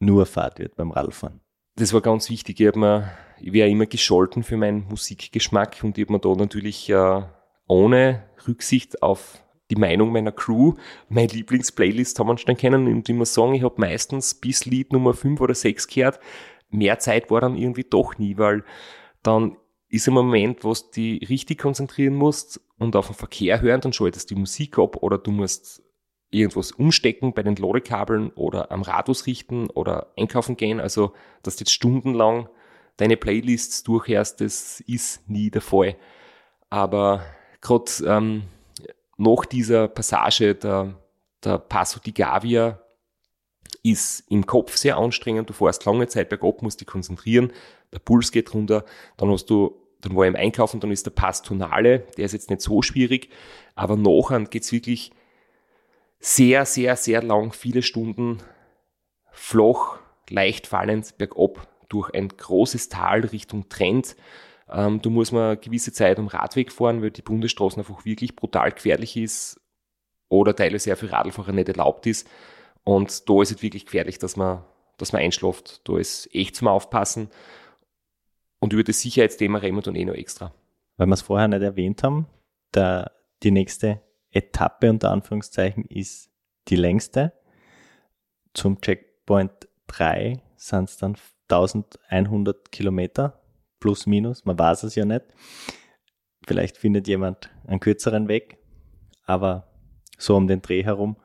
nur 0.00 0.26
Fahrt 0.26 0.58
wird 0.58 0.74
beim 0.76 0.90
Radfahren. 0.90 1.43
Das 1.76 1.92
war 1.92 2.00
ganz 2.00 2.30
wichtig. 2.30 2.60
Ich, 2.60 2.74
mir, 2.74 3.10
ich 3.40 3.52
wäre 3.52 3.68
immer 3.68 3.86
gescholten 3.86 4.42
für 4.44 4.56
meinen 4.56 4.86
Musikgeschmack 4.88 5.78
und 5.82 5.98
ich 5.98 6.04
habe 6.04 6.12
mir 6.12 6.20
da 6.20 6.34
natürlich 6.34 6.88
äh, 6.88 7.22
ohne 7.66 8.22
Rücksicht 8.46 9.02
auf 9.02 9.40
die 9.70 9.76
Meinung 9.76 10.12
meiner 10.12 10.30
Crew 10.30 10.74
meine 11.08 11.28
Lieblingsplaylist 11.28 12.18
haben 12.18 12.28
wir 12.28 12.38
schon 12.38 12.56
kennen 12.56 12.86
und 12.86 13.08
muss 13.08 13.34
sagen, 13.34 13.54
ich 13.54 13.62
habe 13.62 13.80
meistens 13.80 14.34
bis 14.34 14.66
Lied 14.66 14.92
Nummer 14.92 15.14
5 15.14 15.40
oder 15.40 15.54
6 15.54 15.88
gehört. 15.88 16.20
Mehr 16.70 16.98
Zeit 16.98 17.30
war 17.30 17.40
dann 17.40 17.56
irgendwie 17.56 17.84
doch 17.84 18.18
nie, 18.18 18.36
weil 18.36 18.64
dann 19.22 19.56
ist 19.88 20.06
ein 20.06 20.14
Moment, 20.14 20.64
wo 20.64 20.74
du 20.74 20.80
dich 20.94 21.28
richtig 21.28 21.58
konzentrieren 21.58 22.14
musst 22.14 22.60
und 22.78 22.94
auf 22.96 23.06
den 23.06 23.14
Verkehr 23.14 23.60
hören, 23.60 23.80
dann 23.80 23.92
schaltest 23.92 24.30
du 24.30 24.34
die 24.34 24.40
Musik 24.40 24.78
ab 24.78 24.96
oder 25.02 25.18
du 25.18 25.30
musst 25.30 25.83
irgendwas 26.34 26.72
umstecken 26.72 27.32
bei 27.32 27.42
den 27.42 27.56
Ladekabeln 27.56 28.30
oder 28.30 28.70
am 28.72 28.82
Rad 28.82 29.08
richten 29.26 29.70
oder 29.70 30.08
einkaufen 30.16 30.56
gehen. 30.56 30.80
Also, 30.80 31.12
dass 31.42 31.56
du 31.56 31.62
jetzt 31.62 31.72
stundenlang 31.72 32.48
deine 32.96 33.16
Playlists 33.16 33.82
durchhörst, 33.82 34.40
das 34.40 34.80
ist 34.80 35.28
nie 35.28 35.50
der 35.50 35.62
Fall. 35.62 35.96
Aber 36.70 37.24
gerade 37.60 37.90
ähm, 38.06 38.42
nach 39.16 39.44
dieser 39.46 39.88
Passage 39.88 40.54
der, 40.54 40.94
der 41.42 41.58
Passo 41.58 42.00
di 42.00 42.12
Gavia 42.12 42.80
ist 43.82 44.24
im 44.30 44.46
Kopf 44.46 44.76
sehr 44.76 44.96
anstrengend. 44.96 45.50
Du 45.50 45.52
fährst 45.52 45.84
lange 45.84 46.08
Zeit 46.08 46.28
bergab, 46.28 46.62
musst 46.62 46.80
dich 46.80 46.86
konzentrieren, 46.86 47.52
der 47.92 47.98
Puls 47.98 48.32
geht 48.32 48.54
runter, 48.54 48.84
dann 49.16 49.30
hast 49.30 49.50
du, 49.50 49.76
dann 50.00 50.16
war 50.16 50.24
ich 50.24 50.28
im 50.28 50.36
Einkaufen, 50.36 50.80
dann 50.80 50.90
ist 50.90 51.06
der 51.06 51.10
Pass 51.12 51.42
Tonale, 51.42 52.00
der 52.16 52.24
ist 52.24 52.32
jetzt 52.32 52.50
nicht 52.50 52.62
so 52.62 52.82
schwierig, 52.82 53.28
aber 53.74 53.96
nachher 53.96 54.40
geht's 54.44 54.72
wirklich 54.72 55.12
sehr, 56.24 56.64
sehr, 56.64 56.96
sehr 56.96 57.22
lang, 57.22 57.52
viele 57.52 57.82
Stunden 57.82 58.38
flach, 59.30 59.98
leicht 60.30 60.66
fallend 60.66 61.18
bergab 61.18 61.68
durch 61.90 62.14
ein 62.14 62.28
großes 62.28 62.88
Tal 62.88 63.20
Richtung 63.26 63.68
Trend. 63.68 64.16
Ähm, 64.70 65.02
du 65.02 65.10
musst 65.10 65.34
mal 65.34 65.48
eine 65.50 65.56
gewisse 65.58 65.92
Zeit 65.92 66.18
am 66.18 66.28
Radweg 66.28 66.72
fahren, 66.72 67.02
weil 67.02 67.10
die 67.10 67.20
Bundesstraßen 67.20 67.78
einfach 67.78 68.06
wirklich 68.06 68.36
brutal 68.36 68.72
gefährlich 68.72 69.18
ist 69.18 69.60
oder 70.30 70.56
teilweise 70.56 70.84
sehr 70.84 70.96
für 70.96 71.12
Radlfahrer 71.12 71.52
nicht 71.52 71.68
erlaubt 71.68 72.06
ist. 72.06 72.26
Und 72.84 73.28
da 73.28 73.42
ist 73.42 73.52
es 73.52 73.62
wirklich 73.62 73.84
gefährlich, 73.84 74.18
dass 74.18 74.36
man, 74.36 74.64
dass 74.96 75.12
man 75.12 75.20
einschläft. 75.20 75.86
Da 75.86 75.98
ist 75.98 76.34
echt 76.34 76.56
zum 76.56 76.68
Aufpassen. 76.68 77.28
Und 78.60 78.72
über 78.72 78.82
das 78.82 79.00
Sicherheitsthema 79.00 79.58
reden 79.58 79.76
wir 79.76 79.82
dann 79.82 79.94
eh 79.94 80.06
noch 80.06 80.14
extra. 80.14 80.54
Weil 80.96 81.06
wir 81.06 81.14
es 81.14 81.22
vorher 81.22 81.48
nicht 81.48 81.60
erwähnt 81.60 82.02
haben, 82.02 82.28
der, 82.72 83.12
die 83.42 83.50
nächste 83.50 84.00
Etappe 84.34 84.90
unter 84.90 85.10
Anführungszeichen 85.10 85.84
ist 85.84 86.30
die 86.68 86.76
längste. 86.76 87.32
Zum 88.52 88.80
Checkpoint 88.80 89.68
3 89.86 90.40
sind 90.56 90.88
es 90.88 90.96
dann 90.96 91.16
1100 91.48 92.72
Kilometer 92.72 93.40
plus 93.80 94.06
minus, 94.06 94.44
man 94.44 94.58
weiß 94.58 94.84
es 94.84 94.94
ja 94.94 95.04
nicht. 95.04 95.24
Vielleicht 96.46 96.76
findet 96.76 97.06
jemand 97.06 97.50
einen 97.66 97.80
kürzeren 97.80 98.28
Weg, 98.28 98.58
aber 99.24 99.68
so 100.18 100.36
um 100.36 100.46
den 100.46 100.62
Dreh 100.62 100.84
herum. 100.84 101.16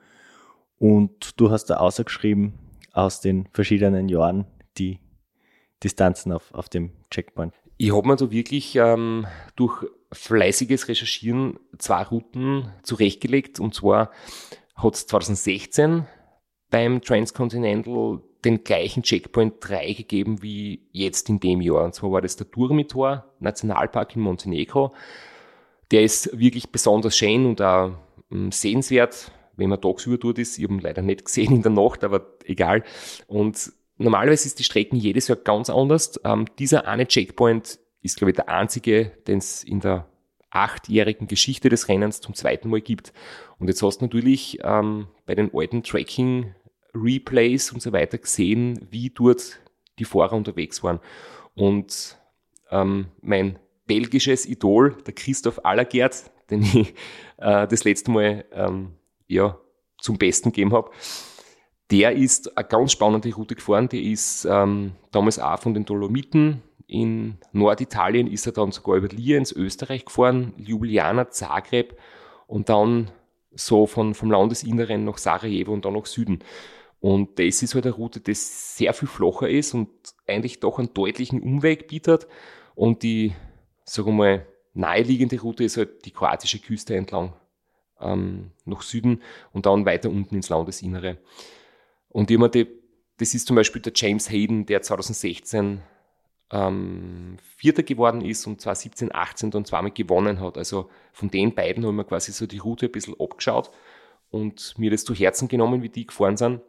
Und 0.78 1.40
du 1.40 1.52
hast 1.52 1.66
da 1.66 1.78
ausgeschrieben 1.78 2.54
aus 2.94 3.22
den 3.22 3.48
verschiedenen 3.54 4.10
Jahren 4.10 4.46
die 4.78 5.00
Distanzen 5.84 6.32
auf, 6.32 6.54
auf 6.54 6.70
dem 6.70 6.92
Checkpoint. 7.12 7.54
Ich 7.78 7.96
habe 7.96 8.08
mir 8.08 8.16
da 8.18 8.32
wirklich 8.32 8.76
ähm, 8.76 9.26
durch 9.56 9.86
fleißiges 10.12 10.88
Recherchieren 10.88 11.60
zwei 11.78 12.04
Routen 12.04 12.72
zurechtgelegt. 12.84 13.60
Und 13.60 13.74
zwar 13.74 14.12
hat 14.76 14.96
es 14.96 15.08
2016 15.08 16.06
beim 16.70 17.02
Transcontinental 17.02 18.22
den 18.46 18.64
gleichen 18.64 19.04
Checkpoint 19.04 19.56
3 19.60 19.94
gegeben 19.94 20.42
wie 20.42 20.88
jetzt 20.92 21.30
in 21.30 21.40
dem 21.40 21.62
Jahr. 21.62 21.84
Und 21.84 21.96
zwar 21.96 22.12
war 22.12 22.22
das 22.22 22.38
der 22.38 22.48
Durmitor 22.48 23.26
Nationalpark 23.40 24.16
in 24.16 24.22
Montenegro. 24.22 24.94
Der 25.92 26.04
ist 26.04 26.38
wirklich 26.38 26.70
besonders 26.72 27.18
schön 27.18 27.46
und 27.46 27.62
auch 27.62 27.92
ähm, 28.32 28.52
sehenswert, 28.52 29.32
wenn 29.58 29.70
man 29.70 29.82
tagsüber 29.82 30.18
dort 30.18 30.40
ist. 30.40 30.58
Ich 30.58 30.64
habe 30.64 30.76
ihn 30.76 30.80
leider 30.80 31.02
nicht 31.02 31.26
gesehen 31.26 31.54
in 31.54 31.64
der 31.64 31.72
Nacht, 31.72 32.04
aber 32.04 32.38
egal. 32.46 32.84
Und 33.28 33.74
normalerweise 33.98 34.48
ist 34.48 34.60
die 34.60 34.64
Strecken 34.64 34.96
jedes 34.96 35.28
Jahr 35.28 35.38
ganz 35.38 35.70
anders. 35.70 36.20
Ähm, 36.24 36.46
dieser 36.60 36.88
eine 36.88 37.08
Checkpoint 37.08 37.80
ist, 38.02 38.18
glaube 38.18 38.32
ich, 38.32 38.36
der 38.36 38.50
einzige, 38.50 39.12
den 39.28 39.40
es 39.40 39.64
in 39.64 39.80
der 39.80 40.08
achtjährigen 40.52 41.28
Geschichte 41.28 41.70
des 41.70 41.88
Rennens 41.88 42.22
zum 42.22 42.34
zweiten 42.34 42.70
Mal 42.70 42.82
gibt. 42.82 43.14
Und 43.60 43.68
jetzt 43.68 43.84
hast 43.84 44.00
du 44.00 44.06
natürlich 44.06 44.60
ähm, 44.64 45.08
bei 45.26 45.36
den 45.36 45.52
alten 45.54 45.84
Tracking-Replays 45.84 47.72
und 47.72 47.82
so 47.82 47.92
weiter 47.92 48.18
gesehen, 48.18 48.88
wie 48.90 49.10
dort 49.10 49.60
die 50.00 50.06
Fahrer 50.06 50.34
unterwegs 50.34 50.82
waren. 50.84 51.00
Und 51.56 52.18
ähm, 52.72 53.08
mein 53.22 53.60
belgisches 53.86 54.46
Idol, 54.46 54.96
der 55.06 55.14
Christoph 55.14 55.64
Allergert, 55.66 56.32
den 56.50 56.64
ich 56.64 56.94
äh, 57.38 57.68
das 57.68 57.84
letzte 57.84 58.12
Mal 58.12 58.46
ähm, 58.52 58.94
ja, 59.28 59.60
zum 60.00 60.18
Besten 60.18 60.52
gegeben 60.52 60.74
habe, 60.74 60.92
der 61.92 62.14
ist 62.14 62.56
eine 62.58 62.68
ganz 62.68 62.92
spannende 62.92 63.34
Route 63.34 63.56
gefahren. 63.56 63.90
Die 63.90 64.12
ist 64.12 64.46
ähm, 64.46 64.94
damals 65.12 65.40
auch 65.40 65.60
von 65.60 65.74
den 65.74 65.86
Dolomiten 65.86 66.62
in 66.90 67.38
Norditalien 67.52 68.26
ist 68.26 68.48
er 68.48 68.52
dann 68.52 68.72
sogar 68.72 68.98
über 68.98 69.08
Lienz, 69.10 69.52
Österreich 69.52 70.06
gefahren, 70.06 70.54
Ljubljana, 70.58 71.30
Zagreb 71.30 71.98
und 72.48 72.70
dann 72.70 73.12
so 73.52 73.86
von, 73.86 74.16
vom 74.16 74.32
Landesinneren 74.32 75.04
nach 75.04 75.20
Sarajevo 75.20 75.72
und 75.72 75.86
dann 75.86 75.94
nach 75.94 76.08
Süden. 76.08 76.40
Und 77.00 77.38
das 77.38 77.62
ist 77.62 77.76
halt 77.76 77.86
eine 77.86 77.94
Route, 77.94 78.20
die 78.20 78.34
sehr 78.34 78.94
viel 78.94 79.08
flacher 79.08 79.48
ist 79.48 79.76
und 79.76 79.90
eigentlich 80.28 80.60
doch 80.60 80.80
einen 80.80 80.94
deutlichen 80.94 81.42
Umweg 81.42 81.88
bietet. 81.88 82.28
Und 82.74 83.04
die, 83.04 83.34
sagen 83.86 84.08
wir 84.08 84.14
mal, 84.14 84.46
naheliegende 84.74 85.40
Route 85.40 85.64
ist 85.64 85.78
halt 85.78 86.06
die 86.06 86.12
kroatische 86.12 86.60
Küste 86.60 86.96
entlang 86.96 87.34
ähm, 88.02 88.50
nach 88.66 88.82
Süden 88.82 89.22
und 89.54 89.68
dann 89.68 89.86
weiter 89.86 90.10
unten 90.10 90.36
ins 90.36 90.50
Landesinnere. 90.50 91.20
Und 92.10 92.32
die, 92.32 92.68
das 93.18 93.36
ist 93.36 93.46
zum 93.46 93.56
Beispiel 93.56 93.82
der 93.82 93.94
James 93.96 94.30
Hayden, 94.32 94.66
der 94.66 94.82
2016 94.82 95.82
ähm, 96.52 97.38
Vierter 97.58 97.84
geworden 97.84 98.22
ist 98.22 98.48
und 98.48 98.62
zwar 98.62 98.76
17, 98.76 99.14
18 99.14 99.52
dann 99.52 99.66
zweimal 99.66 99.92
gewonnen 99.92 100.40
hat. 100.40 100.58
Also 100.58 100.90
von 101.14 101.30
den 101.30 101.54
beiden 101.54 101.86
haben 101.86 101.96
wir 101.96 102.04
quasi 102.04 102.32
so 102.32 102.48
die 102.48 102.58
Route 102.58 102.88
ein 102.88 102.92
bisschen 102.92 103.16
abgeschaut 103.20 103.72
und 104.32 104.78
mir 104.78 104.92
das 104.92 105.04
zu 105.04 105.14
Herzen 105.14 105.48
genommen, 105.48 105.84
wie 105.84 105.90
die 105.90 106.08
gefahren 106.08 106.38
sind. 106.38 106.62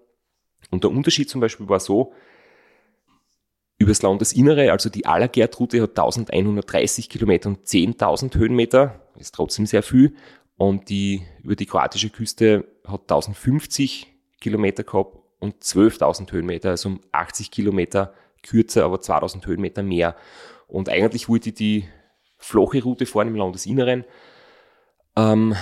Und 0.71 0.85
der 0.85 0.91
Unterschied 0.91 1.29
zum 1.29 1.41
Beispiel 1.41 1.69
war 1.69 1.81
so, 1.81 2.13
Übers 3.81 4.03
Landesinnere, 4.03 4.73
also 4.73 4.91
die 4.91 5.07
Allergärtroute 5.07 5.81
hat 5.81 5.99
1130 5.99 7.09
Kilometer 7.09 7.49
und 7.49 7.67
10.000 7.67 8.37
Höhenmeter, 8.37 9.01
ist 9.17 9.35
trotzdem 9.35 9.65
sehr 9.65 9.83
viel. 9.83 10.15
Und 10.59 10.91
die 10.91 11.23
über 11.43 11.57
die 11.57 11.65
kroatische 11.65 12.11
Küste 12.11 12.67
hat 12.87 13.01
1050 13.11 14.09
Kilometer 14.39 14.85
gehabt 14.85 15.17
und 15.39 15.63
12.000 15.63 16.31
Höhenmeter, 16.31 16.69
also 16.69 16.91
um 16.91 17.01
80 17.13 17.51
Kilometer 17.51 18.13
kürzer, 18.43 18.85
aber 18.85 19.01
2000 19.01 19.47
Höhenmeter 19.47 19.83
mehr. 19.83 20.17
Und 20.67 20.89
eigentlich 20.89 21.29
wollte 21.29 21.51
ich 21.51 21.55
die 21.55 21.89
flache 22.39 22.83
Route 22.83 23.07
fahren 23.07 23.29
im 23.29 23.37
Landesinneren. 23.37 24.05
Ähm, 25.17 25.55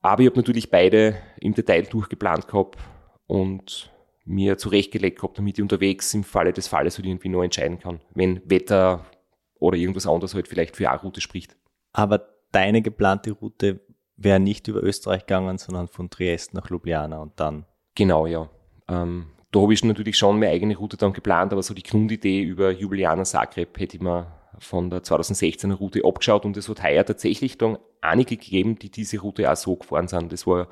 aber 0.00 0.22
ich 0.22 0.28
habe 0.28 0.38
natürlich 0.38 0.70
beide 0.70 1.16
im 1.40 1.54
Detail 1.54 1.82
durchgeplant 1.82 2.48
gehabt 2.48 2.78
und 3.26 3.90
mir 4.24 4.58
zurechtgelegt 4.58 5.18
gehabt, 5.20 5.38
damit 5.38 5.58
ich 5.58 5.62
unterwegs 5.62 6.12
im 6.14 6.24
Falle 6.24 6.52
des 6.52 6.68
Falles 6.68 6.96
halt 6.96 7.06
irgendwie 7.06 7.28
noch 7.28 7.42
entscheiden 7.42 7.78
kann, 7.78 8.00
wenn 8.14 8.40
Wetter 8.48 9.04
oder 9.58 9.76
irgendwas 9.76 10.06
anderes 10.06 10.34
halt 10.34 10.48
vielleicht 10.48 10.76
für 10.76 10.90
eine 10.90 11.00
Route 11.00 11.20
spricht. 11.20 11.56
Aber 11.92 12.28
deine 12.52 12.82
geplante 12.82 13.32
Route 13.32 13.80
wäre 14.16 14.40
nicht 14.40 14.68
über 14.68 14.82
Österreich 14.82 15.26
gegangen, 15.26 15.58
sondern 15.58 15.88
von 15.88 16.10
Triest 16.10 16.54
nach 16.54 16.70
Ljubljana 16.70 17.18
und 17.18 17.38
dann. 17.40 17.66
Genau, 17.94 18.26
ja. 18.26 18.48
Ähm, 18.88 19.26
da 19.52 19.60
habe 19.60 19.74
ich 19.74 19.84
natürlich 19.84 20.16
schon 20.16 20.40
meine 20.40 20.52
eigene 20.52 20.76
Route 20.76 20.96
dann 20.96 21.12
geplant, 21.12 21.52
aber 21.52 21.62
so 21.62 21.74
die 21.74 21.82
Grundidee 21.82 22.42
über 22.42 22.72
Ljubljana 22.72 23.24
Zagreb 23.24 23.78
hätte 23.78 23.98
ich 23.98 24.02
mir 24.02 24.32
von 24.58 24.88
der 24.88 25.02
2016er 25.02 25.74
Route 25.74 26.00
abgeschaut 26.04 26.44
und 26.44 26.56
es 26.56 26.68
hat 26.68 26.82
heuer 26.82 27.04
tatsächlich 27.04 27.58
dann 27.58 27.78
einige 28.00 28.36
gegeben, 28.36 28.78
die 28.78 28.90
diese 28.90 29.20
Route 29.20 29.50
auch 29.50 29.56
so 29.56 29.76
gefahren 29.76 30.08
sind. 30.08 30.32
Das 30.32 30.46
war 30.46 30.68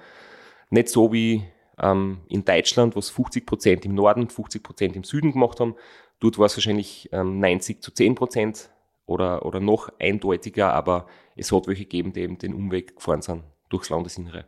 nicht 0.71 0.89
so 0.89 1.13
wie 1.13 1.45
ähm, 1.79 2.21
in 2.29 2.45
Deutschland, 2.45 2.95
wo 2.95 3.01
es 3.01 3.11
50 3.11 3.45
Prozent 3.45 3.85
im 3.85 3.95
Norden, 3.95 4.31
50 4.31 4.63
Prozent 4.63 4.97
im 4.97 5.05
Süden 5.05 5.33
gemacht 5.33 5.61
haben. 5.61 5.77
Dort 6.19 6.39
war 6.39 6.47
es 6.47 6.57
wahrscheinlich 6.57 7.09
ähm, 7.13 7.39
90 7.39 7.83
zu 7.83 7.91
10 7.91 8.15
Prozent 8.15 8.71
oder, 9.05 9.45
oder 9.45 9.61
noch 9.61 9.91
eindeutiger, 9.99 10.73
aber 10.73 11.07
es 11.37 11.53
hat 11.53 11.67
welche 11.67 11.85
gegeben, 11.85 12.13
die 12.15 12.21
eben 12.21 12.39
den 12.39 12.55
Umweg 12.55 12.97
gefahren 12.97 13.23
sind 13.23 13.43
durchs 13.69 13.91
Landesinnere. 13.91 14.47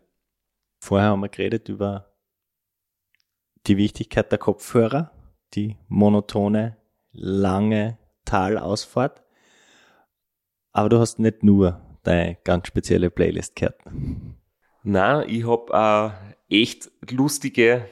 Vorher 0.79 1.11
haben 1.11 1.21
wir 1.21 1.29
geredet 1.29 1.69
über 1.69 2.12
die 3.67 3.77
Wichtigkeit 3.77 4.31
der 4.31 4.39
Kopfhörer, 4.39 5.13
die 5.55 5.77
monotone, 5.89 6.77
lange 7.13 7.99
Talausfahrt. 8.25 9.23
Aber 10.73 10.89
du 10.89 10.99
hast 10.99 11.19
nicht 11.19 11.43
nur 11.43 11.81
deine 12.03 12.37
ganz 12.45 12.69
spezielle 12.69 13.11
Playlist 13.11 13.57
gehört. 13.57 13.81
Na, 14.83 15.25
ich 15.27 15.47
habe 15.47 16.17
äh, 16.51 16.63
echt 16.63 16.91
lustige 17.11 17.87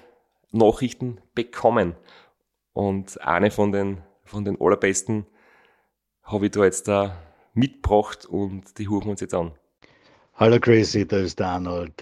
Nachrichten 0.51 1.21
bekommen. 1.35 1.95
Und 2.73 3.21
eine 3.21 3.51
von 3.51 3.73
den, 3.73 4.03
von 4.25 4.45
den 4.45 4.61
allerbesten 4.61 5.27
habe 6.23 6.47
ich 6.47 6.53
da 6.53 6.65
jetzt 6.65 6.89
da 6.89 7.17
mitgebracht 7.55 8.27
und 8.27 8.79
die 8.79 8.89
hören 8.89 9.05
wir 9.05 9.11
uns 9.11 9.21
jetzt 9.21 9.35
an. 9.35 9.53
Hallo 10.35 10.59
Chrissy, 10.59 11.07
da 11.07 11.19
ist 11.19 11.41
Arnold. 11.41 12.01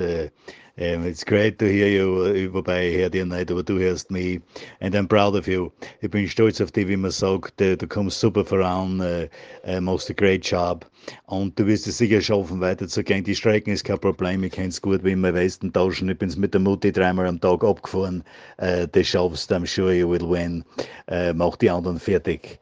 Um, 0.80 1.04
it's 1.04 1.24
great 1.24 1.58
to 1.58 1.66
hear 1.66 1.88
you, 1.88 2.52
wobei 2.52 2.86
ich 2.86 2.96
höre 2.98 3.10
dir 3.10 3.26
nicht, 3.26 3.50
aber 3.50 3.64
du 3.64 3.80
hörst 3.80 4.12
mich. 4.12 4.40
And 4.80 4.94
I'm 4.94 5.08
proud 5.08 5.34
of 5.34 5.48
you. 5.48 5.72
Ich 6.00 6.08
bin 6.08 6.28
stolz 6.28 6.60
auf 6.60 6.70
dich, 6.70 6.86
wie 6.86 6.96
man 6.96 7.10
sagt. 7.10 7.58
Du, 7.58 7.76
du 7.76 7.88
kommst 7.88 8.20
super 8.20 8.44
voran, 8.44 9.00
uh, 9.00 9.26
uh, 9.68 9.80
machst 9.80 10.08
a 10.08 10.12
great 10.12 10.46
job. 10.46 10.86
Und 11.26 11.58
du 11.58 11.66
wirst 11.66 11.88
es 11.88 11.98
sicher 11.98 12.20
schaffen, 12.20 12.60
weiterzugehen. 12.60 13.24
Die 13.24 13.34
Strecken 13.34 13.72
ist 13.72 13.82
kein 13.82 13.98
Problem, 13.98 14.44
ich 14.44 14.52
kenne 14.52 14.68
es 14.68 14.80
gut, 14.80 15.02
wie 15.02 15.12
immer 15.12 15.34
Westen 15.34 15.72
tauschen. 15.72 16.10
Ich 16.10 16.18
bin 16.18 16.32
mit 16.36 16.54
der 16.54 16.60
Mutti 16.60 16.92
dreimal 16.92 17.26
am 17.26 17.40
Tag 17.40 17.64
abgefahren. 17.64 18.22
Uh, 18.62 18.86
das 18.86 19.08
schaffst 19.08 19.50
du, 19.50 19.56
I'm 19.56 19.66
sure 19.66 19.92
you 19.92 20.08
will 20.08 20.30
win. 20.30 20.64
Uh, 21.10 21.32
mach 21.34 21.56
die 21.56 21.70
anderen 21.70 21.98
fertig. 21.98 22.60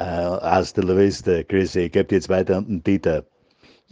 Uh, 0.00 0.40
hasta 0.40 0.80
la 0.80 0.96
vista, 0.96 1.42
Chrissy. 1.42 1.80
Ich 1.80 1.92
gebe 1.92 2.14
jetzt 2.14 2.30
weiter 2.30 2.56
an 2.56 2.64
den 2.66 2.82
Dieter. 2.82 3.22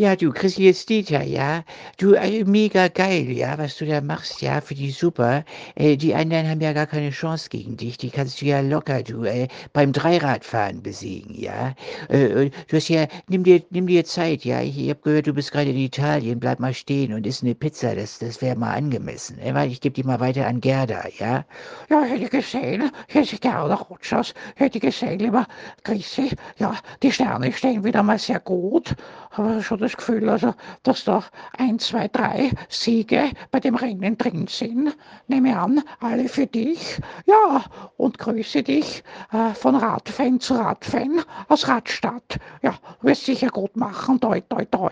Ja, 0.00 0.14
du 0.14 0.30
kriegst 0.30 0.58
jetzt 0.58 0.88
Dieter, 0.90 1.24
ja. 1.24 1.64
Du, 1.96 2.12
äh, 2.14 2.44
mega 2.44 2.87
geil, 2.87 3.32
ja, 3.32 3.58
was 3.58 3.78
du 3.78 3.84
da 3.84 4.00
machst, 4.00 4.40
ja, 4.42 4.61
für 4.61 4.76
die 4.76 4.92
super. 4.92 5.44
Äh, 5.74 5.96
die 5.96 6.14
anderen 6.14 6.48
haben 6.48 6.61
ja 6.61 6.72
gar 6.72 6.87
keine 6.87 7.11
Chance 7.11 7.48
gegen 7.50 7.76
dich. 7.76 7.98
Die 7.98 8.11
kannst 8.11 8.40
du 8.40 8.46
ja 8.46 8.61
locker, 8.61 9.02
du, 9.02 9.24
äh, 9.24 9.48
beim 9.72 9.92
Dreiradfahren 9.92 10.84
besiegen, 10.84 11.34
ja. 11.34 11.74
Äh, 12.11 12.26
äh 12.26 12.50
du 12.68 12.76
hast 12.76 12.88
ja, 12.88 13.08
nimm 13.28 13.42
dir, 13.42 13.61
nimm 13.70 13.88
dir 13.88 14.04
Zeit, 14.04 14.44
ja. 14.44 14.62
Ich, 14.62 14.78
ich 14.78 14.88
habe 14.88 15.00
gehört, 15.02 15.26
du 15.26 15.32
bist 15.32 15.50
gerade 15.50 15.70
in 15.70 15.76
Italien. 15.76 16.38
Bleib 16.38 16.61
mal 16.61 16.74
stehen 16.74 17.12
und 17.12 17.26
isst 17.26 17.42
eine 17.42 17.56
Pizza. 17.56 17.96
Das, 17.96 18.20
das 18.20 18.40
wäre 18.40 18.54
mal 18.54 18.74
angemessen. 18.74 19.37
Äh, 19.40 19.66
ich 19.66 19.80
gebe 19.80 19.94
die 19.94 20.04
mal 20.04 20.20
weiter 20.20 20.46
an 20.46 20.61
Gerda, 20.61 21.08
ja. 21.18 21.44
Ja, 21.90 22.02
hätte 22.04 22.28
gesehen, 22.28 22.92
hätte 23.08 23.37
Gerda 23.37 23.74
Rutschers, 23.74 24.32
hätte 24.54 24.78
gesehen, 24.78 25.18
lieber 25.18 25.48
Grisi. 25.82 26.30
Ja, 26.58 26.76
die 27.02 27.11
Sterne 27.11 27.52
stehen 27.52 27.82
wieder 27.82 28.04
mal 28.04 28.20
sehr 28.20 28.38
gut. 28.38 28.94
Aber 29.32 29.61
schon 29.61 29.88
das 29.88 29.96
Gefühl, 29.96 30.29
also, 30.29 30.55
dass 30.83 31.05
da 31.05 31.24
ein, 31.57 31.79
zwei, 31.79 32.09
drei 32.09 32.51
Siege 32.68 33.31
bei 33.51 33.61
dem 33.61 33.74
Rennen 33.74 34.16
drin 34.16 34.46
sind. 34.46 34.96
Nehme 35.27 35.59
an, 35.59 35.83
alle 36.01 36.29
für 36.29 36.46
dich. 36.46 37.01
Ja, 37.27 37.64
und 37.96 38.18
grüße 38.18 38.62
dich 38.62 39.03
äh, 39.33 39.55
von 39.55 39.74
Radfan 39.74 40.40
zu 40.40 40.55
Radfan 40.55 41.22
aus 41.48 41.68
Radstadt. 41.68 42.38
Ja, 42.62 42.74
wirst 43.03 43.24
sicher 43.24 43.48
gut 43.48 43.77
machen, 43.77 44.20
toi, 44.20 44.40
toi, 44.40 44.64
toi. 44.66 44.90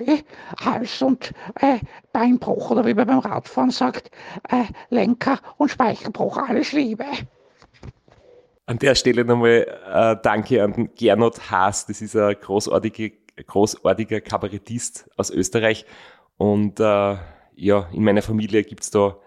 Hals- 0.64 1.02
und 1.02 1.32
äh, 1.60 1.78
Beinbruch, 2.12 2.70
oder 2.70 2.86
wie 2.86 2.94
man 2.94 3.06
beim 3.06 3.18
Radfahren 3.18 3.70
sagt, 3.70 4.10
äh, 4.48 4.64
Lenker- 4.90 5.40
und 5.58 5.70
Speichelbruch, 5.70 6.36
alles 6.38 6.72
Liebe. 6.72 7.04
An 8.68 8.78
der 8.78 8.96
Stelle 8.96 9.24
nochmal 9.24 9.66
äh, 9.92 10.16
Danke 10.22 10.64
an 10.64 10.90
Gernot 10.96 11.50
Haas. 11.50 11.86
Das 11.86 12.02
ist 12.02 12.16
eine 12.16 12.34
großartige 12.34 13.25
großartiger 13.44 14.20
Kabarettist 14.20 15.08
aus 15.16 15.30
Österreich. 15.30 15.86
Und 16.36 16.80
äh, 16.80 17.16
ja, 17.54 17.88
in 17.92 18.04
meiner 18.04 18.22
Familie 18.22 18.64
gibt's 18.64 18.90
da 18.90 19.18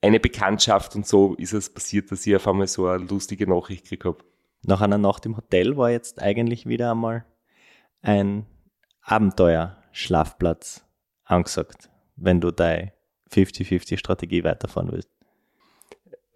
eine 0.00 0.20
Bekanntschaft 0.20 0.94
und 0.94 1.06
so 1.06 1.34
ist 1.34 1.52
es 1.52 1.72
passiert, 1.72 2.10
dass 2.12 2.26
ich 2.26 2.36
auf 2.36 2.46
einmal 2.46 2.66
so 2.66 2.86
eine 2.86 3.04
lustige 3.04 3.48
Nachricht 3.48 3.84
gekriegt 3.84 4.04
habe. 4.04 4.18
Nach 4.62 4.80
einer 4.80 4.98
Nacht 4.98 5.26
im 5.26 5.36
Hotel 5.36 5.76
war 5.76 5.90
jetzt 5.90 6.20
eigentlich 6.20 6.66
wieder 6.66 6.90
einmal 6.90 7.24
ein 8.02 8.46
Abenteuer-Schlafplatz 9.02 10.84
angesagt, 11.24 11.90
wenn 12.16 12.40
du 12.40 12.50
deine 12.50 12.92
50-50-Strategie 13.30 14.44
weiterfahren 14.44 14.92
willst. 14.92 15.10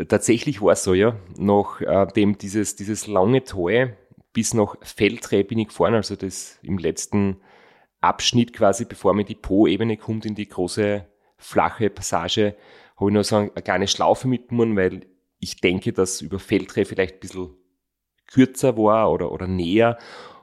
Tatsächlich 0.09 0.62
war 0.62 0.72
es 0.72 0.83
so, 0.83 0.94
ja. 0.94 1.16
Nachdem 1.37 2.38
dieses, 2.38 2.76
dieses 2.76 3.07
lange 3.07 3.44
Tal 3.44 3.96
bis 4.33 4.55
nach 4.55 4.77
Feldre 4.83 5.45
bin 5.45 5.59
ich 5.59 5.69
gefahren, 5.69 5.95
also 5.95 6.16
das 6.16 6.59
im 6.62 6.79
letzten 6.79 7.40
Abschnitt 8.01 8.53
quasi, 8.53 8.85
bevor 8.85 9.14
man 9.14 9.27
die 9.27 9.35
Po-Ebene 9.35 9.97
kommt, 9.97 10.25
in 10.25 10.35
die 10.35 10.49
große 10.49 11.07
flache 11.37 11.90
Passage, 11.90 12.57
habe 12.97 13.11
ich 13.11 13.14
noch 13.14 13.25
so 13.25 13.37
eine 13.37 13.51
kleine 13.51 13.88
Schlaufe 13.88 14.29
mitgenommen, 14.29 14.77
weil 14.77 15.07
ich 15.38 15.61
denke, 15.61 15.93
dass 15.93 16.21
über 16.21 16.38
Feldre 16.38 16.85
vielleicht 16.85 17.14
ein 17.14 17.21
bisschen 17.21 17.57
kürzer 18.27 18.77
war 18.77 19.11
oder, 19.11 19.33
oder 19.33 19.47
näher. 19.47 19.99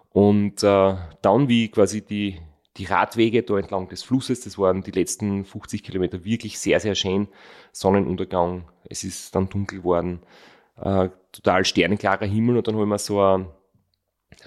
Und 0.10 0.64
äh, 0.64 0.96
dann, 1.22 1.48
wie 1.48 1.70
quasi 1.70 2.02
die, 2.02 2.42
die 2.78 2.86
Radwege 2.86 3.44
da 3.44 3.58
entlang 3.58 3.88
des 3.88 4.04
Flusses, 4.04 4.42
das 4.42 4.58
waren 4.58 4.82
die 4.82 4.92
letzten 4.92 5.46
50 5.46 5.84
Kilometer 5.84 6.26
wirklich 6.26 6.60
sehr, 6.60 6.80
sehr 6.80 6.96
schön. 6.96 7.28
Sonnenuntergang, 7.72 8.70
es 8.90 9.04
ist 9.04 9.36
dann 9.36 9.50
dunkel 9.50 9.80
geworden, 9.80 10.22
äh, 10.78 11.10
total 11.32 11.66
sternenklarer 11.66 12.26
Himmel 12.26 12.58
und 12.58 12.68
dann 12.68 12.76
habe 12.76 12.86
ich 12.86 12.90
mir 12.90 13.00
so 13.00 13.22
ein 13.22 13.48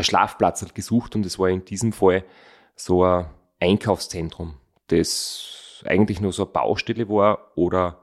ein 0.00 0.04
Schlafplatz 0.04 0.66
gesucht 0.74 1.14
und 1.14 1.24
es 1.24 1.38
war 1.38 1.48
in 1.48 1.64
diesem 1.64 1.92
Fall 1.92 2.24
so 2.74 3.04
ein 3.04 3.26
Einkaufszentrum, 3.60 4.54
das 4.88 5.84
eigentlich 5.86 6.20
nur 6.20 6.32
so 6.32 6.44
eine 6.44 6.52
Baustelle 6.52 7.08
war 7.08 7.52
oder 7.54 8.00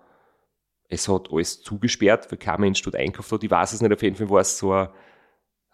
es 0.90 1.10
hat 1.10 1.32
alles 1.32 1.62
zugesperrt, 1.62 2.32
weil 2.32 2.40
kein 2.40 2.62
Mensch 2.62 2.82
dort 2.82 2.96
einkauft 2.96 3.32
hat. 3.32 3.44
Ich 3.44 3.52
weiß 3.52 3.74
es 3.74 3.82
nicht, 3.82 3.92
auf 3.92 4.02
jeden 4.02 4.16
Fall 4.16 4.30
war 4.30 4.42
es 4.42 4.58
so 4.58 4.72
eine, 4.72 4.92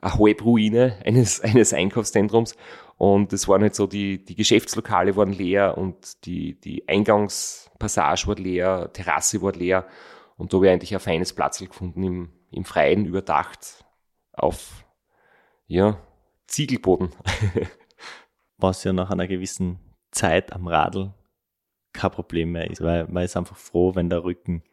eine 0.01 0.17
Halbruine 0.17 0.97
eines, 1.05 1.41
eines 1.43 1.73
Einkaufszentrums 1.73 2.55
und 2.97 3.31
es 3.33 3.47
waren 3.47 3.61
halt 3.61 3.75
so, 3.75 3.85
die, 3.85 4.23
die 4.23 4.35
Geschäftslokale 4.35 5.15
waren 5.15 5.33
leer 5.33 5.77
und 5.77 6.25
die, 6.25 6.59
die 6.59 6.87
Eingangspassage 6.87 8.27
war 8.27 8.35
leer, 8.35 8.89
Terrasse 8.93 9.41
war 9.41 9.53
leer 9.53 9.85
und 10.37 10.51
da 10.51 10.57
habe 10.57 10.67
ich 10.67 10.71
eigentlich 10.71 10.93
ein 10.93 10.99
feines 10.99 11.33
Platz 11.33 11.59
gefunden 11.59 12.03
im, 12.03 12.29
im 12.51 12.65
Freien 12.65 13.05
überdacht 13.05 13.85
auf 14.31 14.85
ja, 15.67 15.97
Ziegelboden. 16.53 17.09
Was 18.57 18.83
ja 18.83 18.93
nach 18.93 19.09
einer 19.09 19.27
gewissen 19.27 19.79
Zeit 20.11 20.53
am 20.53 20.67
Radl 20.67 21.13
kein 21.93 22.11
Problem 22.11 22.51
mehr 22.51 22.69
ist, 22.69 22.81
weil 22.81 23.07
man 23.07 23.23
ist 23.23 23.35
einfach 23.35 23.57
froh, 23.57 23.95
wenn 23.95 24.09
der 24.09 24.23
Rücken 24.23 24.63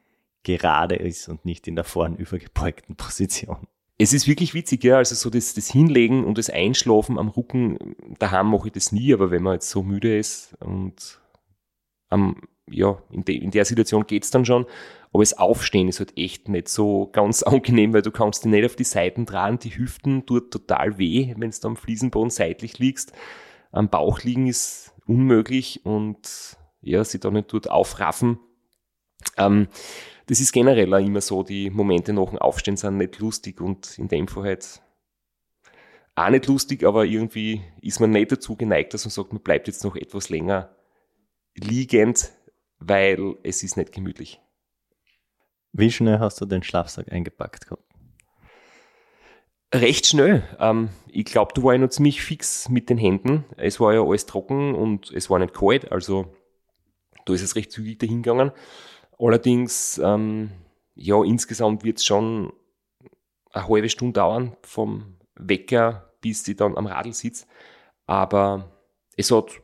gerade 0.42 0.94
ist 0.94 1.28
und 1.28 1.44
nicht 1.44 1.66
in 1.68 1.76
der 1.76 1.84
vorn 1.84 2.16
übergebeugten 2.16 2.96
Position. 2.96 3.66
Es 3.98 4.12
ist 4.12 4.26
wirklich 4.26 4.54
witzig, 4.54 4.84
ja, 4.84 4.96
also 4.96 5.14
so 5.14 5.28
das, 5.28 5.52
das 5.52 5.68
Hinlegen 5.68 6.24
und 6.24 6.38
das 6.38 6.48
Einschlafen 6.48 7.18
am 7.18 7.28
Rücken, 7.28 7.96
daheim 8.18 8.50
mache 8.50 8.68
ich 8.68 8.72
das 8.72 8.92
nie, 8.92 9.12
aber 9.12 9.30
wenn 9.30 9.42
man 9.42 9.54
jetzt 9.54 9.68
so 9.68 9.82
müde 9.82 10.18
ist 10.18 10.56
und 10.60 11.20
am 12.08 12.42
ja, 12.70 13.02
in, 13.10 13.24
de, 13.24 13.36
in 13.36 13.50
der 13.50 13.64
Situation 13.64 14.06
geht's 14.06 14.30
dann 14.30 14.44
schon. 14.44 14.66
Aber 15.12 15.22
das 15.22 15.36
Aufstehen 15.36 15.88
ist 15.88 15.98
halt 15.98 16.16
echt 16.16 16.48
nicht 16.48 16.68
so 16.68 17.08
ganz 17.12 17.42
angenehm, 17.44 17.92
weil 17.92 18.02
du 18.02 18.10
kannst 18.10 18.44
dich 18.44 18.50
nicht 18.50 18.64
auf 18.64 18.76
die 18.76 18.84
Seiten 18.84 19.26
dran, 19.26 19.58
die 19.58 19.76
Hüften 19.76 20.26
tut 20.26 20.50
total 20.52 20.98
weh, 20.98 21.34
wenn 21.36 21.50
du 21.50 21.68
am 21.68 21.76
Fliesenboden 21.76 22.30
seitlich 22.30 22.78
liegst. 22.78 23.12
Am 23.72 23.88
Bauch 23.88 24.22
liegen 24.22 24.46
ist 24.46 24.94
unmöglich 25.06 25.84
und 25.84 26.56
ja, 26.82 27.04
sie 27.04 27.20
da 27.20 27.30
nicht 27.30 27.52
dort 27.52 27.70
aufraffen. 27.70 28.38
Ähm, 29.36 29.68
das 30.26 30.40
ist 30.40 30.52
generell 30.52 30.92
auch 30.94 31.04
immer 31.04 31.20
so, 31.20 31.42
die 31.42 31.70
Momente 31.70 32.12
nach 32.12 32.30
dem 32.30 32.38
Aufstehen 32.38 32.76
sind 32.76 32.96
nicht 32.96 33.18
lustig 33.18 33.60
und 33.60 33.98
in 33.98 34.08
dem 34.08 34.28
Fall 34.28 34.44
halt 34.44 34.80
auch 36.14 36.30
nicht 36.30 36.46
lustig, 36.46 36.84
aber 36.84 37.04
irgendwie 37.04 37.62
ist 37.80 38.00
man 38.00 38.10
nicht 38.10 38.30
dazu 38.30 38.56
geneigt, 38.56 38.94
dass 38.94 39.04
man 39.04 39.10
sagt, 39.10 39.32
man 39.32 39.42
bleibt 39.42 39.66
jetzt 39.66 39.84
noch 39.84 39.96
etwas 39.96 40.28
länger 40.28 40.74
liegend, 41.56 42.30
weil 42.80 43.36
es 43.42 43.62
ist 43.62 43.76
nicht 43.76 43.92
gemütlich. 43.92 44.40
Wie 45.72 45.90
schnell 45.90 46.18
hast 46.18 46.40
du 46.40 46.46
den 46.46 46.62
Schlafsack 46.62 47.12
eingepackt 47.12 47.66
gehabt? 47.66 47.84
Recht 49.72 50.06
schnell. 50.06 50.42
Ähm, 50.58 50.88
ich 51.06 51.26
glaube, 51.26 51.52
da 51.54 51.62
war 51.62 51.74
ich 51.74 51.80
noch 51.80 51.90
ziemlich 51.90 52.22
fix 52.22 52.68
mit 52.68 52.90
den 52.90 52.98
Händen. 52.98 53.44
Es 53.56 53.78
war 53.78 53.94
ja 53.94 54.02
alles 54.02 54.26
trocken 54.26 54.74
und 54.74 55.12
es 55.12 55.30
war 55.30 55.38
nicht 55.38 55.54
kalt, 55.54 55.92
also 55.92 56.34
da 57.24 57.34
ist 57.34 57.42
es 57.42 57.54
recht 57.54 57.70
zügig 57.70 58.00
dahingegangen. 58.00 58.50
Allerdings, 59.18 60.00
ähm, 60.02 60.50
ja, 60.94 61.22
insgesamt 61.22 61.84
wird 61.84 61.98
es 61.98 62.04
schon 62.04 62.52
eine 63.52 63.68
halbe 63.68 63.88
Stunde 63.88 64.14
dauern 64.14 64.56
vom 64.62 65.18
Wecker, 65.36 66.14
bis 66.20 66.46
ich 66.48 66.56
dann 66.56 66.76
am 66.76 66.86
Radl 66.86 67.12
sitze. 67.12 67.46
Aber 68.06 68.72
es 69.16 69.30
hat 69.30 69.60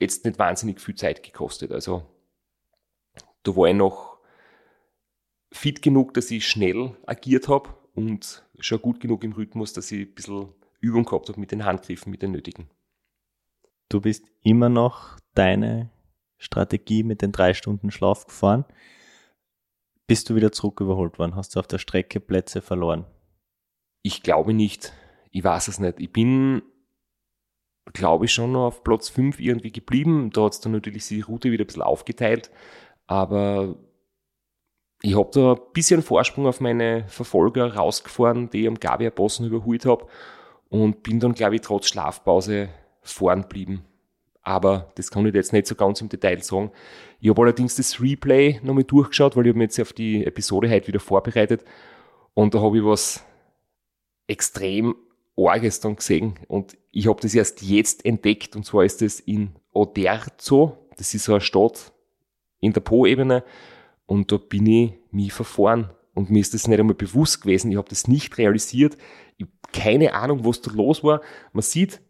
jetzt 0.00 0.24
nicht 0.24 0.38
wahnsinnig 0.38 0.80
viel 0.80 0.94
Zeit 0.94 1.22
gekostet. 1.22 1.72
Also 1.72 2.02
da 3.42 3.56
war 3.56 3.68
ich 3.68 3.74
noch 3.74 4.18
fit 5.52 5.82
genug, 5.82 6.14
dass 6.14 6.30
ich 6.30 6.46
schnell 6.46 6.96
agiert 7.06 7.48
habe 7.48 7.74
und 7.94 8.44
schon 8.58 8.82
gut 8.82 9.00
genug 9.00 9.22
im 9.24 9.32
Rhythmus, 9.32 9.72
dass 9.72 9.92
ich 9.92 10.08
ein 10.08 10.14
bisschen 10.14 10.48
Übung 10.80 11.04
gehabt 11.04 11.28
habe 11.28 11.40
mit 11.40 11.52
den 11.52 11.64
Handgriffen, 11.64 12.10
mit 12.10 12.22
den 12.22 12.32
nötigen. 12.32 12.68
Du 13.88 14.00
bist 14.00 14.26
immer 14.42 14.68
noch 14.68 15.18
deine 15.34 15.90
Strategie 16.38 17.04
mit 17.04 17.22
den 17.22 17.32
drei 17.32 17.54
Stunden 17.54 17.90
Schlaf 17.90 18.26
gefahren. 18.26 18.64
Bist 20.06 20.28
du 20.28 20.34
wieder 20.34 20.52
zurück 20.52 20.80
überholt 20.80 21.18
worden? 21.18 21.36
Hast 21.36 21.54
du 21.54 21.60
auf 21.60 21.66
der 21.66 21.78
Strecke 21.78 22.20
Plätze 22.20 22.60
verloren? 22.60 23.06
Ich 24.02 24.22
glaube 24.22 24.52
nicht. 24.52 24.92
Ich 25.30 25.42
weiß 25.42 25.68
es 25.68 25.78
nicht. 25.78 26.00
Ich 26.00 26.12
bin, 26.12 26.62
glaube 27.92 28.24
ich, 28.24 28.32
schon 28.32 28.52
noch 28.52 28.66
auf 28.66 28.84
Platz 28.84 29.08
5 29.08 29.38
irgendwie 29.40 29.72
geblieben. 29.72 30.30
Da 30.32 30.44
hat 30.44 30.54
es 30.54 30.60
dann 30.60 30.72
natürlich 30.72 31.06
die 31.06 31.20
Route 31.20 31.50
wieder 31.50 31.64
ein 31.64 31.66
bisschen 31.66 31.82
aufgeteilt. 31.82 32.50
Aber 33.06 33.76
ich 35.02 35.16
habe 35.16 35.30
da 35.32 35.52
ein 35.52 35.60
bisschen 35.72 36.02
Vorsprung 36.02 36.46
auf 36.46 36.60
meine 36.60 37.04
Verfolger 37.08 37.74
rausgefahren, 37.74 38.48
die 38.50 38.62
ich 38.62 38.68
am 38.68 38.80
Gabia 38.80 39.10
Bossen 39.10 39.46
überholt 39.46 39.84
habe. 39.86 40.06
Und 40.70 41.02
bin 41.02 41.20
dann, 41.20 41.34
glaube 41.34 41.56
ich, 41.56 41.60
trotz 41.60 41.88
Schlafpause 41.88 42.70
fahren 43.02 43.42
geblieben. 43.42 43.84
Aber 44.42 44.92
das 44.96 45.10
kann 45.10 45.26
ich 45.26 45.34
jetzt 45.34 45.52
nicht 45.52 45.66
so 45.66 45.74
ganz 45.74 46.00
im 46.00 46.08
Detail 46.08 46.42
sagen. 46.42 46.70
Ich 47.20 47.30
habe 47.30 47.42
allerdings 47.42 47.76
das 47.76 48.00
Replay 48.00 48.60
nochmal 48.62 48.84
durchgeschaut, 48.84 49.36
weil 49.36 49.46
ich 49.46 49.50
habe 49.50 49.58
mich 49.58 49.66
jetzt 49.66 49.80
auf 49.80 49.92
die 49.92 50.24
Episode 50.24 50.70
heute 50.70 50.88
wieder 50.88 51.00
vorbereitet. 51.00 51.64
Und 52.34 52.54
da 52.54 52.60
habe 52.60 52.78
ich 52.78 52.84
was 52.84 53.24
extrem 54.26 54.96
Arges 55.36 55.80
dann 55.80 55.96
gesehen. 55.96 56.34
Und 56.48 56.76
ich 56.90 57.08
habe 57.08 57.20
das 57.20 57.34
erst 57.34 57.62
jetzt 57.62 58.04
entdeckt. 58.04 58.56
Und 58.56 58.64
zwar 58.64 58.84
ist 58.84 59.02
das 59.02 59.20
in 59.20 59.50
Oderzo. 59.72 60.78
Das 60.96 61.14
ist 61.14 61.24
so 61.24 61.32
eine 61.32 61.40
Stadt 61.40 61.92
in 62.60 62.72
der 62.72 62.80
Po-Ebene. 62.80 63.44
Und 64.06 64.30
da 64.30 64.36
bin 64.36 64.66
ich 64.66 64.92
mich 65.10 65.32
verfahren. 65.32 65.90
Und 66.14 66.30
mir 66.30 66.40
ist 66.40 66.54
das 66.54 66.68
nicht 66.68 66.78
einmal 66.78 66.94
bewusst 66.94 67.42
gewesen. 67.42 67.70
Ich 67.70 67.76
habe 67.76 67.88
das 67.88 68.06
nicht 68.06 68.38
realisiert. 68.38 68.96
Ich 69.36 69.46
habe 69.46 69.52
keine 69.72 70.14
Ahnung, 70.14 70.44
was 70.44 70.60
da 70.60 70.70
los 70.72 71.02
war. 71.02 71.20
Man 71.52 71.62
sieht 71.62 72.00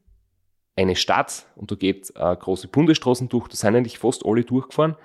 eine 0.76 0.96
Stadt 0.96 1.46
und 1.56 1.70
da 1.70 1.76
geht 1.76 2.12
äh, 2.16 2.36
große 2.36 2.68
Bundesstraßen 2.68 3.28
durch. 3.28 3.48
Da 3.48 3.56
sind 3.56 3.76
eigentlich 3.76 3.98
fast 3.98 4.26
alle 4.26 4.44
durchgefahren. 4.44 4.96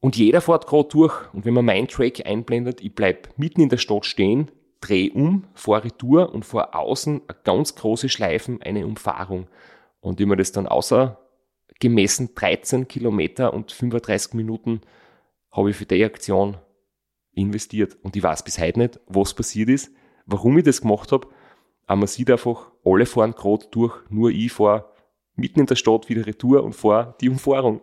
Und 0.00 0.16
jeder 0.16 0.40
fährt 0.40 0.66
gerade 0.66 0.88
durch. 0.88 1.32
Und 1.34 1.44
wenn 1.44 1.54
man 1.54 1.66
meinen 1.66 1.86
Track 1.86 2.26
einblendet, 2.26 2.80
ich 2.80 2.94
bleib 2.94 3.38
mitten 3.38 3.60
in 3.60 3.68
der 3.68 3.76
Stadt 3.76 4.06
stehen, 4.06 4.50
dreh 4.80 5.10
um, 5.10 5.44
fahre 5.54 5.84
Retour 5.84 6.32
und 6.32 6.44
vor 6.44 6.74
außen 6.74 7.22
eine 7.26 7.38
ganz 7.44 7.74
große 7.74 8.08
Schleifen, 8.08 8.62
eine 8.62 8.86
Umfahrung. 8.86 9.46
Und 10.00 10.20
ich 10.20 10.26
mir 10.26 10.36
das 10.36 10.52
dann 10.52 10.66
außer 10.66 11.18
gemessen 11.78 12.34
13 12.34 12.88
Kilometer 12.88 13.52
und 13.52 13.72
35 13.72 14.34
Minuten 14.34 14.80
habe 15.50 15.70
ich 15.70 15.76
für 15.76 15.86
die 15.86 16.04
Aktion 16.04 16.56
investiert. 17.32 17.96
Und 18.02 18.16
ich 18.16 18.22
weiß 18.22 18.44
bis 18.44 18.58
heute 18.58 18.78
nicht, 18.78 19.00
was 19.06 19.34
passiert 19.34 19.68
ist, 19.68 19.90
warum 20.26 20.58
ich 20.58 20.64
das 20.64 20.80
gemacht 20.80 21.12
habe. 21.12 21.28
Aber 21.86 21.96
man 21.96 22.08
sieht 22.08 22.30
einfach, 22.30 22.70
alle 22.84 23.06
fahren 23.06 23.34
gerade 23.34 23.66
durch, 23.70 23.94
nur 24.10 24.30
ich 24.30 24.52
fahre 24.52 24.90
mitten 25.34 25.60
in 25.60 25.66
der 25.66 25.76
Stadt 25.76 26.08
wieder 26.08 26.26
Retour 26.26 26.62
und 26.62 26.74
fahre 26.74 27.14
die 27.20 27.28
Umfahrung. 27.28 27.80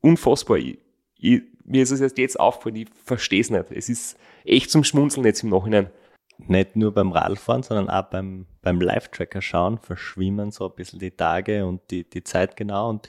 Unfassbar. 0.00 0.58
Ich, 0.58 0.78
ich, 1.16 1.42
mir 1.64 1.82
ist 1.82 1.90
es 1.90 2.00
erst 2.00 2.18
jetzt 2.18 2.40
aufgefallen, 2.40 2.76
ich 2.76 2.88
verstehe 3.04 3.40
es 3.40 3.50
nicht. 3.50 3.70
Es 3.70 3.88
ist 3.88 4.18
echt 4.44 4.70
zum 4.70 4.84
Schmunzeln 4.84 5.26
jetzt 5.26 5.42
im 5.42 5.50
Nachhinein 5.50 5.90
nicht 6.38 6.76
nur 6.76 6.94
beim 6.94 7.12
Radfahren, 7.12 7.62
sondern 7.62 7.90
auch 7.90 8.08
beim, 8.10 8.46
beim 8.62 8.80
Live-Tracker 8.80 9.42
schauen, 9.42 9.78
verschwimmen 9.78 10.50
so 10.50 10.68
ein 10.68 10.74
bisschen 10.74 11.00
die 11.00 11.10
Tage 11.10 11.66
und 11.66 11.90
die, 11.90 12.08
die 12.08 12.22
Zeit 12.22 12.56
genau. 12.56 12.88
Und 12.88 13.08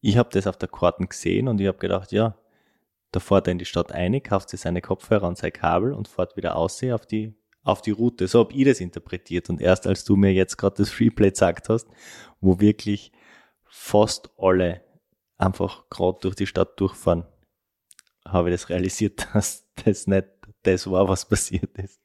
ich 0.00 0.16
habe 0.16 0.28
das 0.32 0.46
auf 0.46 0.56
der 0.56 0.68
Karten 0.68 1.08
gesehen 1.08 1.48
und 1.48 1.60
ich 1.60 1.68
habe 1.68 1.78
gedacht, 1.78 2.12
ja, 2.12 2.36
da 3.12 3.20
fährt 3.20 3.46
er 3.46 3.52
in 3.52 3.58
die 3.58 3.64
Stadt 3.64 3.92
ein, 3.92 4.22
kauft 4.22 4.50
sich 4.50 4.60
seine 4.60 4.82
Kopfhörer 4.82 5.26
und 5.26 5.38
sein 5.38 5.52
Kabel 5.52 5.92
und 5.92 6.08
fährt 6.08 6.36
wieder 6.36 6.56
aus 6.56 6.82
auf 6.84 7.06
die, 7.06 7.34
auf 7.62 7.80
die 7.80 7.92
Route. 7.92 8.28
So 8.28 8.40
habe 8.40 8.52
ich 8.52 8.64
das 8.64 8.80
interpretiert. 8.80 9.48
Und 9.48 9.60
erst 9.60 9.86
als 9.86 10.04
du 10.04 10.16
mir 10.16 10.32
jetzt 10.32 10.58
gerade 10.58 10.76
das 10.76 10.90
Freeplay 10.90 11.30
gesagt 11.30 11.68
hast, 11.68 11.86
wo 12.40 12.60
wirklich 12.60 13.12
fast 13.64 14.30
alle 14.36 14.82
einfach 15.38 15.88
gerade 15.88 16.18
durch 16.20 16.34
die 16.34 16.46
Stadt 16.46 16.78
durchfahren, 16.78 17.24
habe 18.26 18.50
ich 18.50 18.54
das 18.54 18.68
realisiert, 18.68 19.26
dass 19.32 19.66
das 19.84 20.06
nicht 20.06 20.26
das 20.64 20.90
war, 20.90 21.08
was 21.08 21.26
passiert 21.26 21.78
ist. 21.78 22.00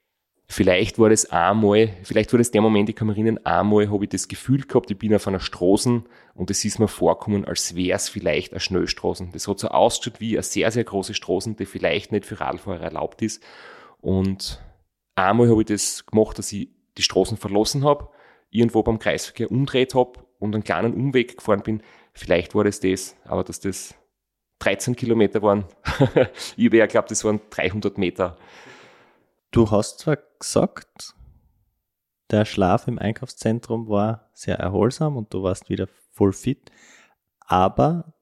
Vielleicht 0.54 1.00
war 1.00 1.10
das 1.10 1.26
einmal, 1.32 1.98
vielleicht 2.04 2.32
war 2.32 2.38
das 2.38 2.52
der 2.52 2.62
Moment, 2.62 2.88
ich 2.88 2.96
kann 2.96 3.08
mich 3.08 3.18
erinnern, 3.18 3.44
einmal 3.44 3.90
habe 3.90 4.04
ich 4.04 4.12
das 4.12 4.28
Gefühl 4.28 4.62
gehabt, 4.62 4.92
ich 4.92 5.00
bin 5.00 5.16
auf 5.16 5.28
einer 5.28 5.40
Straße 5.40 6.04
und 6.36 6.52
es 6.52 6.64
ist 6.64 6.78
mir 6.78 6.88
vorkommen, 6.88 7.44
als 7.44 7.76
wäre 7.76 7.96
es 7.96 8.08
vielleicht 8.08 8.54
eine 8.54 8.60
Schnellstraße. 8.60 9.30
Das 9.34 9.48
hat 9.48 9.58
so 9.58 9.70
ausgeschaut 9.70 10.20
wie 10.20 10.36
eine 10.36 10.44
sehr, 10.44 10.70
sehr 10.70 10.84
große 10.84 11.16
Straße, 11.16 11.56
die 11.56 11.66
vielleicht 11.66 12.12
nicht 12.12 12.28
für 12.28 12.40
Radfahrer 12.40 12.82
erlaubt 12.82 13.24
ist. 13.24 13.44
Und 14.00 14.62
einmal 15.16 15.50
habe 15.50 15.62
ich 15.62 15.66
das 15.66 16.06
gemacht, 16.06 16.38
dass 16.38 16.54
ich 16.54 16.70
die 17.00 17.02
Straßen 17.02 17.38
verlassen 17.38 17.84
habe, 17.84 18.10
irgendwo 18.52 18.84
beim 18.84 19.00
Kreisverkehr 19.00 19.50
umdreht 19.50 19.96
habe 19.96 20.20
und 20.38 20.54
einen 20.54 20.64
kleinen 20.64 20.94
Umweg 20.94 21.38
gefahren 21.38 21.64
bin. 21.64 21.82
Vielleicht 22.14 22.54
war 22.54 22.64
das 22.64 22.80
das, 22.80 23.16
aber 23.26 23.44
dass 23.44 23.60
das 23.60 23.96
13 24.60 24.96
Kilometer 24.96 25.42
waren, 25.42 25.66
ich 26.58 26.68
habe 26.68 26.78
ja 26.78 26.86
geglaubt, 26.86 27.10
das 27.10 27.24
waren 27.24 27.42
300 27.50 27.98
Meter. 27.98 28.38
Du 29.54 29.70
hast 29.70 30.00
zwar 30.00 30.18
gesagt, 30.40 31.14
der 32.32 32.44
Schlaf 32.44 32.88
im 32.88 32.98
Einkaufszentrum 32.98 33.88
war 33.88 34.32
sehr 34.34 34.58
erholsam 34.58 35.16
und 35.16 35.32
du 35.32 35.44
warst 35.44 35.70
wieder 35.70 35.88
voll 36.12 36.34
fit, 36.34 36.72
aber 37.40 38.16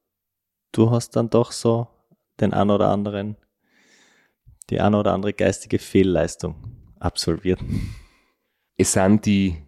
du 0.74 0.92
hast 0.92 1.16
dann 1.16 1.30
doch 1.30 1.54
so 1.54 1.88
den 2.42 2.54
ein 2.54 2.70
oder 2.70 2.90
anderen, 2.90 3.38
die 4.70 4.82
ein 4.82 4.94
oder 4.94 5.14
andere 5.14 5.32
geistige 5.32 5.80
Fehlleistung 5.80 6.56
absolviert. 7.00 7.62
Es 8.76 8.92
sind 8.92 9.26
die 9.26 9.64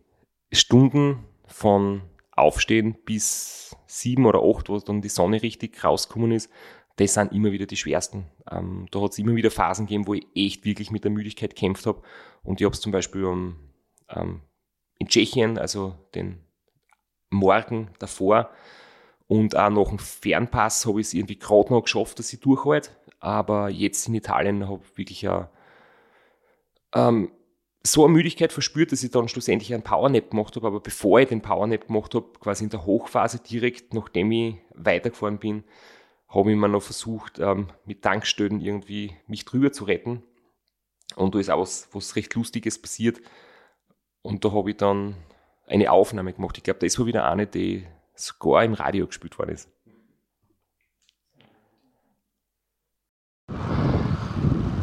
Stunden 0.51 1.23
von 1.45 2.01
Aufstehen 2.33 2.97
bis 3.05 3.73
sieben 3.87 4.25
oder 4.25 4.41
acht, 4.43 4.67
wo 4.67 4.77
dann 4.79 5.01
die 5.01 5.07
Sonne 5.07 5.41
richtig 5.41 5.81
rausgekommen 5.81 6.33
ist, 6.33 6.51
das 6.97 7.15
sind 7.15 7.31
immer 7.31 7.51
wieder 7.51 7.65
die 7.65 7.77
schwersten. 7.77 8.25
Ähm, 8.49 8.87
da 8.91 9.01
hat 9.01 9.11
es 9.11 9.19
immer 9.19 9.35
wieder 9.35 9.51
Phasen 9.51 9.87
gegeben, 9.87 10.07
wo 10.07 10.13
ich 10.13 10.27
echt 10.35 10.65
wirklich 10.65 10.91
mit 10.91 11.03
der 11.03 11.11
Müdigkeit 11.11 11.55
kämpft 11.55 11.85
habe. 11.85 12.01
Und 12.43 12.61
ich 12.61 12.65
habe 12.65 12.73
es 12.73 12.81
zum 12.81 12.91
Beispiel 12.91 13.25
um, 13.25 13.55
ähm, 14.09 14.41
in 14.99 15.07
Tschechien, 15.07 15.57
also 15.57 15.95
den 16.13 16.39
Morgen 17.29 17.89
davor 17.97 18.51
und 19.27 19.55
auch 19.55 19.69
nach 19.69 19.89
dem 19.89 19.97
Fernpass 19.99 20.85
habe 20.85 21.01
ich 21.01 21.07
es 21.07 21.13
irgendwie 21.13 21.39
gerade 21.39 21.73
noch 21.73 21.81
geschafft, 21.83 22.19
dass 22.19 22.31
ich 22.33 22.39
durchhalte. 22.39 22.91
Aber 23.19 23.69
jetzt 23.69 24.07
in 24.07 24.13
Italien 24.13 24.67
habe 24.67 24.81
ich 24.83 24.97
wirklich 24.97 25.27
eine, 25.27 25.49
ähm, 26.93 27.31
so 27.85 28.03
eine 28.05 28.13
Müdigkeit 28.13 28.53
verspürt, 28.53 28.91
dass 28.91 29.03
ich 29.03 29.11
dann 29.11 29.27
schlussendlich 29.27 29.73
einen 29.73 29.83
Powernap 29.83 30.29
gemacht 30.29 30.55
habe. 30.55 30.67
Aber 30.67 30.81
bevor 30.81 31.19
ich 31.19 31.29
den 31.29 31.41
Powernap 31.41 31.87
gemacht 31.87 32.13
habe, 32.13 32.27
quasi 32.39 32.65
in 32.65 32.69
der 32.69 32.85
Hochphase 32.85 33.39
direkt, 33.39 33.93
nachdem 33.93 34.31
ich 34.31 34.55
weitergefahren 34.75 35.39
bin, 35.39 35.63
habe 36.33 36.49
ich 36.49 36.53
immer 36.53 36.67
noch 36.67 36.81
versucht, 36.81 37.39
ähm, 37.39 37.69
mit 37.85 38.01
Tankstöden 38.01 38.59
irgendwie 38.59 39.15
mich 39.27 39.45
drüber 39.45 39.71
zu 39.71 39.83
retten. 39.83 40.23
Und 41.15 41.35
da 41.35 41.39
ist 41.39 41.51
auch 41.51 41.61
was, 41.61 41.87
was 41.91 42.15
recht 42.15 42.33
Lustiges 42.33 42.81
passiert. 42.81 43.19
Und 44.21 44.43
da 44.43 44.51
habe 44.51 44.71
ich 44.71 44.77
dann 44.77 45.15
eine 45.67 45.91
Aufnahme 45.91 46.33
gemacht. 46.33 46.57
Ich 46.57 46.63
glaube, 46.63 46.79
das 46.79 46.97
war 46.97 47.05
wieder 47.05 47.29
eine, 47.29 47.45
die 47.45 47.85
sogar 48.15 48.63
im 48.63 48.73
Radio 48.73 49.05
gespielt 49.05 49.37
worden 49.37 49.51
ist. 49.51 49.69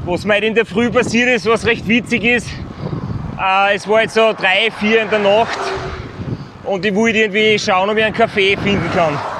Was 0.04 0.24
mir 0.24 0.34
halt 0.34 0.44
in 0.44 0.54
der 0.54 0.66
Früh 0.66 0.90
passiert 0.90 1.28
ist, 1.28 1.46
was 1.46 1.66
recht 1.66 1.86
witzig 1.86 2.24
ist, 2.24 2.48
äh, 3.38 3.74
es 3.74 3.86
war 3.88 4.02
jetzt 4.02 4.14
so 4.14 4.32
drei, 4.32 4.70
vier 4.70 5.02
in 5.02 5.10
der 5.10 5.18
Nacht 5.18 5.58
und 6.64 6.84
ich 6.84 6.94
wollte 6.94 7.18
irgendwie 7.18 7.58
schauen, 7.58 7.88
ob 7.90 7.96
ich 7.96 8.04
einen 8.04 8.14
Kaffee 8.14 8.56
finden 8.56 8.90
kann. 8.92 9.39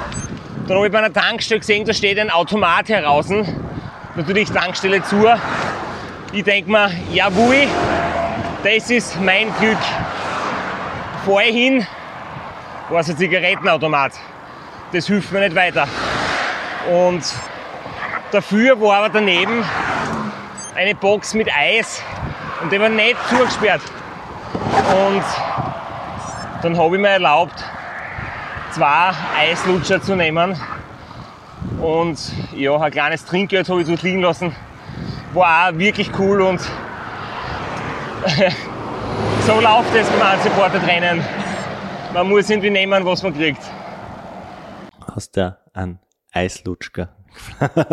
Dann 0.67 0.77
habe 0.77 0.85
ich 0.85 0.91
bei 0.91 0.99
einer 0.99 1.11
Tankstelle 1.11 1.59
gesehen, 1.59 1.85
da 1.85 1.93
steht 1.93 2.19
ein 2.19 2.29
Automat 2.29 2.87
heraus. 2.89 3.27
Natürlich 4.15 4.49
Tankstelle 4.51 5.03
zu. 5.03 5.25
Ich 6.31 6.43
denke 6.43 6.69
mir, 6.69 6.91
jawohl, 7.11 7.67
das 8.63 8.89
ist 8.89 9.19
mein 9.19 9.53
Glück. 9.59 9.77
Fahre 11.25 11.43
ich 11.45 11.55
hin, 11.55 11.87
war 12.89 12.99
es 12.99 13.09
ein 13.09 13.17
Zigarettenautomat. 13.17 14.13
Das 14.93 15.07
hilft 15.07 15.31
mir 15.31 15.39
nicht 15.39 15.55
weiter. 15.55 15.87
Und 16.89 17.23
dafür 18.31 18.79
war 18.79 18.97
aber 18.97 19.09
daneben 19.09 19.63
eine 20.75 20.95
Box 20.95 21.33
mit 21.33 21.49
Eis 21.53 22.03
und 22.61 22.71
die 22.71 22.79
war 22.79 22.89
nicht 22.89 23.17
zugesperrt. 23.29 23.81
Und 24.63 25.23
dann 26.61 26.77
habe 26.77 26.95
ich 26.95 27.01
mir 27.01 27.09
erlaubt, 27.09 27.63
zwei 28.71 29.11
Eislutscher 29.37 30.01
zu 30.01 30.15
nehmen. 30.15 30.55
Und 31.79 32.19
ja, 32.55 32.75
ein 32.77 32.91
kleines 32.91 33.25
Trinkgeld 33.25 33.69
habe 33.69 33.81
ich 33.81 33.87
dort 33.87 34.01
liegen 34.03 34.21
lassen. 34.21 34.55
War 35.33 35.69
auch 35.69 35.77
wirklich 35.77 36.09
cool 36.19 36.41
und 36.41 36.59
so 39.45 39.59
läuft 39.59 39.95
es 39.95 40.09
beim 40.09 40.39
Supporter-Trennen. 40.41 41.23
Man 42.13 42.29
muss 42.29 42.49
irgendwie 42.49 42.69
nehmen, 42.69 43.05
was 43.05 43.23
man 43.23 43.33
kriegt. 43.33 43.61
Hast 45.15 45.37
du 45.37 45.57
einen 45.73 45.99
Eislutschka 46.31 47.09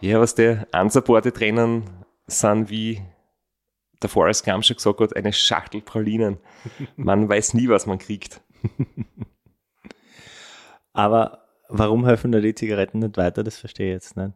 Ja, 0.00 0.20
was 0.20 0.34
der 0.34 0.66
Unsupported-Rennen 0.72 1.84
sind 2.26 2.70
wie 2.70 3.02
der 4.02 4.08
Forrest 4.08 4.44
Gump 4.44 4.64
schon 4.64 4.76
gesagt 4.76 5.00
hat, 5.00 5.16
eine 5.16 5.32
Schachtel 5.32 5.82
Pralinen. 5.82 6.38
Man 6.96 7.28
weiß 7.28 7.54
nie, 7.54 7.68
was 7.68 7.86
man 7.86 7.98
kriegt. 7.98 8.40
Aber 10.92 11.44
warum 11.68 12.04
helfen 12.06 12.32
da 12.32 12.40
die 12.40 12.54
Zigaretten 12.54 13.00
nicht 13.00 13.16
weiter? 13.16 13.44
Das 13.44 13.58
verstehe 13.58 13.88
ich 13.88 13.94
jetzt 13.94 14.16
nicht. 14.16 14.32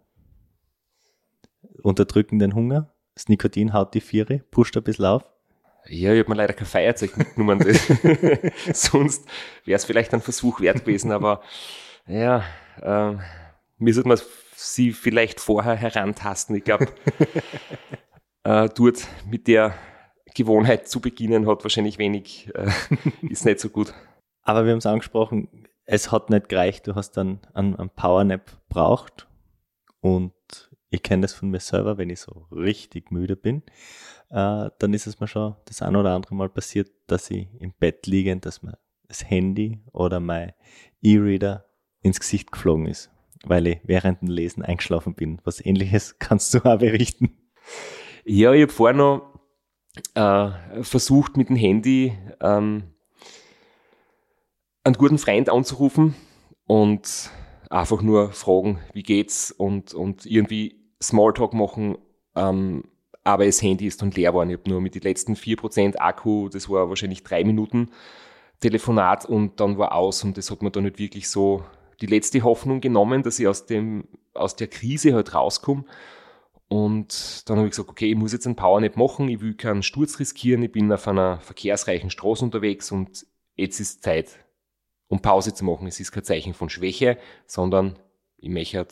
Unterdrücken 1.83 2.39
den 2.39 2.55
Hunger, 2.55 2.93
das 3.15 3.29
Nikotin 3.29 3.73
haut 3.73 3.95
die 3.95 4.01
Viere, 4.01 4.39
pusht 4.51 4.77
ein 4.77 4.83
bisschen 4.83 5.07
auf. 5.07 5.25
Ja, 5.87 6.13
ich 6.13 6.21
habe 6.21 6.31
mir 6.31 6.37
leider 6.37 6.53
kein 6.53 6.67
Feierzeug 6.67 7.17
mitgenommen. 7.17 7.61
Sonst 8.73 9.27
wäre 9.65 9.77
es 9.77 9.85
vielleicht 9.85 10.15
ein 10.15 10.21
Versuch 10.21 10.61
wert 10.61 10.85
gewesen, 10.85 11.11
aber 11.11 11.43
ja, 12.07 12.45
äh, 12.81 13.17
mir 13.79 13.95
sollte 13.95 14.09
man 14.09 14.19
sie 14.55 14.93
vielleicht 14.93 15.41
vorher 15.41 15.75
herantasten. 15.75 16.55
Ich 16.57 16.65
glaube, 16.65 16.87
äh, 18.45 18.69
dort 18.75 19.09
mit 19.29 19.49
der 19.49 19.75
Gewohnheit 20.35 20.89
zu 20.89 21.01
beginnen 21.01 21.49
hat 21.49 21.65
wahrscheinlich 21.65 21.99
wenig, 21.99 22.51
äh, 22.55 22.71
ist 23.29 23.45
nicht 23.45 23.61
so 23.61 23.69
gut. 23.69 23.93
Aber 24.43 24.65
wir 24.65 24.73
haben 24.73 24.79
es 24.79 24.87
angesprochen, 24.87 25.49
es 25.85 26.13
hat 26.13 26.31
nicht 26.31 26.49
gereicht, 26.49 26.87
du 26.87 26.95
hast 26.95 27.13
dann 27.13 27.41
einen, 27.55 27.77
einen 27.77 27.91
Powernap 27.91 28.51
braucht 28.69 29.29
und 30.01 30.33
ich 30.91 31.03
kenne 31.03 31.23
das 31.23 31.33
von 31.33 31.51
mir 31.51 31.61
selber, 31.61 31.97
wenn 31.99 32.11
ich 32.11 32.21
so 32.21 32.47
richtig 32.51 33.11
müde 33.11 33.37
bin, 33.37 33.63
äh, 34.31 34.71
dann 34.79 34.95
ist 34.95 35.07
es 35.07 35.21
mir 35.21 35.27
schon 35.27 35.57
das 35.65 35.83
ein 35.83 35.97
oder 35.97 36.15
andere 36.15 36.35
Mal 36.35 36.49
passiert, 36.49 36.91
dass 37.07 37.31
ich 37.31 37.49
im 37.61 37.73
Bett 37.79 38.07
liege, 38.07 38.37
dass 38.37 38.63
mir 38.63 38.79
das 39.09 39.29
Handy 39.29 39.81
oder 39.93 40.21
mein 40.21 40.53
E-Reader 41.03 41.67
ins 42.03 42.21
Gesicht 42.21 42.53
geflogen 42.53 42.87
ist, 42.87 43.11
weil 43.45 43.67
ich 43.67 43.81
während 43.85 44.23
dem 44.23 44.29
Lesen 44.29 44.63
eingeschlafen 44.63 45.15
bin. 45.15 45.41
Was 45.45 45.65
ähnliches 45.65 46.19
kannst 46.19 46.55
du 46.55 46.59
auch 46.65 46.79
berichten. 46.79 47.39
Ja, 48.25 48.53
ich 48.53 48.63
habe 48.63 48.73
vorher 48.73 48.97
noch 48.97 49.41
äh, 50.15 50.83
versucht 50.83 51.37
mit 51.37 51.49
dem 51.49 51.57
Handy 51.57 52.17
ähm, 52.41 52.92
einen 54.85 54.97
guten 54.97 55.19
Freund 55.19 55.49
anzurufen 55.49 56.15
und 56.67 57.31
einfach 57.71 58.03
nur 58.03 58.33
fragen, 58.33 58.81
wie 58.93 59.03
geht's 59.03 59.51
und, 59.51 59.95
und 59.95 60.27
irgendwie 60.27 60.81
Smalltalk 61.03 61.55
machen, 61.55 61.99
ähm, 62.37 62.85
aber 63.25 63.47
das 63.47 63.63
Handy 63.63 63.87
ist 63.87 64.03
dann 64.03 64.11
leer 64.11 64.33
geworden. 64.33 64.51
Ich 64.51 64.59
habe 64.59 64.71
nur 64.71 64.81
mit 64.81 64.95
den 64.95 65.03
letzten 65.03 65.35
4% 65.35 65.97
Akku, 65.99 66.49
das 66.49 66.69
war 66.69 66.89
wahrscheinlich 66.89 67.23
drei 67.23 67.45
Minuten 67.45 67.91
Telefonat 68.61 69.25
und 69.25 69.61
dann 69.61 69.79
war 69.79 69.95
aus 69.95 70.25
und 70.25 70.37
das 70.37 70.51
hat 70.51 70.63
mir 70.63 70.71
dann 70.71 70.85
nicht 70.85 70.99
wirklich 70.99 71.29
so 71.29 71.65
die 72.01 72.07
letzte 72.07 72.43
Hoffnung 72.43 72.81
genommen, 72.81 73.23
dass 73.23 73.39
ich 73.39 73.47
aus, 73.47 73.67
dem, 73.67 74.09
aus 74.35 74.57
der 74.57 74.69
Krise 74.69 75.15
halt 75.15 75.35
rauskomme. 75.35 75.85
Und 76.69 77.49
dann 77.49 77.59
habe 77.59 77.67
ich 77.67 77.73
gesagt, 77.73 77.91
okay, 77.91 78.11
ich 78.11 78.17
muss 78.17 78.33
jetzt 78.33 78.47
einen 78.47 78.57
Powernap 78.57 78.97
machen, 78.97 79.29
ich 79.29 79.41
will 79.41 79.55
keinen 79.55 79.83
Sturz 79.83 80.19
riskieren, 80.19 80.63
ich 80.63 80.73
bin 80.73 80.91
auf 80.91 81.07
einer 81.07 81.39
verkehrsreichen 81.41 82.09
Straße 82.09 82.45
unterwegs 82.45 82.91
und 82.91 83.27
jetzt 83.57 83.79
ist 83.79 84.03
Zeit, 84.03 84.42
um 85.13 85.21
Pause 85.21 85.53
zu 85.53 85.67
machen. 85.67 85.87
Es 85.87 86.01
ist 86.01 86.11
kein 86.11 86.25
Zeichen 86.25 86.55
von 86.55 86.71
Schwäche, 86.71 87.19
sondern 87.47 87.99
ich 88.39 88.49
möchte 88.49 88.87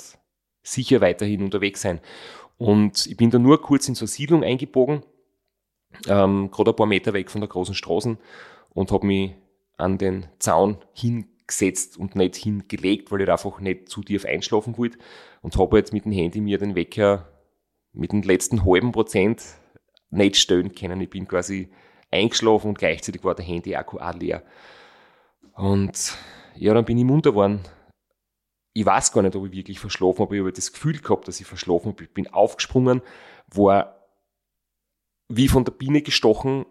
sicher 0.63 1.01
weiterhin 1.01 1.43
unterwegs 1.43 1.81
sein. 1.81 1.99
Und 2.59 3.07
ich 3.07 3.17
bin 3.17 3.31
da 3.31 3.39
nur 3.39 3.63
kurz 3.63 3.89
in 3.89 3.95
so 3.95 4.03
eine 4.03 4.09
Siedlung 4.09 4.45
eingebogen, 4.45 5.03
ähm, 6.09 6.51
gerade 6.51 6.73
ein 6.73 6.77
paar 6.77 6.87
Meter 6.87 7.15
weg 7.15 7.31
von 7.31 7.41
der 7.41 7.49
großen 7.49 7.75
Straße 7.75 8.19
und 8.69 8.93
habe 8.93 9.07
mich 9.07 9.33
an 9.79 9.97
den 9.97 10.27
Zaun 10.39 10.77
hingesetzt 10.93 11.97
und 11.97 12.17
nicht 12.17 12.37
hingelegt, 12.37 13.11
weil 13.11 13.23
ich 13.23 13.31
einfach 13.31 13.59
nicht 13.61 13.89
zu 13.89 14.03
tief 14.03 14.27
einschlafen 14.27 14.77
wollte 14.77 14.99
und 15.41 15.57
habe 15.57 15.79
jetzt 15.79 15.95
mit 15.95 16.05
dem 16.05 16.13
Handy 16.13 16.43
mir 16.43 16.59
den 16.59 16.75
Wecker 16.75 17.33
mit 17.95 18.13
dem 18.13 18.21
letzten 18.21 18.67
halben 18.67 18.93
Prozent 18.93 19.43
nicht 20.11 20.37
stellen 20.37 20.75
können. 20.75 21.01
Ich 21.01 21.09
bin 21.09 21.27
quasi 21.27 21.71
eingeschlafen 22.11 22.69
und 22.69 22.79
gleichzeitig 22.79 23.25
war 23.25 23.35
der 23.35 23.47
Handy-Akku 23.47 23.97
auch 23.97 24.15
leer. 24.15 24.43
Und 25.61 26.17
ja, 26.57 26.75
dann 26.75 26.85
bin 26.85 26.99
ich 26.99 27.05
munter 27.05 27.31
geworden 27.31 27.61
ich 28.73 28.87
weiß 28.87 29.13
gar 29.13 29.23
nicht, 29.23 29.37
ob 29.37 29.47
ich 29.47 29.53
wirklich 29.53 29.81
verschlafen 29.81 30.21
habe, 30.21 30.37
ich 30.37 30.41
habe 30.41 30.53
das 30.53 30.73
Gefühl 30.73 30.99
gehabt, 30.99 31.27
dass 31.29 31.41
ich 31.41 31.47
verschlafen 31.47 31.93
habe. 31.93 32.05
Ich 32.05 32.13
bin 32.13 32.29
aufgesprungen, 32.29 33.03
war 33.49 33.97
wie 35.29 35.49
von 35.49 35.65
der 35.65 35.73
Biene 35.73 36.03
gestochen, 36.03 36.67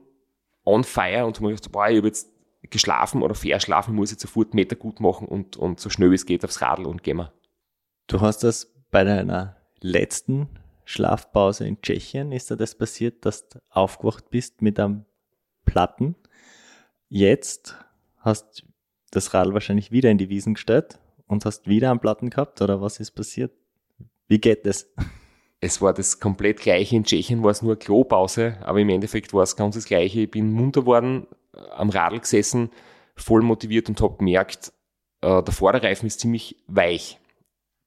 on 0.65 0.83
fire 0.83 1.25
und 1.25 1.37
habe 1.37 1.47
mir 1.47 1.55
gedacht, 1.55 1.71
boah, 1.71 1.89
ich 1.89 1.97
habe 1.97 2.07
jetzt 2.07 2.29
geschlafen 2.63 3.21
oder 3.21 3.35
verschlafen, 3.35 3.95
muss 3.95 4.11
jetzt 4.11 4.21
sofort 4.21 4.53
Meter 4.53 4.75
gut 4.75 4.99
machen 4.99 5.27
und, 5.27 5.57
und 5.57 5.79
so 5.79 5.89
schnell 5.89 6.11
wie 6.11 6.15
es 6.15 6.25
geht 6.25 6.43
aufs 6.43 6.61
Radl 6.61 6.85
und 6.85 7.03
gehen 7.03 7.17
wir. 7.17 7.33
Du 8.07 8.21
hast 8.21 8.43
das 8.43 8.73
bei 8.91 9.03
deiner 9.03 9.57
letzten 9.79 10.49
Schlafpause 10.83 11.67
in 11.67 11.81
Tschechien, 11.81 12.31
ist 12.31 12.51
da 12.51 12.55
das 12.55 12.77
passiert, 12.77 13.25
dass 13.25 13.47
du 13.49 13.59
aufgewacht 13.69 14.29
bist 14.29 14.61
mit 14.61 14.79
einem 14.79 15.05
Platten. 15.65 16.15
Jetzt 17.07 17.75
hast 18.17 18.65
das 19.15 19.33
Radl 19.33 19.53
wahrscheinlich 19.53 19.91
wieder 19.91 20.09
in 20.09 20.17
die 20.17 20.29
Wiesen 20.29 20.55
gestellt 20.55 20.99
und 21.27 21.45
hast 21.45 21.67
wieder 21.67 21.91
einen 21.91 21.99
Platten 21.99 22.29
gehabt 22.29 22.61
oder 22.61 22.81
was 22.81 22.99
ist 22.99 23.11
passiert? 23.11 23.51
Wie 24.27 24.39
geht 24.39 24.65
das? 24.65 24.87
Es 25.61 25.81
war 25.81 25.93
das 25.93 26.19
komplett 26.19 26.61
gleiche. 26.61 26.95
In 26.95 27.03
Tschechien 27.03 27.43
war 27.43 27.51
es 27.51 27.61
nur 27.61 27.73
eine 27.73 27.79
Klopause, 27.79 28.57
aber 28.61 28.79
im 28.79 28.89
Endeffekt 28.89 29.33
war 29.33 29.43
es 29.43 29.55
ganz 29.55 29.75
das 29.75 29.85
gleiche. 29.85 30.21
Ich 30.21 30.31
bin 30.31 30.51
munter 30.51 30.85
worden, 30.85 31.27
äh, 31.53 31.59
am 31.71 31.89
Radl 31.89 32.19
gesessen, 32.19 32.69
voll 33.15 33.41
motiviert 33.41 33.89
und 33.89 33.99
habe 34.01 34.17
gemerkt, 34.17 34.71
äh, 35.21 35.43
der 35.43 35.53
Vorderreifen 35.53 36.07
ist 36.07 36.21
ziemlich 36.21 36.55
weich. 36.67 37.19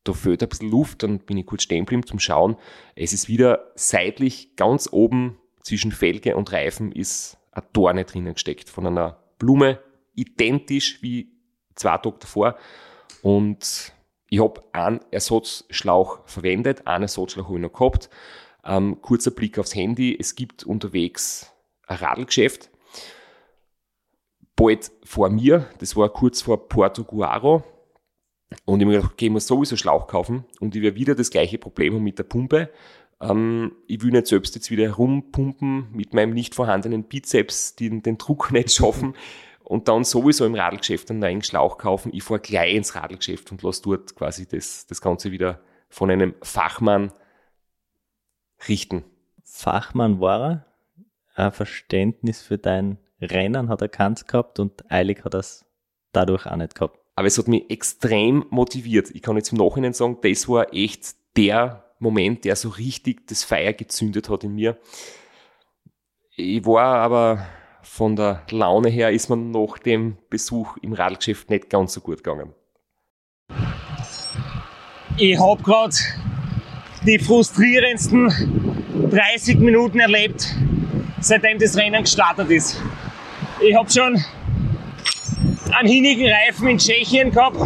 Da 0.05 0.13
fehlt 0.13 0.43
ein 0.43 0.49
bisschen 0.49 0.71
Luft, 0.71 1.03
dann 1.03 1.21
bin 1.21 1.39
ich 1.39 1.47
kurz 1.47 1.63
stehen 1.63 1.85
geblieben 1.85 2.05
zum 2.05 2.19
Schauen. 2.19 2.57
Es 2.97 3.13
ist 3.13 3.29
wieder 3.29 3.71
seitlich 3.77 4.57
ganz 4.57 4.89
oben 4.91 5.39
zwischen 5.63 5.93
Felge 5.93 6.37
und 6.37 6.53
Reifen 6.53 6.93
ist 6.93 7.39
eine 7.53 7.65
Dorne 7.73 8.05
drinnen 8.05 8.35
gesteckt 8.35 8.69
von 8.69 8.87
einer 8.87 9.19
Blume, 9.39 9.79
identisch 10.15 11.03
wie 11.03 11.33
zwei 11.75 11.99
Tage 11.99 12.17
davor. 12.21 12.57
Und 13.23 13.93
ich 14.29 14.41
habe 14.41 14.63
einen 14.73 15.01
Ersatzschlauch 15.11 16.21
verwendet, 16.27 16.87
einen 16.87 17.05
Ersatzschlauch 17.05 17.47
habe 17.47 17.57
ich 17.57 17.63
noch 17.63 17.73
gehabt. 17.73 18.11
Ähm, 18.65 19.01
kurzer 19.03 19.31
Blick 19.31 19.59
aufs 19.59 19.75
Handy. 19.75 20.17
Es 20.19 20.35
gibt 20.35 20.65
unterwegs 20.65 21.51
ein 21.87 21.97
Radlgeschäft. 21.99 22.71
Bald 24.57 24.93
vor 25.05 25.31
mir, 25.31 25.67
das 25.79 25.97
war 25.97 26.09
kurz 26.09 26.43
vor 26.43 26.69
Porto 26.69 27.05
Guaro. 27.05 27.65
Und 28.65 28.81
ich 28.81 28.85
habe 28.85 28.87
mir 28.87 28.97
gedacht, 28.99 29.13
okay, 29.13 29.27
ich 29.27 29.33
muss 29.33 29.47
sowieso 29.47 29.77
Schlauch 29.77 30.07
kaufen. 30.07 30.45
Und 30.61 30.77
ich 30.77 30.83
werde 30.83 30.97
wieder 30.97 31.15
das 31.15 31.31
gleiche 31.31 31.59
Problem 31.59 31.95
haben 31.95 32.05
mit 32.05 32.19
der 32.19 32.25
Pumpe. 32.25 32.71
Ähm, 33.21 33.73
ich 33.87 34.03
will 34.03 34.13
nicht 34.13 34.27
selbst 34.27 34.55
jetzt 34.55 34.71
wieder 34.71 34.91
rumpumpen 34.93 35.89
mit 35.93 36.13
meinem 36.13 36.35
nicht 36.35 36.55
vorhandenen 36.55 37.05
Bizeps, 37.05 37.77
den, 37.77 38.03
den 38.03 38.19
Druck 38.19 38.53
nicht 38.53 38.73
schaffen 38.73 39.15
und 39.65 39.89
dann 39.89 40.05
sowieso 40.05 40.45
im 40.45 40.55
Radlgeschäft 40.55 41.11
einen 41.11 41.21
neuen 41.21 41.43
Schlauch 41.43 41.79
kaufen. 41.79 42.13
Ich 42.15 42.23
fahre 42.23 42.41
gleich 42.41 42.75
ins 42.75 42.95
Radlgeschäft 42.95 43.51
und 43.53 43.63
lasse 43.63 43.83
dort 43.83 44.15
quasi 44.15 44.47
das, 44.47 44.87
das 44.87 45.01
Ganze 45.01 45.31
wieder 45.31 45.61
von 45.89 46.11
einem 46.11 46.35
Fachmann 46.43 47.13
richten. 48.69 49.05
Fachmann 49.45 50.21
war 50.21 50.41
er, 50.51 50.67
ein 51.35 51.53
Verständnis 51.53 52.43
für 52.43 52.59
dein 52.59 52.99
Rennen 53.21 53.69
hat 53.69 53.81
er 53.81 53.89
kannt 53.89 54.27
gehabt 54.27 54.59
und 54.59 54.91
eilig 54.91 55.25
hat 55.25 55.35
er 55.35 55.41
es 55.41 55.65
dadurch 56.13 56.47
auch 56.47 56.57
nicht 56.57 56.75
gehabt. 56.75 56.99
Aber 57.15 57.27
es 57.27 57.39
hat 57.39 57.49
mich 57.49 57.71
extrem 57.71 58.45
motiviert. 58.51 59.11
Ich 59.11 59.23
kann 59.23 59.37
jetzt 59.37 59.53
im 59.53 59.59
Nachhinein 59.59 59.93
sagen, 59.93 60.19
das 60.23 60.49
war 60.49 60.73
echt 60.75 61.15
der 61.37 61.85
Moment, 61.99 62.45
der 62.45 62.57
so 62.57 62.69
richtig 62.69 63.27
das 63.29 63.45
Feuer 63.45 63.73
gezündet 63.73 64.29
hat 64.29 64.45
in 64.45 64.55
mir. 64.55 64.79
Ich 66.37 66.65
war 66.65 66.97
aber 66.97 67.47
von 67.83 68.17
der 68.17 68.43
Laune 68.51 68.89
her 68.89 69.11
ist 69.11 69.29
man 69.29 69.51
nach 69.51 69.79
dem 69.79 70.17
Besuch 70.31 70.77
im 70.83 70.93
Radlgeschäft 70.93 71.51
nicht 71.51 71.69
ganz 71.69 71.93
so 71.93 72.01
gut 72.01 72.19
gegangen. 72.19 72.55
Ich 75.19 75.39
habe 75.39 75.63
gerade 75.63 75.95
die 77.07 77.19
frustrierendsten 77.19 78.33
30 79.11 79.59
Minuten 79.59 80.01
erlebt, 80.01 80.55
seitdem 81.21 81.59
das 81.59 81.77
Rennen 81.77 82.03
gestartet 82.03 82.51
ist. 82.51 82.81
Ich 83.61 83.77
habe 83.77 83.91
schon 83.91 84.23
einen 85.73 85.89
hinnigen 85.89 86.31
Reifen 86.31 86.69
in 86.69 86.79
Tschechien 86.79 87.31
gehabt, 87.31 87.61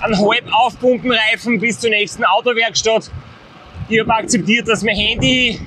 einen 0.00 0.18
halb 0.18 0.52
aufpumpen 0.52 1.12
Reifen 1.12 1.60
bis 1.60 1.80
zur 1.80 1.90
nächsten 1.90 2.24
Autowerkstatt. 2.24 3.10
Ich 3.88 4.00
habe 4.00 4.14
akzeptiert, 4.14 4.68
dass 4.68 4.82
mein 4.82 4.96
Handy 4.96 5.60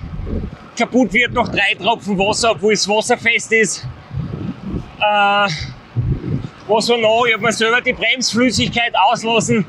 kaputt 0.77 1.11
wird 1.11 1.33
nach 1.33 1.49
drei 1.49 1.75
Tropfen 1.77 2.17
Wasser, 2.17 2.51
obwohl 2.51 2.73
es 2.73 2.87
wasserfest 2.87 3.51
ist. 3.51 3.87
Äh, 4.99 5.47
was 6.67 6.89
war 6.89 6.97
noch? 6.97 7.25
Ich 7.25 7.33
habe 7.33 7.43
mir 7.43 7.51
selber 7.51 7.81
die 7.81 7.93
Bremsflüssigkeit 7.93 8.93
auslassen. 9.09 9.65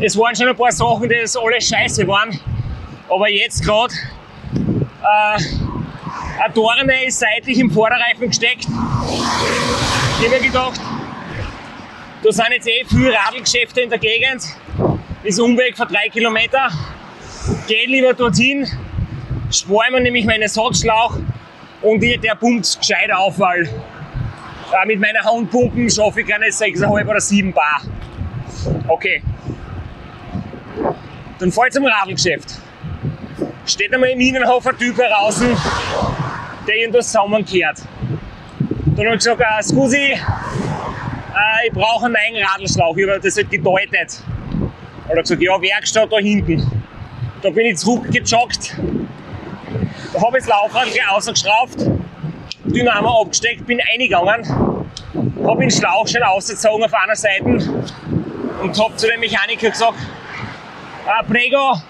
Es 0.00 0.16
waren 0.16 0.34
schon 0.34 0.48
ein 0.48 0.56
paar 0.56 0.72
Sachen, 0.72 1.08
die 1.08 1.16
alles 1.16 1.68
scheiße 1.68 2.06
waren. 2.06 2.38
Aber 3.08 3.28
jetzt 3.28 3.64
gerade 3.64 3.94
äh, 5.02 5.42
eine 6.42 6.54
Dorne 6.54 7.06
ist 7.06 7.18
seitlich 7.18 7.58
im 7.58 7.70
Vorderreifen 7.70 8.28
gesteckt. 8.28 8.66
Ich 10.20 10.26
habe 10.26 10.36
mir 10.36 10.46
gedacht, 10.46 10.80
da 12.22 12.32
sind 12.32 12.46
jetzt 12.52 12.68
eh 12.68 12.84
viele 12.88 13.12
Radlgeschäfte 13.12 13.80
in 13.80 13.90
der 13.90 13.98
Gegend. 13.98 14.42
Ist 15.24 15.40
Umweg 15.40 15.76
von 15.76 15.88
drei 15.88 16.08
Kilometer. 16.08 16.68
Geh 17.66 17.86
lieber 17.86 18.14
dorthin, 18.14 18.66
spare 19.50 19.90
mir 19.92 20.00
nämlich 20.00 20.24
meinen 20.24 20.42
Ersatzschlauch 20.42 21.18
und 21.82 22.02
ich, 22.02 22.20
der 22.20 22.34
pumpt 22.34 22.78
gescheit 22.78 23.12
auf, 23.12 23.38
weil 23.38 23.62
äh, 23.64 24.86
mit 24.86 25.00
meiner 25.00 25.22
Handpumpen 25.22 25.90
schaffe 25.90 26.20
ich 26.20 26.26
keine 26.26 26.46
6,5 26.46 27.08
oder 27.08 27.20
7 27.20 27.52
Bar. 27.52 27.82
Okay. 28.86 29.22
Dann 31.38 31.52
fahr 31.52 31.66
ich 31.68 31.72
zum 31.72 31.86
Radlgeschäft. 31.86 32.58
Steht 33.64 33.92
einmal 33.94 34.10
im 34.10 34.20
Innenhof 34.20 34.66
ein 34.66 34.76
Typ 34.76 34.98
heraus, 34.98 35.40
der 36.66 36.76
irgendwas 36.76 37.06
zusammenkehrt. 37.06 37.82
Dann 38.96 39.06
habe 39.06 39.16
ich 39.16 39.24
gesagt, 39.24 39.40
äh, 39.40 39.62
Scusi, 39.62 39.96
äh, 39.96 41.66
ich 41.66 41.72
brauche 41.72 42.06
einen 42.06 42.14
neuen 42.14 42.44
Radlschlauch. 42.44 42.96
Ich 42.96 43.08
habe 43.08 43.20
das 43.20 43.36
halt 43.36 43.50
gedeutet. 43.50 44.22
Hat 45.04 45.14
er 45.14 45.22
gesagt, 45.22 45.40
ja, 45.40 45.60
Werkstatt 45.60 46.12
da 46.12 46.18
hinten. 46.18 46.66
Da 47.42 47.50
bin 47.50 47.66
ich 47.66 47.76
zurückgejoggt, 47.76 48.76
habe 50.14 50.38
das 50.38 50.46
Laufrad 50.46 50.84
gleich 50.84 51.10
ausgeschrauft, 51.10 51.78
Dynamo 52.64 53.22
abgesteckt, 53.22 53.66
bin 53.66 53.80
eingegangen, 53.92 54.46
habe 55.44 55.60
den 55.60 55.70
Schlauch 55.70 56.06
schon 56.06 56.22
ausgezogen 56.22 56.84
auf 56.84 56.94
einer 56.94 57.16
Seite 57.16 57.44
und 57.44 58.78
habe 58.78 58.96
zu 58.96 59.06
dem 59.06 59.20
Mechaniker 59.20 59.70
gesagt, 59.70 59.98
ah, 61.06 61.22
Prego 61.22 61.80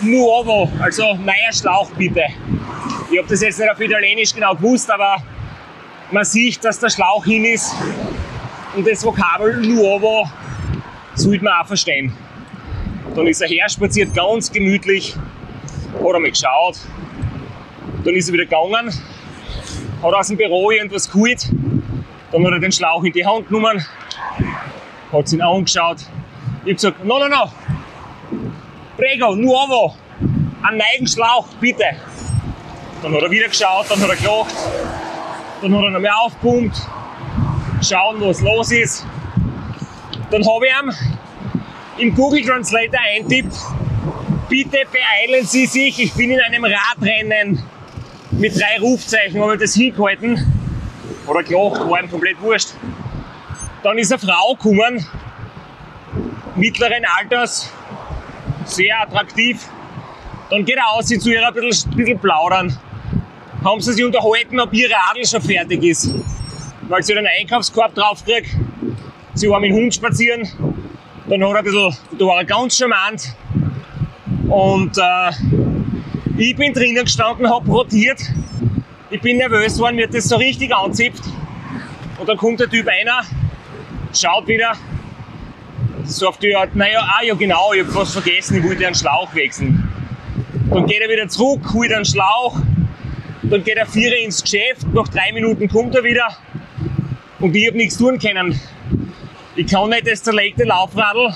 nuovo, 0.00 0.70
also 0.80 1.14
neuer 1.14 1.52
Schlauch 1.52 1.90
bitte. 1.92 2.24
Ich 3.10 3.18
habe 3.18 3.28
das 3.28 3.40
jetzt 3.40 3.58
nicht 3.58 3.70
auf 3.70 3.80
Italienisch 3.80 4.34
genau 4.34 4.54
gewusst, 4.54 4.90
aber 4.90 5.22
man 6.10 6.24
sieht, 6.24 6.64
dass 6.64 6.78
der 6.78 6.90
Schlauch 6.90 7.24
hin 7.24 7.44
ist 7.44 7.74
und 8.74 8.86
das 8.86 9.04
Vokabel 9.04 9.56
nuovo 9.56 10.28
sollte 11.14 11.44
man 11.44 11.54
auch 11.62 11.66
verstehen. 11.66 12.12
Dann 13.14 13.26
ist 13.26 13.40
er 13.40 13.48
her, 13.48 13.68
spaziert 13.68 14.14
ganz 14.14 14.52
gemütlich, 14.52 15.16
hat 15.94 16.14
einmal 16.14 16.30
geschaut, 16.30 16.78
dann 18.06 18.14
ist 18.14 18.28
er 18.28 18.34
wieder 18.34 18.44
gegangen, 18.44 18.92
hat 20.02 20.14
aus 20.14 20.28
dem 20.28 20.36
Büro 20.36 20.70
irgendwas 20.70 21.10
geholt, 21.10 21.48
dann 22.30 22.46
hat 22.46 22.52
er 22.52 22.60
den 22.60 22.70
Schlauch 22.70 23.02
in 23.02 23.12
die 23.12 23.26
Hand 23.26 23.48
genommen, 23.48 23.84
hat 25.12 25.32
ihn 25.32 25.42
angeschaut. 25.42 25.98
Ich 25.98 26.60
habe 26.60 26.74
gesagt, 26.74 27.04
no, 27.04 27.18
no, 27.18 27.28
no, 27.28 27.50
prego, 28.96 29.34
nuovo, 29.34 29.96
einen 30.62 30.78
neuen 30.78 31.06
Schlauch, 31.06 31.48
bitte. 31.60 31.84
Dann 33.02 33.12
hat 33.12 33.22
er 33.22 33.30
wieder 33.30 33.48
geschaut, 33.48 33.86
dann 33.90 34.00
hat 34.00 34.08
er 34.08 34.16
gelacht, 34.16 34.54
dann 35.62 35.74
hat 35.76 35.82
er 35.82 35.90
noch 35.90 36.00
mehr 36.00 36.16
aufgepumpt, 36.16 36.76
schauen, 37.82 38.20
was 38.20 38.40
los 38.40 38.70
ist. 38.70 39.04
Dann 40.30 40.46
habe 40.46 40.66
ich 40.66 40.72
ihm 40.72 42.08
im 42.08 42.14
Google 42.14 42.44
Translator 42.44 43.00
eintippt, 43.00 43.56
bitte 44.48 44.78
beeilen 44.92 45.44
Sie 45.44 45.66
sich, 45.66 45.98
ich 45.98 46.14
bin 46.14 46.30
in 46.30 46.40
einem 46.40 46.64
Radrennen 46.64 47.62
mit 48.38 48.54
drei 48.54 48.78
Rufzeichen, 48.80 49.40
habe 49.40 49.54
ich 49.54 49.60
das 49.60 49.74
hingehalten. 49.74 50.52
Oder 51.26 51.42
gelacht, 51.42 51.80
war 51.88 52.02
ihm 52.02 52.10
komplett 52.10 52.40
wurscht. 52.40 52.70
Dann 53.82 53.98
ist 53.98 54.12
eine 54.12 54.20
Frau 54.20 54.54
gekommen, 54.54 55.04
mittleren 56.54 57.04
Alters, 57.18 57.70
sehr 58.64 59.00
attraktiv. 59.00 59.68
Dann 60.50 60.64
geht 60.64 60.76
er 60.76 60.92
aus, 60.92 61.08
sie 61.08 61.18
zu 61.18 61.30
ihr 61.30 61.46
ein 61.46 61.54
bisschen, 61.54 61.90
ein 61.90 61.96
bisschen 61.96 62.18
plaudern. 62.18 62.78
Haben 63.64 63.80
sie 63.80 63.92
sich 63.92 64.04
unterhalten, 64.04 64.60
ob 64.60 64.72
ihr 64.72 64.88
Radl 64.88 65.26
schon 65.26 65.42
fertig 65.42 65.82
ist. 65.82 66.14
Weil 66.88 67.02
sie 67.02 67.16
einen 67.16 67.26
Einkaufskorb 67.26 67.94
draufkriegt. 67.94 68.50
Sie 69.34 69.48
war 69.48 69.58
mit 69.58 69.70
dem 69.70 69.76
Hund 69.76 69.94
spazieren. 69.94 70.48
Dann 71.28 71.42
hat 71.42 71.50
er 71.50 71.58
ein 71.58 71.64
bisschen, 71.64 71.96
da 72.18 72.24
war 72.24 72.38
er 72.38 72.44
ganz 72.44 72.76
charmant. 72.76 73.34
Und 74.48 74.96
äh, 74.96 75.65
ich 76.38 76.56
bin 76.56 76.72
drinnen 76.72 77.04
gestanden, 77.04 77.48
hab 77.48 77.66
rotiert. 77.68 78.20
Ich 79.10 79.20
bin 79.20 79.38
nervös 79.38 79.74
geworden, 79.74 79.96
mir 79.96 80.08
das 80.08 80.28
so 80.28 80.36
richtig 80.36 80.74
anzippt. 80.74 81.22
Und 82.18 82.28
dann 82.28 82.36
kommt 82.36 82.60
der 82.60 82.68
Typ 82.68 82.86
einer, 82.88 83.22
schaut 84.12 84.46
wieder, 84.48 84.72
auf 86.24 86.38
die 86.38 86.54
Art, 86.54 86.74
naja, 86.74 87.00
ah 87.00 87.24
ja 87.24 87.34
genau, 87.34 87.72
ich 87.72 87.84
hab 87.84 87.94
was 87.94 88.12
vergessen, 88.12 88.58
ich 88.58 88.64
wollte 88.64 88.86
einen 88.86 88.94
Schlauch 88.94 89.34
wechseln. 89.34 89.88
Dann 90.70 90.86
geht 90.86 91.00
er 91.00 91.08
wieder 91.08 91.28
zurück, 91.28 91.60
holt 91.72 91.92
einen 91.92 92.04
Schlauch, 92.04 92.58
dann 93.42 93.64
geht 93.64 93.76
er 93.76 93.86
vier 93.86 94.16
ins 94.18 94.42
Geschäft, 94.42 94.86
nach 94.92 95.08
drei 95.08 95.32
Minuten 95.32 95.68
kommt 95.68 95.94
er 95.94 96.04
wieder 96.04 96.36
und 97.40 97.54
ich 97.54 97.66
hab 97.66 97.74
nichts 97.74 97.98
tun 97.98 98.18
können. 98.18 98.58
Ich 99.58 99.68
kann 99.68 99.88
nicht 99.88 100.06
das 100.06 100.22
zerlegte 100.22 100.64
Laufradl 100.64 101.34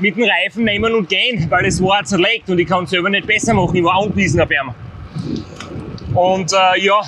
mit 0.00 0.18
dem 0.18 0.24
Reifen 0.24 0.64
nehmen 0.64 0.94
und 0.94 1.08
gehen, 1.08 1.50
weil 1.50 1.64
es 1.64 1.82
war 1.82 2.04
zerlegt 2.04 2.50
und 2.50 2.58
ich 2.58 2.68
kann 2.68 2.84
es 2.84 2.90
selber 2.90 3.08
nicht 3.08 3.26
besser 3.26 3.54
machen. 3.54 3.74
Ich 3.74 3.82
war 3.82 4.02
angewiesen 4.02 4.38
auf 4.42 4.50
ihn. 4.50 6.14
Und 6.14 6.52
äh, 6.52 6.78
ja, 6.84 7.00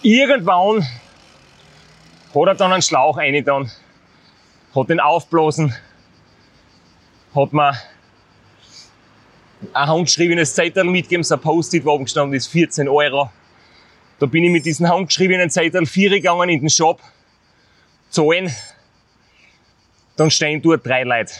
irgendwann 0.00 0.86
hat 2.32 2.46
er 2.46 2.54
dann 2.54 2.72
einen 2.72 2.82
Schlauch 2.82 3.16
reingetan, 3.16 3.68
hat 4.76 4.88
den 4.88 5.00
aufblasen, 5.00 5.74
hat 7.34 7.52
mir 7.52 7.72
ein 9.72 9.88
handgeschriebenes 9.88 10.54
Zettel 10.54 10.84
mitgegeben, 10.84 11.24
so 11.24 11.34
ein 11.34 11.40
Post-it, 11.40 11.84
wo 11.84 11.90
oben 11.90 12.04
gestanden 12.04 12.36
ist, 12.36 12.46
14 12.46 12.88
Euro. 12.88 13.28
Da 14.20 14.26
bin 14.26 14.44
ich 14.44 14.52
mit 14.52 14.66
diesem 14.66 14.88
handgeschriebenen 14.88 15.50
Zettel 15.50 15.84
vier 15.84 16.10
gegangen 16.10 16.48
in 16.48 16.60
den 16.60 16.70
Shop, 16.70 17.00
zahlen, 18.12 18.54
dann 20.16 20.30
stehen 20.30 20.62
dort 20.62 20.86
drei 20.86 21.02
Leute. 21.02 21.32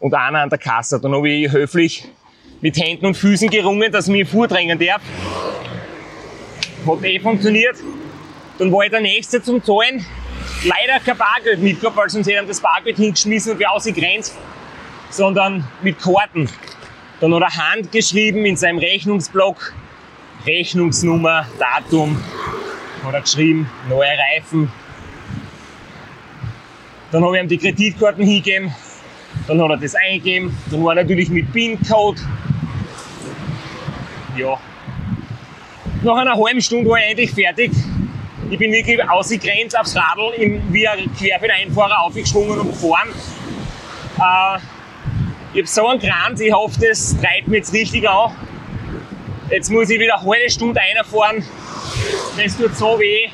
Und 0.00 0.14
einer 0.14 0.40
an 0.40 0.48
der 0.48 0.58
Kasse. 0.58 1.00
Dann 1.00 1.12
habe 1.12 1.28
ich 1.28 1.50
höflich 1.50 2.08
mit 2.60 2.76
Händen 2.76 3.06
und 3.06 3.16
Füßen 3.16 3.50
gerungen, 3.50 3.90
dass 3.90 4.06
ich 4.06 4.12
mich 4.12 4.28
vordrängen 4.28 4.78
darf. 4.78 5.02
Hat 6.86 7.04
eh 7.04 7.18
funktioniert. 7.18 7.76
Dann 8.58 8.72
war 8.72 8.84
ich 8.84 8.90
der 8.90 9.00
Nächste 9.00 9.42
zum 9.42 9.62
Zahlen. 9.62 10.04
Leider 10.64 11.00
kein 11.04 11.18
Bargeld 11.18 11.60
mitgehabt, 11.60 11.96
weil 11.96 12.08
sonst 12.08 12.28
hätte 12.28 12.42
ich 12.42 12.48
das 12.48 12.60
Bargeld 12.60 12.96
hingeschmissen 12.96 13.52
und 13.52 13.58
wäre 13.58 13.70
ausgegrenzt. 13.72 14.36
Sondern 15.10 15.66
mit 15.82 15.98
Karten. 15.98 16.48
Dann 17.20 17.34
hat 17.34 17.42
er 17.42 17.56
handgeschrieben 17.56 18.46
in 18.46 18.56
seinem 18.56 18.78
Rechnungsblock 18.78 19.74
Rechnungsnummer, 20.46 21.46
Datum, 21.58 22.22
hat 23.04 23.12
er 23.14 23.20
geschrieben, 23.20 23.68
neue 23.88 24.08
Reifen, 24.08 24.70
dann 27.10 27.24
habe 27.24 27.36
ich 27.36 27.42
ihm 27.42 27.48
die 27.48 27.58
Kreditkarten 27.58 28.24
hingegeben. 28.24 28.72
Dann 29.46 29.62
hat 29.62 29.70
er 29.70 29.76
das 29.78 29.94
eingegeben. 29.94 30.56
Dann 30.70 30.84
war 30.84 30.94
natürlich 30.94 31.30
mit 31.30 31.50
PIN-Code. 31.52 32.20
Ja. 34.36 34.58
Nach 36.02 36.16
einer 36.16 36.36
halben 36.36 36.60
Stunde 36.60 36.90
war 36.90 36.98
ich 36.98 37.10
endlich 37.10 37.32
fertig. 37.32 37.72
Ich 38.50 38.58
bin 38.58 38.72
wirklich 38.72 39.02
ausgegrenzt 39.08 39.78
aufs 39.78 39.96
Radl, 39.96 40.60
wie 40.70 40.86
ein 40.86 41.10
Querfeldeinfahrer 41.16 42.02
aufgeschwungen 42.02 42.58
und 42.58 42.68
gefahren. 42.68 43.08
Äh, 44.18 44.58
ich 45.54 45.60
habe 45.60 45.66
so 45.66 45.86
einen 45.86 46.00
Kranz, 46.00 46.40
ich 46.40 46.52
hoffe, 46.52 46.78
das 46.80 47.16
treibt 47.18 47.48
mich 47.48 47.58
jetzt 47.58 47.72
richtig 47.72 48.08
an. 48.08 48.32
Jetzt 49.50 49.70
muss 49.70 49.90
ich 49.90 49.98
wieder 49.98 50.18
eine 50.18 50.30
halbe 50.30 50.50
Stunde 50.50 50.80
einfahren. 50.80 51.42
Das 52.36 52.56
tut 52.56 52.76
so 52.76 52.98
weh. 52.98 53.28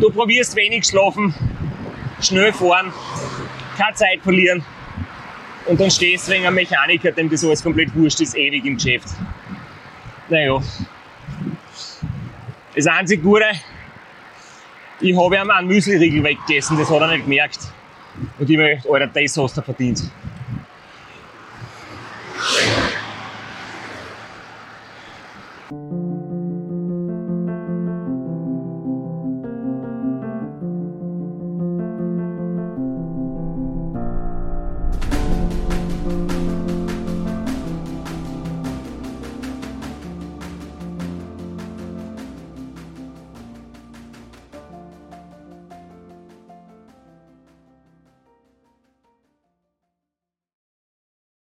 Du 0.00 0.10
probierst 0.10 0.54
wenig 0.54 0.86
schlafen 0.86 1.34
schnell 2.20 2.52
fahren, 2.52 2.92
keine 3.76 3.94
Zeit 3.94 4.20
verlieren. 4.22 4.64
Und 5.66 5.80
dann 5.80 5.90
stehst 5.90 6.26
du 6.26 6.32
wegen 6.32 6.46
einem 6.46 6.54
Mechaniker, 6.54 7.12
dem 7.12 7.28
das 7.28 7.44
alles 7.44 7.62
komplett 7.62 7.94
wurscht 7.94 8.20
ist, 8.20 8.34
ewig 8.36 8.64
im 8.64 8.76
Geschäft. 8.76 9.08
Naja. 10.28 10.60
Das 12.74 12.86
einzige 12.86 13.22
Gute, 13.22 13.44
ich 15.00 15.16
habe 15.16 15.36
ihm 15.36 15.50
einen 15.50 15.68
Müsli-Riegel 15.68 16.24
weggegessen, 16.24 16.78
das 16.78 16.90
hat 16.90 17.00
er 17.00 17.08
nicht 17.08 17.24
gemerkt. 17.24 17.58
Und 18.38 18.48
ich 18.48 18.56
möchte, 18.56 18.88
Alter, 18.90 19.06
das 19.06 19.36
hast 19.36 19.56
du 19.56 19.62
verdient. 19.62 20.10